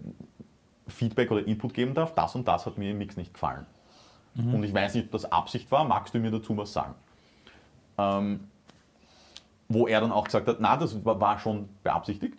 Feedback 0.89 1.31
oder 1.31 1.47
Input 1.47 1.75
geben 1.75 1.95
darf, 1.95 2.15
das 2.15 2.35
und 2.35 2.47
das 2.49 2.67
hat 2.67 2.79
mir 2.79 2.91
im 2.91 2.99
Mix 2.99 3.17
nicht 3.17 3.33
gefallen. 3.33 3.67
Und 4.35 4.65
ich 4.65 4.73
weiß 4.73 4.95
nicht, 4.95 5.07
ob 5.07 5.13
das 5.13 5.31
Absicht 5.31 5.71
war, 5.71 5.85
magst 5.85 6.15
du 6.15 6.19
mir 6.19 6.31
dazu 6.31 6.57
was 6.57 6.73
sagen? 6.73 6.95
Ähm, 7.99 8.49
wo 9.69 9.87
er 9.87 10.01
dann 10.01 10.13
auch 10.13 10.25
gesagt 10.25 10.49
hat, 10.49 10.57
na, 10.61 10.77
das 10.77 11.05
war, 11.05 11.39
schon 11.39 11.69
beabsichtigt. 11.83 12.39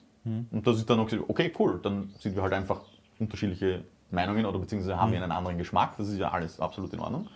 Und 0.51 0.65
das 0.65 0.77
ist 0.77 0.89
dann 0.89 0.99
auch 0.99 1.05
gesagt, 1.05 1.29
okay, 1.29 1.51
cool, 1.59 1.79
dann 1.83 2.11
sind 2.17 2.35
wir 2.35 2.43
halt 2.43 2.53
einfach 2.53 2.81
unterschiedliche 3.19 3.83
Meinungen 4.09 4.45
oder 4.45 4.59
beziehungsweise 4.59 4.99
haben 4.99 5.11
wir 5.11 5.21
einen 5.21 5.31
anderen 5.31 5.57
Geschmack, 5.57 5.97
das 5.97 6.07
ist 6.09 6.17
ja 6.17 6.29
alles 6.29 6.59
absolut 6.59 6.93
in 6.93 6.99
Ordnung. 6.99 7.27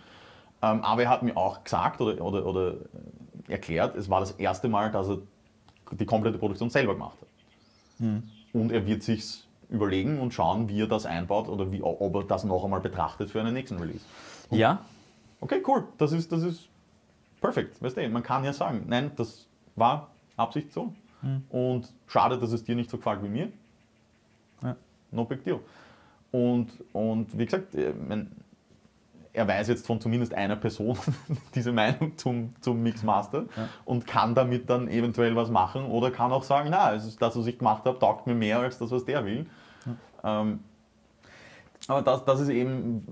Ähm, 0.62 0.82
aber 0.82 1.02
er 1.04 1.10
hat 1.10 1.22
mir 1.22 1.36
auch 1.36 1.62
gesagt 1.62 2.00
oder, 2.00 2.22
oder, 2.24 2.46
oder 2.46 2.72
äh, 2.72 3.52
erklärt, 3.52 3.96
es 3.96 4.08
war 4.08 4.20
das 4.20 4.32
erste 4.32 4.68
Mal, 4.68 4.90
dass 4.90 5.08
er 5.08 5.18
die 5.92 6.06
komplette 6.06 6.38
Produktion 6.38 6.70
selber 6.70 6.94
gemacht 6.94 7.18
hat. 7.20 7.28
Und 8.52 8.72
er 8.72 8.86
wird 8.86 9.02
sich 9.02 9.47
überlegen 9.70 10.18
und 10.20 10.32
schauen, 10.32 10.68
wie 10.68 10.82
er 10.82 10.86
das 10.86 11.06
einbaut 11.06 11.48
oder 11.48 11.70
wie, 11.70 11.82
ob 11.82 12.14
er 12.14 12.24
das 12.24 12.44
noch 12.44 12.64
einmal 12.64 12.80
betrachtet 12.80 13.30
für 13.30 13.40
einen 13.40 13.54
nächsten 13.54 13.78
Release. 13.78 14.04
Ja? 14.50 14.80
Okay, 15.40 15.62
cool, 15.66 15.84
das 15.98 16.12
ist, 16.12 16.32
das 16.32 16.42
ist 16.42 16.68
perfekt. 17.40 17.80
Weißt 17.82 17.96
du, 17.96 18.08
man 18.08 18.22
kann 18.22 18.44
ja 18.44 18.52
sagen, 18.52 18.84
nein, 18.88 19.12
das 19.16 19.46
war 19.76 20.10
Absicht 20.36 20.72
so. 20.72 20.92
Und 21.50 21.92
schade, 22.06 22.38
dass 22.38 22.52
es 22.52 22.62
dir 22.62 22.76
nicht 22.76 22.90
so 22.90 22.96
gefällt 22.96 23.22
wie 23.22 23.28
mir. 23.28 23.48
Ja. 24.62 24.76
No 25.10 25.24
big 25.24 25.42
deal. 25.44 25.60
Und, 26.30 26.68
und 26.92 27.36
wie 27.36 27.44
gesagt, 27.44 27.74
äh, 27.74 27.92
mein, 27.92 28.30
er 29.38 29.46
weiß 29.46 29.68
jetzt 29.68 29.86
von 29.86 30.00
zumindest 30.00 30.34
einer 30.34 30.56
Person 30.56 30.98
diese 31.54 31.72
Meinung 31.72 32.16
zum, 32.18 32.54
zum 32.60 32.82
Mixmaster 32.82 33.44
Ja. 33.56 33.68
und 33.84 34.06
kann 34.06 34.34
damit 34.34 34.68
dann 34.68 34.88
eventuell 34.88 35.36
was 35.36 35.48
machen 35.50 35.84
oder 35.86 36.10
kann 36.10 36.32
auch 36.32 36.42
sagen, 36.42 36.68
na, 36.70 36.92
es 36.94 37.06
ist 37.06 37.22
das, 37.22 37.36
was 37.38 37.46
ich 37.46 37.58
gemacht 37.58 37.84
habe, 37.84 37.98
taugt 37.98 38.26
mir 38.26 38.34
mehr 38.34 38.58
als 38.58 38.78
das, 38.78 38.90
was 38.90 39.04
der 39.04 39.24
will. 39.24 39.46
Ähm, 40.24 40.60
aber 41.86 42.02
das, 42.02 42.24
das 42.24 42.40
ist 42.40 42.48
eben 42.48 43.06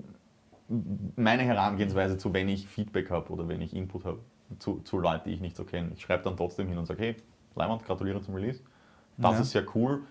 meine 1.15 1.45
Herangehensweise 1.45 2.19
zu, 2.19 2.35
wenn 2.35 2.49
ich 2.49 2.67
Feedback 2.67 3.11
habe 3.11 3.33
oder 3.33 3.47
wenn 3.47 3.61
ich 3.63 3.75
Input 3.75 4.05
habe 4.05 4.19
zu, 4.59 4.81
zu 4.81 4.99
Leuten, 4.99 5.29
die 5.29 5.35
ich 5.35 5.41
nicht 5.41 5.57
so 5.57 5.65
kenne. 5.65 5.93
Ich 5.95 6.03
schreibe 6.03 6.25
dann 6.25 6.37
trotzdem 6.37 6.67
hin 6.69 6.77
und 6.77 6.87
sage, 6.87 7.03
hey, 7.03 7.17
Leimand, 7.55 7.85
gratuliere 7.85 8.21
zum 8.21 8.35
Release. 8.35 8.61
Das 9.17 9.37
Ja. 9.37 9.41
ist 9.43 9.51
sehr 9.53 9.65
cool. 9.77 10.03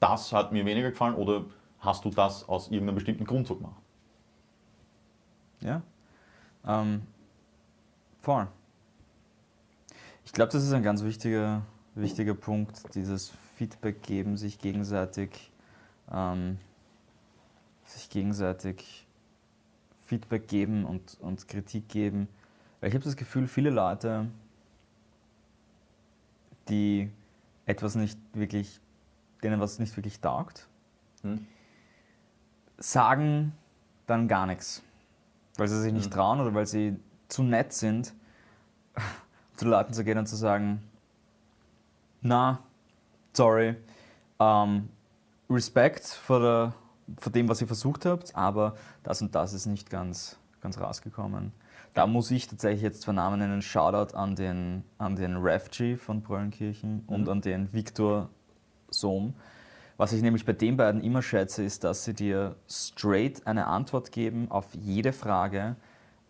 Das 0.00 0.32
hat 0.32 0.52
mir 0.52 0.66
weniger 0.66 0.90
gefallen 0.90 1.14
oder 1.14 1.44
hast 1.80 2.04
du 2.04 2.10
das 2.10 2.46
aus 2.48 2.70
irgendeinem 2.70 2.96
bestimmten 2.96 3.24
Grund 3.24 3.46
so 3.46 3.56
gemacht? 3.56 3.80
Ja. 5.64 5.82
Ähm, 6.64 7.02
voll. 8.20 8.46
Ich 10.24 10.32
glaube, 10.32 10.52
das 10.52 10.62
ist 10.62 10.72
ein 10.72 10.82
ganz 10.82 11.02
wichtiger, 11.02 11.62
wichtiger 11.94 12.34
Punkt, 12.34 12.94
dieses 12.94 13.32
Feedback 13.56 14.02
geben, 14.02 14.36
sich 14.36 14.58
gegenseitig, 14.58 15.50
ähm, 16.10 16.58
sich 17.84 18.08
gegenseitig 18.08 19.06
Feedback 20.02 20.48
geben 20.48 20.84
und, 20.84 21.18
und 21.20 21.48
Kritik 21.48 21.88
geben. 21.88 22.28
Weil 22.80 22.90
ich 22.90 22.94
habe 22.94 23.04
das 23.04 23.16
Gefühl, 23.16 23.48
viele 23.48 23.70
Leute, 23.70 24.28
die 26.68 27.10
etwas 27.66 27.94
nicht 27.94 28.18
wirklich, 28.32 28.80
denen 29.42 29.60
was 29.60 29.78
nicht 29.78 29.96
wirklich 29.96 30.20
taugt, 30.20 30.68
Hm? 31.22 31.46
sagen 32.76 33.52
dann 34.06 34.28
gar 34.28 34.46
nichts. 34.46 34.82
Weil 35.56 35.68
sie 35.68 35.80
sich 35.80 35.92
nicht 35.92 36.10
Mhm. 36.10 36.14
trauen 36.14 36.40
oder 36.40 36.54
weil 36.54 36.66
sie 36.66 36.96
zu 37.28 37.42
nett 37.42 37.72
sind, 37.72 38.12
zu 39.56 39.66
Leuten 39.66 39.92
zu 39.92 40.04
gehen 40.04 40.18
und 40.18 40.26
zu 40.26 40.36
sagen, 40.36 40.82
na, 42.22 42.58
sorry, 43.32 43.76
ähm, 44.40 44.88
Respekt 45.50 46.04
vor, 46.04 46.40
der, 46.40 46.74
vor 47.18 47.32
dem, 47.32 47.48
was 47.48 47.60
ihr 47.60 47.66
versucht 47.66 48.06
habt, 48.06 48.34
aber 48.34 48.76
das 49.02 49.20
und 49.22 49.34
das 49.34 49.52
ist 49.52 49.66
nicht 49.66 49.90
ganz, 49.90 50.38
ganz 50.60 50.78
rausgekommen. 50.78 51.52
Da 51.92 52.06
muss 52.08 52.30
ich 52.32 52.48
tatsächlich 52.48 52.82
jetzt 52.82 53.04
vernamen 53.04 53.40
einen 53.40 53.62
Shoutout 53.62 54.16
an 54.16 54.34
den, 54.34 54.82
an 54.98 55.14
den 55.14 55.36
Refg 55.36 55.96
von 55.98 56.22
Bröllenkirchen 56.22 57.04
und 57.06 57.22
Mhm. 57.22 57.28
an 57.28 57.40
den 57.42 57.72
Viktor 57.72 58.28
Sohm. 58.90 59.34
Was 59.96 60.12
ich 60.12 60.22
nämlich 60.22 60.44
bei 60.44 60.52
den 60.52 60.76
beiden 60.76 61.02
immer 61.02 61.22
schätze, 61.22 61.62
ist, 61.62 61.84
dass 61.84 62.04
sie 62.04 62.14
dir 62.14 62.56
straight 62.68 63.46
eine 63.46 63.66
Antwort 63.66 64.10
geben 64.10 64.50
auf 64.50 64.74
jede 64.74 65.12
Frage, 65.12 65.76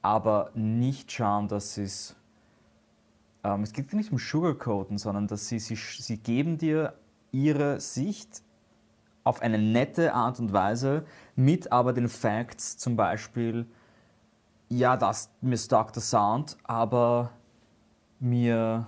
aber 0.03 0.51
nicht 0.55 1.11
schauen, 1.11 1.49
dass 1.49 1.75
sie 1.75 1.85
es. 1.85 2.15
Ähm, 3.43 3.63
es 3.63 3.73
geht 3.73 3.93
nicht 3.95 4.13
um 4.13 4.19
Sugarcoaten, 4.19 4.99
sondern 4.99 5.27
dass 5.27 5.49
sie, 5.49 5.59
sie, 5.59 5.77
sie 5.77 6.19
geben 6.19 6.59
dir 6.59 6.93
ihre 7.33 7.81
Sicht 7.81 8.43
auf 9.25 9.41
eine 9.41 9.59
nette 9.59 10.13
Art 10.13 10.39
und 10.39 10.53
Weise, 10.53 11.05
mit 11.35 11.73
aber 11.73 11.95
den 11.95 12.11
Facts 12.11 12.77
zum 12.77 12.97
Beispiel, 12.97 13.67
ja, 14.69 14.99
das, 14.99 15.31
mir 15.41 15.57
stockt 15.57 15.97
der 15.97 16.03
Sound, 16.03 16.59
aber 16.65 17.31
mir, 18.21 18.87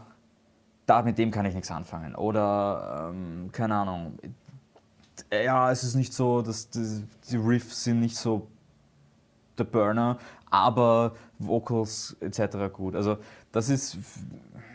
da, 0.85 1.01
mit 1.01 1.17
dem 1.17 1.31
kann 1.31 1.47
ich 1.47 1.55
nichts 1.55 1.71
anfangen. 1.71 2.15
Oder, 2.15 3.11
ähm, 3.11 3.49
keine 3.53 3.77
Ahnung, 3.77 4.19
ja, 5.33 5.71
es 5.71 5.85
ist 5.85 5.95
nicht 5.95 6.13
so, 6.13 6.43
dass 6.43 6.71
die, 6.71 7.05
die 7.31 7.37
Riffs 7.37 7.85
sind 7.85 8.01
nicht 8.01 8.17
so 8.17 8.49
der 9.59 9.65
Burner, 9.65 10.19
aber 10.51 11.15
Vocals 11.39 12.17
etc. 12.21 12.73
gut. 12.73 12.95
Also 12.95 13.19
das 13.53 13.69
ist, 13.69 13.99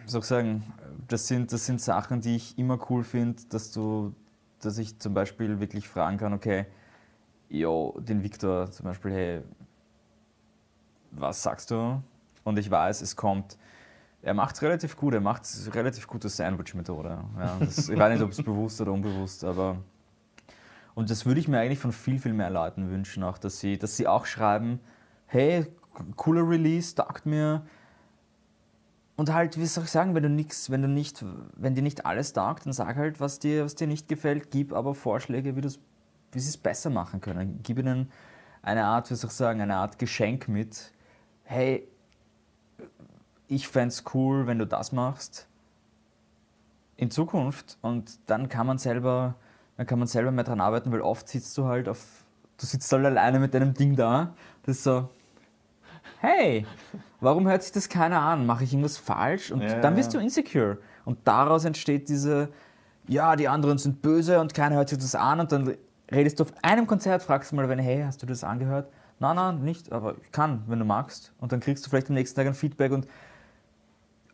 soll 0.05 0.23
sagen, 0.23 0.63
das 1.07 1.27
sind, 1.27 1.51
das 1.51 1.65
sind 1.65 1.81
Sachen, 1.81 2.21
die 2.21 2.35
ich 2.35 2.57
immer 2.57 2.79
cool 2.89 3.03
finde, 3.03 3.41
dass 3.49 3.71
du, 3.71 4.13
dass 4.59 4.77
ich 4.77 4.99
zum 4.99 5.13
Beispiel 5.13 5.59
wirklich 5.59 5.87
fragen 5.87 6.17
kann, 6.17 6.33
okay, 6.33 6.65
yo, 7.49 7.97
den 7.99 8.23
Victor 8.23 8.71
zum 8.71 8.85
Beispiel, 8.85 9.11
hey, 9.11 9.41
was 11.11 11.43
sagst 11.43 11.71
du? 11.71 12.01
Und 12.43 12.57
ich 12.57 12.71
weiß, 12.71 13.01
es 13.01 13.15
kommt, 13.15 13.57
er 14.21 14.33
macht 14.33 14.55
es 14.55 14.61
relativ 14.61 14.95
gut, 14.95 15.13
er 15.13 15.21
macht 15.21 15.43
relativ 15.73 16.07
gute 16.07 16.29
Sandwich-Methode. 16.29 17.23
Ja, 17.37 17.57
ich 17.61 17.97
weiß 17.97 18.13
nicht, 18.13 18.23
ob 18.23 18.31
es 18.31 18.37
bewusst 18.43 18.79
oder 18.81 18.93
unbewusst, 18.93 19.43
aber 19.43 19.77
und 20.95 21.09
das 21.09 21.25
würde 21.25 21.39
ich 21.39 21.47
mir 21.47 21.59
eigentlich 21.59 21.79
von 21.79 21.91
viel, 21.91 22.19
viel 22.19 22.33
mehr 22.33 22.49
Leuten 22.49 22.89
wünschen, 22.89 23.23
auch, 23.23 23.37
dass 23.37 23.59
sie, 23.59 23.77
dass 23.77 23.97
sie 23.97 24.07
auch 24.07 24.25
schreiben, 24.25 24.79
hey, 25.27 25.65
cooler 26.15 26.47
Release, 26.47 26.95
taugt 26.95 27.25
mir. 27.25 27.65
Und 29.15 29.33
halt, 29.33 29.57
wie 29.57 29.65
soll 29.65 29.83
ich 29.83 29.91
sagen, 29.91 30.15
wenn 30.15 30.23
du 30.23 30.29
nichts, 30.29 30.69
wenn 30.69 30.81
du 30.81 30.87
nicht, 30.87 31.23
wenn 31.55 31.75
dir 31.75 31.83
nicht 31.83 32.05
alles 32.05 32.33
taugt, 32.33 32.65
dann 32.65 32.73
sag 32.73 32.95
halt, 32.95 33.19
was 33.19 33.39
dir, 33.39 33.63
was 33.63 33.75
dir 33.75 33.87
nicht 33.87 34.07
gefällt, 34.07 34.51
gib 34.51 34.73
aber 34.73 34.95
Vorschläge, 34.95 35.55
wie, 35.55 35.63
wie 35.63 36.39
sie 36.39 36.49
es 36.49 36.57
besser 36.57 36.89
machen 36.89 37.21
können. 37.21 37.59
Gib 37.63 37.77
ihnen 37.77 38.11
eine 38.61 38.85
Art, 38.85 39.11
wie 39.11 39.15
soll 39.15 39.29
ich 39.29 39.35
sagen, 39.35 39.61
eine 39.61 39.75
Art 39.75 39.99
Geschenk 39.99 40.47
mit, 40.47 40.91
hey, 41.43 41.87
ich 43.47 43.67
fände 43.67 43.93
cool, 44.13 44.47
wenn 44.47 44.59
du 44.59 44.65
das 44.65 44.91
machst 44.91 45.47
in 46.95 47.09
Zukunft 47.09 47.77
und 47.81 48.19
dann 48.27 48.47
kann 48.47 48.67
man 48.67 48.77
selber, 48.77 49.35
dann 49.81 49.87
kann 49.87 49.97
man 49.97 50.07
selber 50.07 50.29
mehr 50.29 50.43
dran 50.43 50.61
arbeiten, 50.61 50.91
weil 50.91 51.01
oft 51.01 51.27
sitzt 51.27 51.57
du 51.57 51.65
halt 51.65 51.89
auf, 51.89 52.05
du 52.59 52.67
sitzt 52.67 52.91
halt 52.93 53.03
alleine 53.03 53.39
mit 53.39 53.51
deinem 53.55 53.73
Ding 53.73 53.95
da, 53.95 54.35
das 54.61 54.77
ist 54.77 54.83
so, 54.83 55.09
hey, 56.19 56.67
warum 57.19 57.47
hört 57.47 57.63
sich 57.63 57.71
das 57.71 57.89
keiner 57.89 58.21
an? 58.21 58.45
Mache 58.45 58.63
ich 58.63 58.73
irgendwas 58.73 58.99
falsch? 58.99 59.51
Und 59.51 59.63
Ja, 59.63 59.81
dann 59.81 59.95
bist 59.95 60.13
du 60.13 60.19
insecure 60.19 60.77
und 61.03 61.17
daraus 61.23 61.65
entsteht 61.65 62.09
diese, 62.09 62.49
ja, 63.07 63.35
die 63.35 63.47
anderen 63.47 63.79
sind 63.79 64.03
böse 64.03 64.39
und 64.39 64.53
keiner 64.53 64.75
hört 64.75 64.89
sich 64.89 64.99
das 64.99 65.15
an 65.15 65.39
und 65.39 65.51
dann 65.51 65.75
redest 66.11 66.39
du 66.39 66.43
auf 66.43 66.53
einem 66.61 66.85
Konzert, 66.85 67.23
fragst 67.23 67.51
du 67.51 67.55
mal, 67.55 67.67
wenn, 67.67 67.79
hey, 67.79 68.03
hast 68.05 68.21
du 68.21 68.27
das 68.27 68.43
angehört? 68.43 68.87
Nein, 69.17 69.35
nein, 69.35 69.63
nicht, 69.63 69.91
aber 69.91 70.13
ich 70.21 70.31
kann, 70.31 70.61
wenn 70.67 70.77
du 70.77 70.85
magst. 70.85 71.33
Und 71.39 71.53
dann 71.53 71.59
kriegst 71.59 71.83
du 71.83 71.89
vielleicht 71.89 72.09
am 72.09 72.13
nächsten 72.13 72.35
Tag 72.35 72.45
ein 72.45 72.53
Feedback 72.53 72.91
und 72.91 73.07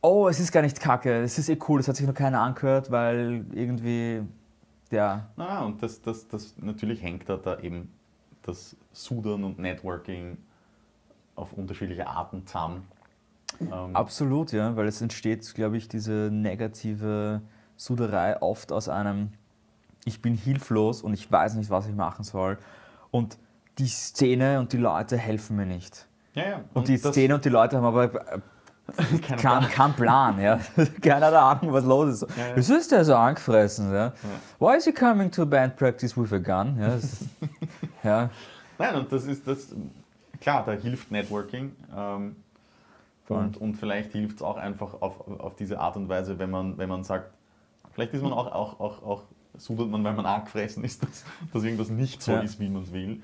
oh, 0.01 0.27
es 0.27 0.41
ist 0.41 0.51
gar 0.51 0.61
nicht 0.61 0.81
kacke, 0.81 1.21
es 1.21 1.39
ist 1.39 1.47
eh 1.47 1.57
cool, 1.69 1.79
es 1.79 1.87
hat 1.87 1.95
sich 1.95 2.05
noch 2.05 2.13
keiner 2.13 2.41
angehört, 2.41 2.91
weil 2.91 3.45
irgendwie, 3.53 4.23
ja, 4.91 5.27
Na, 5.35 5.63
und 5.65 5.81
das, 5.83 6.01
das, 6.01 6.27
das 6.27 6.55
natürlich 6.57 7.01
hängt 7.01 7.27
da, 7.29 7.37
da 7.37 7.59
eben 7.59 7.91
das 8.43 8.75
Sudern 8.91 9.43
und 9.43 9.59
Networking 9.59 10.37
auf 11.35 11.53
unterschiedliche 11.53 12.07
Arten 12.07 12.45
zusammen. 12.47 12.87
Ähm, 13.61 13.95
absolut, 13.95 14.51
ja, 14.51 14.75
weil 14.75 14.87
es 14.87 15.01
entsteht, 15.01 15.53
glaube 15.55 15.77
ich, 15.77 15.87
diese 15.87 16.29
negative 16.31 17.41
Suderei 17.75 18.41
oft 18.41 18.71
aus 18.71 18.89
einem, 18.89 19.31
ich 20.05 20.21
bin 20.21 20.35
hilflos 20.35 21.01
und 21.01 21.13
ich 21.13 21.31
weiß 21.31 21.55
nicht, 21.55 21.69
was 21.69 21.87
ich 21.87 21.95
machen 21.95 22.23
soll. 22.23 22.57
Und 23.11 23.37
die 23.77 23.87
Szene 23.87 24.59
und 24.59 24.73
die 24.73 24.77
Leute 24.77 25.17
helfen 25.17 25.55
mir 25.57 25.65
nicht. 25.65 26.07
ja, 26.33 26.43
ja. 26.49 26.61
Und, 26.73 26.87
die 26.87 26.99
das- 26.99 27.11
Szene 27.13 27.35
und 27.35 27.45
die 27.45 27.49
Leute 27.49 27.77
haben 27.77 27.85
aber 27.85 28.41
keinen 29.21 29.39
Plan. 29.39 29.67
kein 29.69 29.93
Plan, 29.93 30.39
ja. 30.41 30.59
Keiner 31.01 31.27
hat 31.27 31.33
Ahnung, 31.33 31.73
was 31.73 31.83
los 31.83 32.21
ist. 32.21 32.37
Ja, 32.37 32.47
ja. 32.47 32.53
Ist 32.55 32.91
der 32.91 33.03
so 33.03 33.15
angefressen? 33.15 33.93
Ja? 33.93 34.13
Why 34.59 34.77
is 34.77 34.85
he 34.85 34.91
coming 34.93 35.29
to 35.31 35.45
band 35.45 35.75
practice 35.75 36.15
with 36.17 36.31
a 36.31 36.37
gun? 36.37 36.77
Ja, 36.79 36.95
ist, 36.95 37.23
ja. 38.03 38.29
Nein, 38.77 38.95
und 38.95 39.11
das 39.11 39.25
ist 39.25 39.45
das, 39.47 39.73
klar, 40.39 40.63
da 40.65 40.71
hilft 40.73 41.11
Networking. 41.11 41.75
Ähm, 41.95 42.35
und, 43.27 43.57
und 43.57 43.75
vielleicht 43.75 44.13
hilft 44.13 44.37
es 44.37 44.41
auch 44.41 44.55
einfach 44.55 45.01
auf, 45.01 45.27
auf 45.39 45.55
diese 45.55 45.79
Art 45.79 45.97
und 45.97 46.07
Weise, 46.07 46.39
wenn 46.39 46.49
man, 46.49 46.77
wenn 46.77 46.87
man 46.87 47.03
sagt, 47.03 47.31
vielleicht 47.91 48.13
ist 48.13 48.21
man 48.23 48.31
auch, 48.31 48.47
auch, 48.53 48.79
auch, 48.79 49.03
auch 49.03 49.23
sudert 49.57 49.89
man, 49.89 50.03
weil 50.03 50.13
man 50.13 50.25
angefressen 50.25 50.83
ist, 50.85 51.03
dass, 51.03 51.25
dass 51.51 51.63
irgendwas 51.63 51.89
nicht 51.89 52.21
so 52.21 52.31
Ja. 52.31 52.39
ist, 52.39 52.59
wie 52.59 52.69
man 52.69 52.83
es 52.83 52.93
will. 52.93 53.21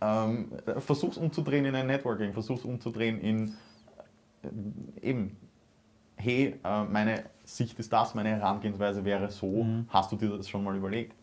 Ähm, 0.00 0.48
versuch's 0.78 1.16
umzudrehen 1.16 1.64
in 1.66 1.74
ein 1.76 1.86
Networking, 1.86 2.32
versuch's 2.32 2.64
umzudrehen 2.64 3.20
in 3.20 3.54
eben, 5.02 5.36
hey, 6.16 6.58
äh, 6.64 6.84
meine 6.84 7.24
Sicht 7.44 7.78
ist 7.78 7.92
das, 7.92 8.14
meine 8.14 8.30
Herangehensweise 8.30 9.04
wäre 9.04 9.30
so, 9.30 9.64
Mhm. 9.64 9.86
hast 9.88 10.10
du 10.12 10.16
dir 10.16 10.36
das 10.36 10.48
schon 10.48 10.64
mal 10.64 10.76
überlegt? 10.76 11.14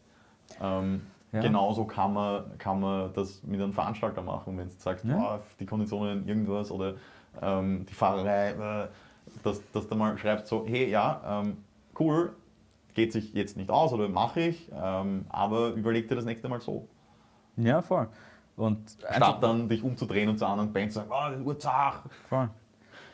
Ähm, 0.62 1.02
Ja. 1.34 1.40
Genauso 1.40 1.86
kann 1.86 2.12
man, 2.12 2.58
kann 2.58 2.82
man 2.82 3.14
das 3.14 3.42
mit 3.44 3.62
einem 3.62 3.72
Veranstalter 3.72 4.22
machen, 4.22 4.58
wenn 4.58 4.68
du 4.68 4.74
sagst, 4.78 5.06
Ja. 5.06 5.16
"Boah, 5.16 5.42
die 5.62 5.66
Konditionen 5.66 6.28
irgendwas 6.28 6.70
oder 6.72 6.96
ähm, 7.42 7.86
die 7.90 7.94
Fahrerei, 7.94 8.50
äh, 8.50 8.88
dass, 9.42 9.62
dass 9.72 9.88
du 9.88 9.96
mal 9.96 10.18
schreibst 10.18 10.48
so, 10.48 10.66
hey, 10.68 10.90
ja, 10.90 11.22
ähm, 11.42 11.56
cool, 11.98 12.34
geht 12.94 13.14
sich 13.14 13.34
jetzt 13.34 13.56
nicht 13.56 13.70
aus 13.70 13.94
oder 13.94 14.10
mache 14.10 14.42
ich, 14.42 14.70
ähm, 14.76 15.24
aber 15.30 15.70
überleg 15.70 16.10
dir 16.10 16.16
das 16.16 16.26
nächste 16.26 16.50
Mal 16.50 16.60
so. 16.60 16.90
ja, 17.56 17.82
voll. 17.82 18.10
Und 18.58 18.98
Statt 19.10 19.42
dann 19.42 19.70
dich 19.70 19.82
umzudrehen 19.82 20.28
und 20.28 20.38
zu 20.38 20.46
anderen 20.46 20.74
Bands 20.74 20.96
zu 20.96 21.00
sagen, 21.00 21.42
oh, 21.46 21.48
urzach. 21.48 22.02
voll. 22.28 22.50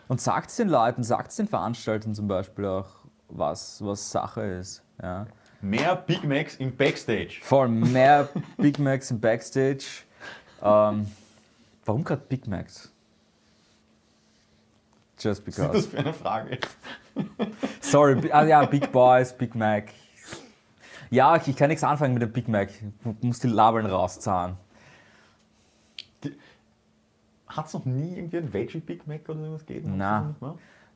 Und 0.07 0.21
sagt 0.21 0.49
es 0.49 0.55
den 0.55 0.69
Leuten, 0.69 1.03
sagt 1.03 1.31
es 1.31 1.37
den 1.37 1.47
Veranstaltern 1.47 2.15
zum 2.15 2.27
Beispiel 2.27 2.65
auch, 2.65 2.87
was, 3.29 3.83
was 3.83 4.11
Sache 4.11 4.41
ist. 4.41 4.83
Ja. 5.01 5.27
Mehr 5.61 5.95
Big 5.95 6.23
Macs 6.23 6.55
im 6.55 6.75
Backstage. 6.75 7.39
Vor 7.41 7.63
allem 7.63 7.91
mehr 7.91 8.29
Big 8.57 8.79
Macs 8.79 9.11
im 9.11 9.19
Backstage. 9.19 10.03
Ähm, 10.61 11.07
warum 11.85 12.03
gerade 12.03 12.21
Big 12.27 12.47
Macs? 12.47 12.91
Just 15.19 15.45
Was 15.47 15.57
ist 15.57 15.59
das 15.59 15.71
because. 15.71 15.87
für 15.89 15.97
eine 15.97 16.13
Frage? 16.13 16.59
Sorry, 17.81 18.31
ah, 18.31 18.45
ja, 18.45 18.65
Big 18.65 18.91
Boys, 18.91 19.33
Big 19.33 19.55
Mac. 19.55 19.85
Ja, 21.09 21.35
ich, 21.37 21.47
ich 21.47 21.55
kann 21.55 21.69
nichts 21.69 21.83
anfangen 21.83 22.13
mit 22.13 22.21
dem 22.21 22.31
Big 22.31 22.47
Mac. 22.47 22.69
Ich 22.69 23.23
muss 23.23 23.39
die 23.39 23.47
Labeln 23.47 23.85
rauszahlen. 23.85 24.57
Hat 27.47 27.67
es 27.67 27.73
noch 27.73 27.85
nie 27.85 28.17
irgendwie 28.17 28.37
ein 28.37 28.53
Veggie 28.53 28.79
Big 28.79 29.07
Mac 29.07 29.29
oder 29.29 29.45
sowas 29.45 29.65
gegeben? 29.65 29.93
Na. 29.97 30.35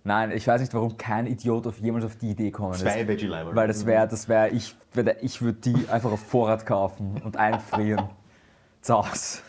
Nein, 0.04 0.32
ich 0.32 0.48
weiß 0.48 0.62
nicht, 0.62 0.74
warum 0.74 0.98
kein 0.98 1.28
Idiot 1.28 1.68
auf 1.68 1.78
jemals 1.78 2.06
auf 2.06 2.16
die 2.16 2.32
Idee 2.32 2.50
kommen 2.50 2.74
ist. 2.74 2.82
Zwei 2.82 3.08
Veggie 3.08 3.28
Library. 3.28 3.56
Weil 3.56 3.68
das 3.68 3.86
wäre, 3.86 4.08
das 4.08 4.28
wäre, 4.28 4.50
ich 4.50 4.76
würde 4.94 5.18
ich 5.22 5.40
würd 5.42 5.64
die 5.64 5.88
einfach 5.90 6.12
auf 6.12 6.22
Vorrat 6.22 6.66
kaufen 6.66 7.22
und 7.24 7.38
einfrieren. 7.38 8.10
Zu 8.82 8.98
Hause. 8.98 9.42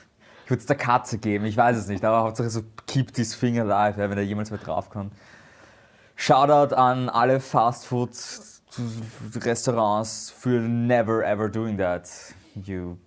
Ich 0.44 0.50
würde 0.50 0.60
es 0.60 0.66
der 0.66 0.76
Katze 0.76 1.16
geben, 1.16 1.46
ich 1.46 1.56
weiß 1.56 1.78
es 1.78 1.88
nicht, 1.88 2.04
aber 2.04 2.24
Hauptsache 2.24 2.50
so 2.50 2.60
keep 2.86 3.14
this 3.14 3.38
thing 3.38 3.58
alive, 3.58 3.98
ja, 3.98 4.10
wenn 4.10 4.16
da 4.16 4.22
jemals 4.22 4.50
wer 4.50 4.58
draufkommt. 4.58 5.14
Shoutout 6.16 6.74
an 6.74 7.08
alle 7.08 7.40
Fastfood-Restaurants 7.40 10.30
für 10.30 10.60
never 10.60 11.24
ever 11.24 11.48
doing 11.48 11.78
that. 11.78 12.10
You 12.54 12.98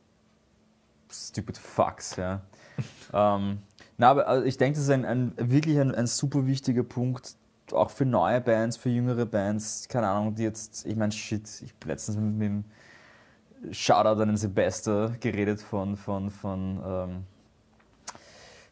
stupid 1.11 1.59
fucks, 1.59 2.15
ja. 2.15 2.41
ähm, 3.13 3.59
na, 3.97 4.09
aber 4.09 4.27
also 4.27 4.45
ich 4.45 4.57
denke, 4.57 4.77
das 4.77 4.85
ist 4.85 4.91
ein, 4.91 5.05
ein, 5.05 5.33
wirklich 5.37 5.79
ein, 5.79 5.93
ein 5.93 6.07
super 6.07 6.45
wichtiger 6.45 6.83
Punkt, 6.83 7.35
auch 7.71 7.89
für 7.89 8.05
neue 8.05 8.41
Bands, 8.41 8.77
für 8.77 8.89
jüngere 8.89 9.25
Bands, 9.25 9.87
keine 9.87 10.07
Ahnung, 10.07 10.35
die 10.35 10.43
jetzt, 10.43 10.85
ich 10.85 10.95
meine, 10.95 11.11
shit, 11.11 11.47
ich 11.63 11.73
bin 11.75 11.89
letztens 11.89 12.17
mit, 12.17 12.33
mit 12.33 12.47
dem 12.47 12.65
Shoutout 13.71 14.21
an 14.21 14.27
den 14.27 14.37
Silvester 14.37 15.15
geredet 15.19 15.61
von, 15.61 15.95
von, 15.95 16.29
von 16.29 16.81
ähm, 16.85 17.23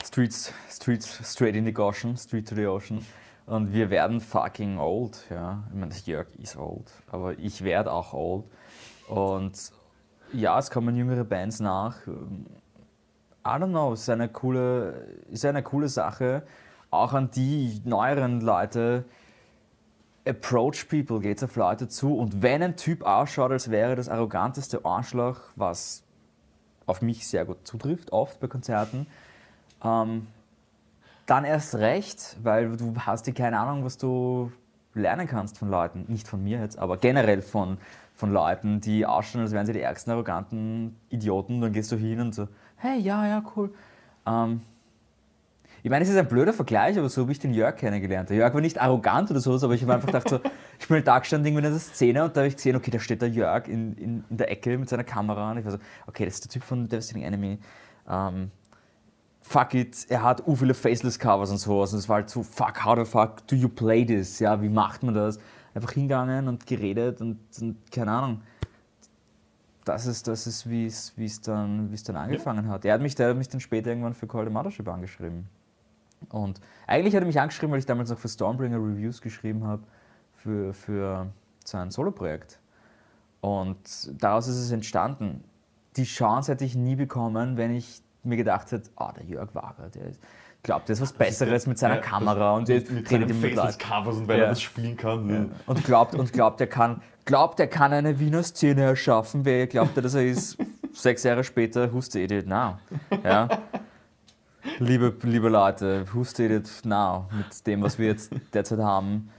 Streets, 0.03 0.53
Streets, 0.69 1.19
Straight 1.23 1.55
in 1.55 1.65
the 1.65 1.75
Ocean, 1.77 2.17
Street 2.17 2.47
to 2.47 2.55
the 2.55 2.67
Ocean. 2.67 3.03
Und 3.45 3.73
wir 3.73 3.89
werden 3.89 4.21
fucking 4.21 4.77
old, 4.77 5.25
ja. 5.29 5.63
Ich 5.69 5.79
meine, 5.79 5.93
Jörg 6.05 6.27
ist 6.37 6.55
old, 6.55 6.91
aber 7.11 7.37
ich 7.39 7.63
werde 7.63 7.91
auch 7.91 8.13
old. 8.13 8.45
Und 9.07 9.71
ja, 10.31 10.57
es 10.59 10.71
kommen 10.71 10.95
jüngere 10.95 11.23
Bands 11.23 11.59
nach. 11.59 11.97
I 13.45 13.49
don't 13.59 13.69
know, 13.69 13.93
ist 13.93 14.09
eine 14.09 14.29
coole, 14.29 15.05
ist 15.29 15.45
eine 15.45 15.63
coole 15.63 15.89
Sache. 15.89 16.43
Auch 16.89 17.13
an 17.13 17.29
die 17.31 17.81
neueren 17.83 18.41
Leute. 18.41 19.05
Approach 20.25 20.87
people, 20.87 21.19
geht 21.19 21.43
auf 21.43 21.57
Leute 21.57 21.89
zu. 21.89 22.15
Und 22.15 22.41
wenn 22.41 22.63
ein 22.63 22.77
Typ 22.77 23.03
ausschaut, 23.05 23.51
als 23.51 23.69
wäre 23.69 23.97
das 23.97 24.07
arroganteste 24.07 24.85
Arschloch, 24.85 25.41
was 25.57 26.03
auf 26.85 27.01
mich 27.01 27.27
sehr 27.27 27.43
gut 27.43 27.67
zutrifft, 27.67 28.13
oft 28.13 28.39
bei 28.39 28.47
Konzerten, 28.47 29.07
ähm, 29.83 30.27
dann 31.25 31.43
erst 31.43 31.75
recht, 31.75 32.37
weil 32.41 32.77
du 32.77 32.93
hast 32.99 33.27
dir 33.27 33.33
keine 33.33 33.59
Ahnung, 33.59 33.83
was 33.83 33.97
du 33.97 34.51
lernen 34.93 35.27
kannst 35.27 35.57
von 35.57 35.69
Leuten. 35.69 36.05
Nicht 36.07 36.27
von 36.27 36.43
mir 36.43 36.59
jetzt, 36.59 36.77
aber 36.77 36.97
generell 36.97 37.41
von, 37.41 37.77
von 38.13 38.31
Leuten, 38.31 38.79
die 38.79 39.05
ausschauen, 39.05 39.41
als 39.41 39.51
wären 39.51 39.65
sie 39.65 39.73
die 39.73 39.81
ärgsten 39.81 40.13
arroganten 40.13 40.95
Idioten. 41.09 41.61
Dann 41.61 41.73
gehst 41.73 41.91
du 41.91 41.95
hin 41.95 42.19
und 42.19 42.35
so, 42.35 42.47
hey, 42.83 42.99
ja, 42.99 43.25
ja, 43.25 43.43
cool. 43.55 43.73
Ähm, 44.25 44.61
ich 45.83 45.89
meine, 45.89 46.03
es 46.03 46.09
ist 46.09 46.17
ein 46.17 46.27
blöder 46.27 46.53
Vergleich, 46.53 46.97
aber 46.97 47.09
so 47.09 47.21
habe 47.21 47.31
ich 47.31 47.39
den 47.39 47.53
Jörg 47.53 47.77
kennengelernt. 47.77 48.29
Der 48.29 48.37
Jörg 48.37 48.53
war 48.53 48.61
nicht 48.61 48.79
arrogant 48.79 49.31
oder 49.31 49.39
sowas, 49.39 49.63
aber 49.63 49.73
ich 49.73 49.81
habe 49.83 49.93
einfach 49.93 50.07
gedacht, 50.07 50.29
so, 50.29 50.39
ich 50.79 50.87
bin 50.87 50.95
halt 50.95 51.07
da 51.07 51.19
gestanden 51.19 51.47
irgendwie 51.47 51.65
in 51.65 51.71
der 51.71 51.79
Szene 51.79 52.23
und 52.25 52.35
da 52.35 52.41
habe 52.41 52.49
ich 52.49 52.55
gesehen, 52.55 52.75
okay, 52.75 52.91
da 52.91 52.99
steht 52.99 53.21
der 53.21 53.29
Jörg 53.29 53.67
in, 53.67 53.93
in, 53.97 54.23
in 54.29 54.37
der 54.37 54.51
Ecke 54.51 54.77
mit 54.77 54.89
seiner 54.89 55.03
Kamera 55.05 55.51
und 55.51 55.59
ich 55.59 55.65
war 55.65 55.71
so, 55.71 55.77
okay, 56.07 56.25
das 56.25 56.35
ist 56.35 56.45
der 56.45 56.51
Typ 56.51 56.63
von 56.63 56.87
Devastating 56.87 57.23
Enemy. 57.23 57.57
Ähm, 58.09 58.51
fuck 59.41 59.73
it, 59.73 60.05
er 60.09 60.23
hat 60.23 60.45
u 60.45 60.55
viele 60.55 60.73
Faceless-Covers 60.73 61.51
und 61.51 61.57
sowas 61.57 61.93
und 61.93 61.99
es 61.99 62.09
war 62.09 62.17
halt 62.17 62.29
so, 62.29 62.43
fuck, 62.43 62.83
how 62.83 62.97
the 62.97 63.05
fuck 63.05 63.47
do 63.47 63.55
you 63.55 63.69
play 63.69 64.05
this? 64.05 64.39
Ja, 64.39 64.61
wie 64.61 64.69
macht 64.69 65.03
man 65.03 65.13
das? 65.13 65.39
Einfach 65.73 65.91
hingegangen 65.91 66.49
und 66.49 66.67
geredet 66.67 67.21
und, 67.21 67.39
und 67.61 67.91
keine 67.91 68.11
Ahnung. 68.11 68.41
Das 69.85 70.05
ist, 70.05 70.27
das 70.27 70.47
ist 70.47 70.69
wie 70.69 70.85
es 70.85 71.41
dann, 71.41 71.93
dann 72.05 72.15
angefangen 72.15 72.69
hat. 72.69 72.85
Er 72.85 72.93
hat 72.93 73.01
mich, 73.01 73.15
der 73.15 73.29
hat 73.29 73.37
mich 73.37 73.49
dann 73.49 73.59
später 73.59 73.89
irgendwann 73.89 74.13
für 74.13 74.27
Call 74.27 74.45
the 74.45 74.51
Mothership 74.51 74.87
angeschrieben. 74.87 75.47
Und 76.29 76.61
eigentlich 76.87 77.15
hat 77.15 77.23
er 77.23 77.27
mich 77.27 77.39
angeschrieben, 77.39 77.71
weil 77.71 77.79
ich 77.79 77.85
damals 77.85 78.09
noch 78.09 78.17
für 78.17 78.29
Stormbringer 78.29 78.77
Reviews 78.77 79.21
geschrieben 79.21 79.65
habe, 79.65 79.83
für, 80.35 80.73
für 80.73 81.27
sein 81.65 81.91
Solo-Projekt. 81.91 82.59
Und 83.41 83.77
daraus 84.21 84.47
ist 84.47 84.57
es 84.57 84.71
entstanden. 84.71 85.43
Die 85.97 86.05
Chance 86.05 86.53
hätte 86.53 86.63
ich 86.63 86.75
nie 86.75 86.95
bekommen, 86.95 87.57
wenn 87.57 87.71
ich 87.71 88.01
mir 88.23 88.37
gedacht 88.37 88.71
hätte, 88.71 88.89
ah, 88.95 89.11
der 89.11 89.25
Jörg 89.25 89.53
Wager, 89.53 89.89
der 89.89 90.07
ist, 90.07 90.21
glaubt, 90.63 90.87
der 90.87 90.93
ist 90.93 91.01
was 91.01 91.13
Besseres 91.13 91.67
mit 91.67 91.77
seiner 91.77 91.95
Ja, 91.95 92.01
Kamera 92.01 92.55
und 92.55 92.67
der 92.69 92.81
mit, 92.89 93.11
redet 93.11 93.29
immer 93.29 93.39
mit 93.41 93.55
Leuten. 93.55 93.77
Covers 93.77 94.15
und 94.15 94.27
weil 94.27 94.37
Ja. 94.39 94.43
er 94.45 94.49
das 94.51 94.61
spielen 94.61 94.95
kann. 94.97 95.51
Und 95.65 95.83
glaubt, 95.83 96.15
und 96.15 96.31
glaubt, 96.31 96.61
er 96.61 96.67
kann, 96.67 97.01
glaubt, 97.25 97.59
er 97.59 97.67
kann 97.67 97.91
eine 97.93 98.17
Wiener 98.19 98.43
Szene 98.43 98.83
erschaffen. 98.83 99.43
Wer 99.45 99.67
glaubt, 99.67 99.95
er, 99.97 100.03
dass 100.03 100.13
er 100.15 100.25
ist? 100.25 100.57
Sechs 100.93 101.23
Jahre 101.23 101.43
später, 101.43 101.91
who's 101.91 102.09
the 102.11 102.23
idiot 102.23 102.45
now? 102.47 102.77
Ja? 103.23 103.49
Liebe, 104.79 105.13
liebe 105.23 105.49
Leute, 105.49 106.05
who's 106.13 106.33
the 106.35 106.45
idiot 106.45 106.69
now? 106.85 107.27
Mit 107.35 107.65
dem, 107.67 107.81
was 107.81 107.97
wir 107.99 108.07
jetzt 108.07 108.31
derzeit 108.53 108.79
haben, 108.79 109.29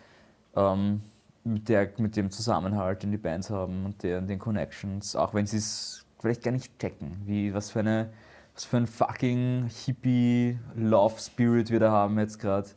ähm, 0.55 1.01
mit, 1.45 1.69
der, 1.69 1.91
mit 1.99 2.17
dem 2.17 2.31
Zusammenhalt, 2.31 3.03
den 3.03 3.11
die 3.13 3.17
Bands 3.19 3.51
haben 3.51 3.87
und 3.87 4.03
der, 4.03 4.21
den 4.21 4.39
Connections, 4.39 5.17
auch 5.17 5.33
wenn 5.33 5.47
sie 5.47 5.59
es 5.59 6.05
vielleicht 6.21 6.43
gar 6.43 6.51
nicht 6.51 6.79
checken, 6.79 7.23
wie, 7.25 7.55
was 7.55 7.71
für 7.71 7.81
eine 7.81 8.11
was 8.55 8.65
für 8.65 8.77
ein 8.77 8.87
fucking 8.87 9.69
Hippie 9.69 10.59
Love 10.77 11.19
Spirit 11.21 11.71
wir 11.71 11.81
da 11.81 11.91
haben 11.91 12.19
jetzt 12.19 12.39
gerade. 12.39 12.69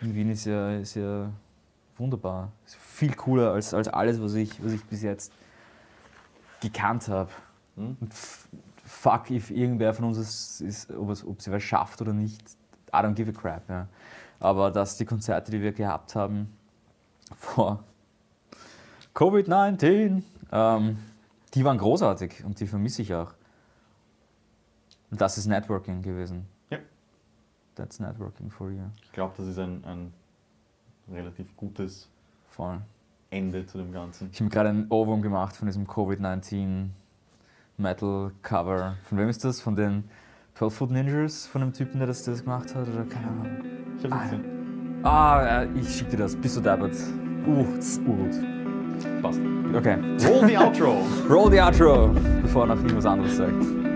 In 0.00 0.14
Wien 0.14 0.30
ist 0.30 0.46
ja, 0.46 0.76
ist 0.76 0.94
ja 0.94 1.30
wunderbar. 1.96 2.52
Ist 2.64 2.76
viel 2.76 3.14
cooler 3.14 3.52
als, 3.52 3.74
als 3.74 3.88
alles, 3.88 4.20
was 4.22 4.34
ich, 4.34 4.62
was 4.64 4.72
ich 4.72 4.84
bis 4.84 5.02
jetzt 5.02 5.32
gekannt 6.60 7.08
habe. 7.08 7.30
Hm? 7.76 7.96
Fuck, 8.84 9.30
if 9.30 9.50
irgendwer 9.50 9.92
von 9.92 10.06
uns 10.06 10.18
ist, 10.18 10.60
ist 10.62 10.90
ob, 10.92 11.10
es, 11.10 11.26
ob 11.26 11.42
sie 11.42 11.52
was 11.52 11.62
schafft 11.62 12.00
oder 12.00 12.14
nicht, 12.14 12.40
I 12.88 12.96
don't 12.96 13.14
give 13.14 13.30
a 13.30 13.38
crap. 13.38 13.68
Ja. 13.68 13.86
Aber 14.40 14.70
dass 14.70 14.96
die 14.96 15.04
Konzerte, 15.04 15.50
die 15.50 15.60
wir 15.60 15.72
gehabt 15.72 16.14
haben 16.14 16.56
vor 17.36 17.84
Covid-19, 19.14 20.22
ähm, 20.52 20.98
die 21.54 21.64
waren 21.64 21.76
großartig 21.76 22.44
und 22.44 22.60
die 22.60 22.66
vermisse 22.66 23.02
ich 23.02 23.14
auch. 23.14 23.34
Und 25.10 25.20
das 25.20 25.38
ist 25.38 25.46
Networking 25.46 26.02
gewesen. 26.02 26.46
Ja. 26.70 26.78
That's 27.74 28.00
Networking 28.00 28.50
for 28.50 28.70
you. 28.70 28.84
Ich 29.02 29.12
glaube, 29.12 29.34
das 29.36 29.46
ist 29.46 29.58
ein, 29.58 29.82
ein 29.84 30.12
relativ 31.10 31.56
gutes 31.56 32.08
Voll. 32.48 32.80
Ende 33.30 33.66
zu 33.66 33.78
dem 33.78 33.92
Ganzen. 33.92 34.30
Ich 34.32 34.40
habe 34.40 34.50
gerade 34.50 34.70
ein 34.70 34.86
Ohrwurm 34.88 35.20
gemacht 35.20 35.54
von 35.54 35.66
diesem 35.66 35.86
Covid-19 35.86 36.88
Metal 37.76 38.32
Cover. 38.42 38.96
Von 39.04 39.18
wem 39.18 39.28
ist 39.28 39.44
das? 39.44 39.60
Von 39.60 39.76
den 39.76 40.04
12 40.54 40.74
Foot 40.74 40.90
Ninjas? 40.90 41.46
Von 41.46 41.60
dem 41.60 41.72
Typen, 41.72 41.98
der 41.98 42.06
das, 42.06 42.22
der 42.24 42.34
das 42.34 42.42
gemacht 42.42 42.74
hat? 42.74 42.88
Oder 42.88 43.04
keine 43.04 43.28
Ahnung. 43.28 43.46
Ich 43.98 44.10
hab's 44.10 44.22
gesehen. 44.22 45.04
Ah, 45.04 45.64
ich 45.74 45.88
schicke 45.88 46.12
dir 46.12 46.16
das. 46.18 46.34
Bist 46.34 46.56
du 46.56 46.60
deppert? 46.60 46.96
Uh, 47.46 47.64
ist 47.78 48.00
urgut. 48.00 48.34
Passt. 49.22 49.40
Okay. 49.74 49.96
Roll 50.26 50.48
the 50.48 50.56
outro! 50.56 51.02
Roll 51.28 51.50
the 51.50 51.60
outro, 51.60 52.08
bevor 52.42 52.62
er 52.62 52.74
noch 52.74 52.82
irgendwas 52.82 53.06
anderes 53.06 53.36
sagt. 53.36 53.87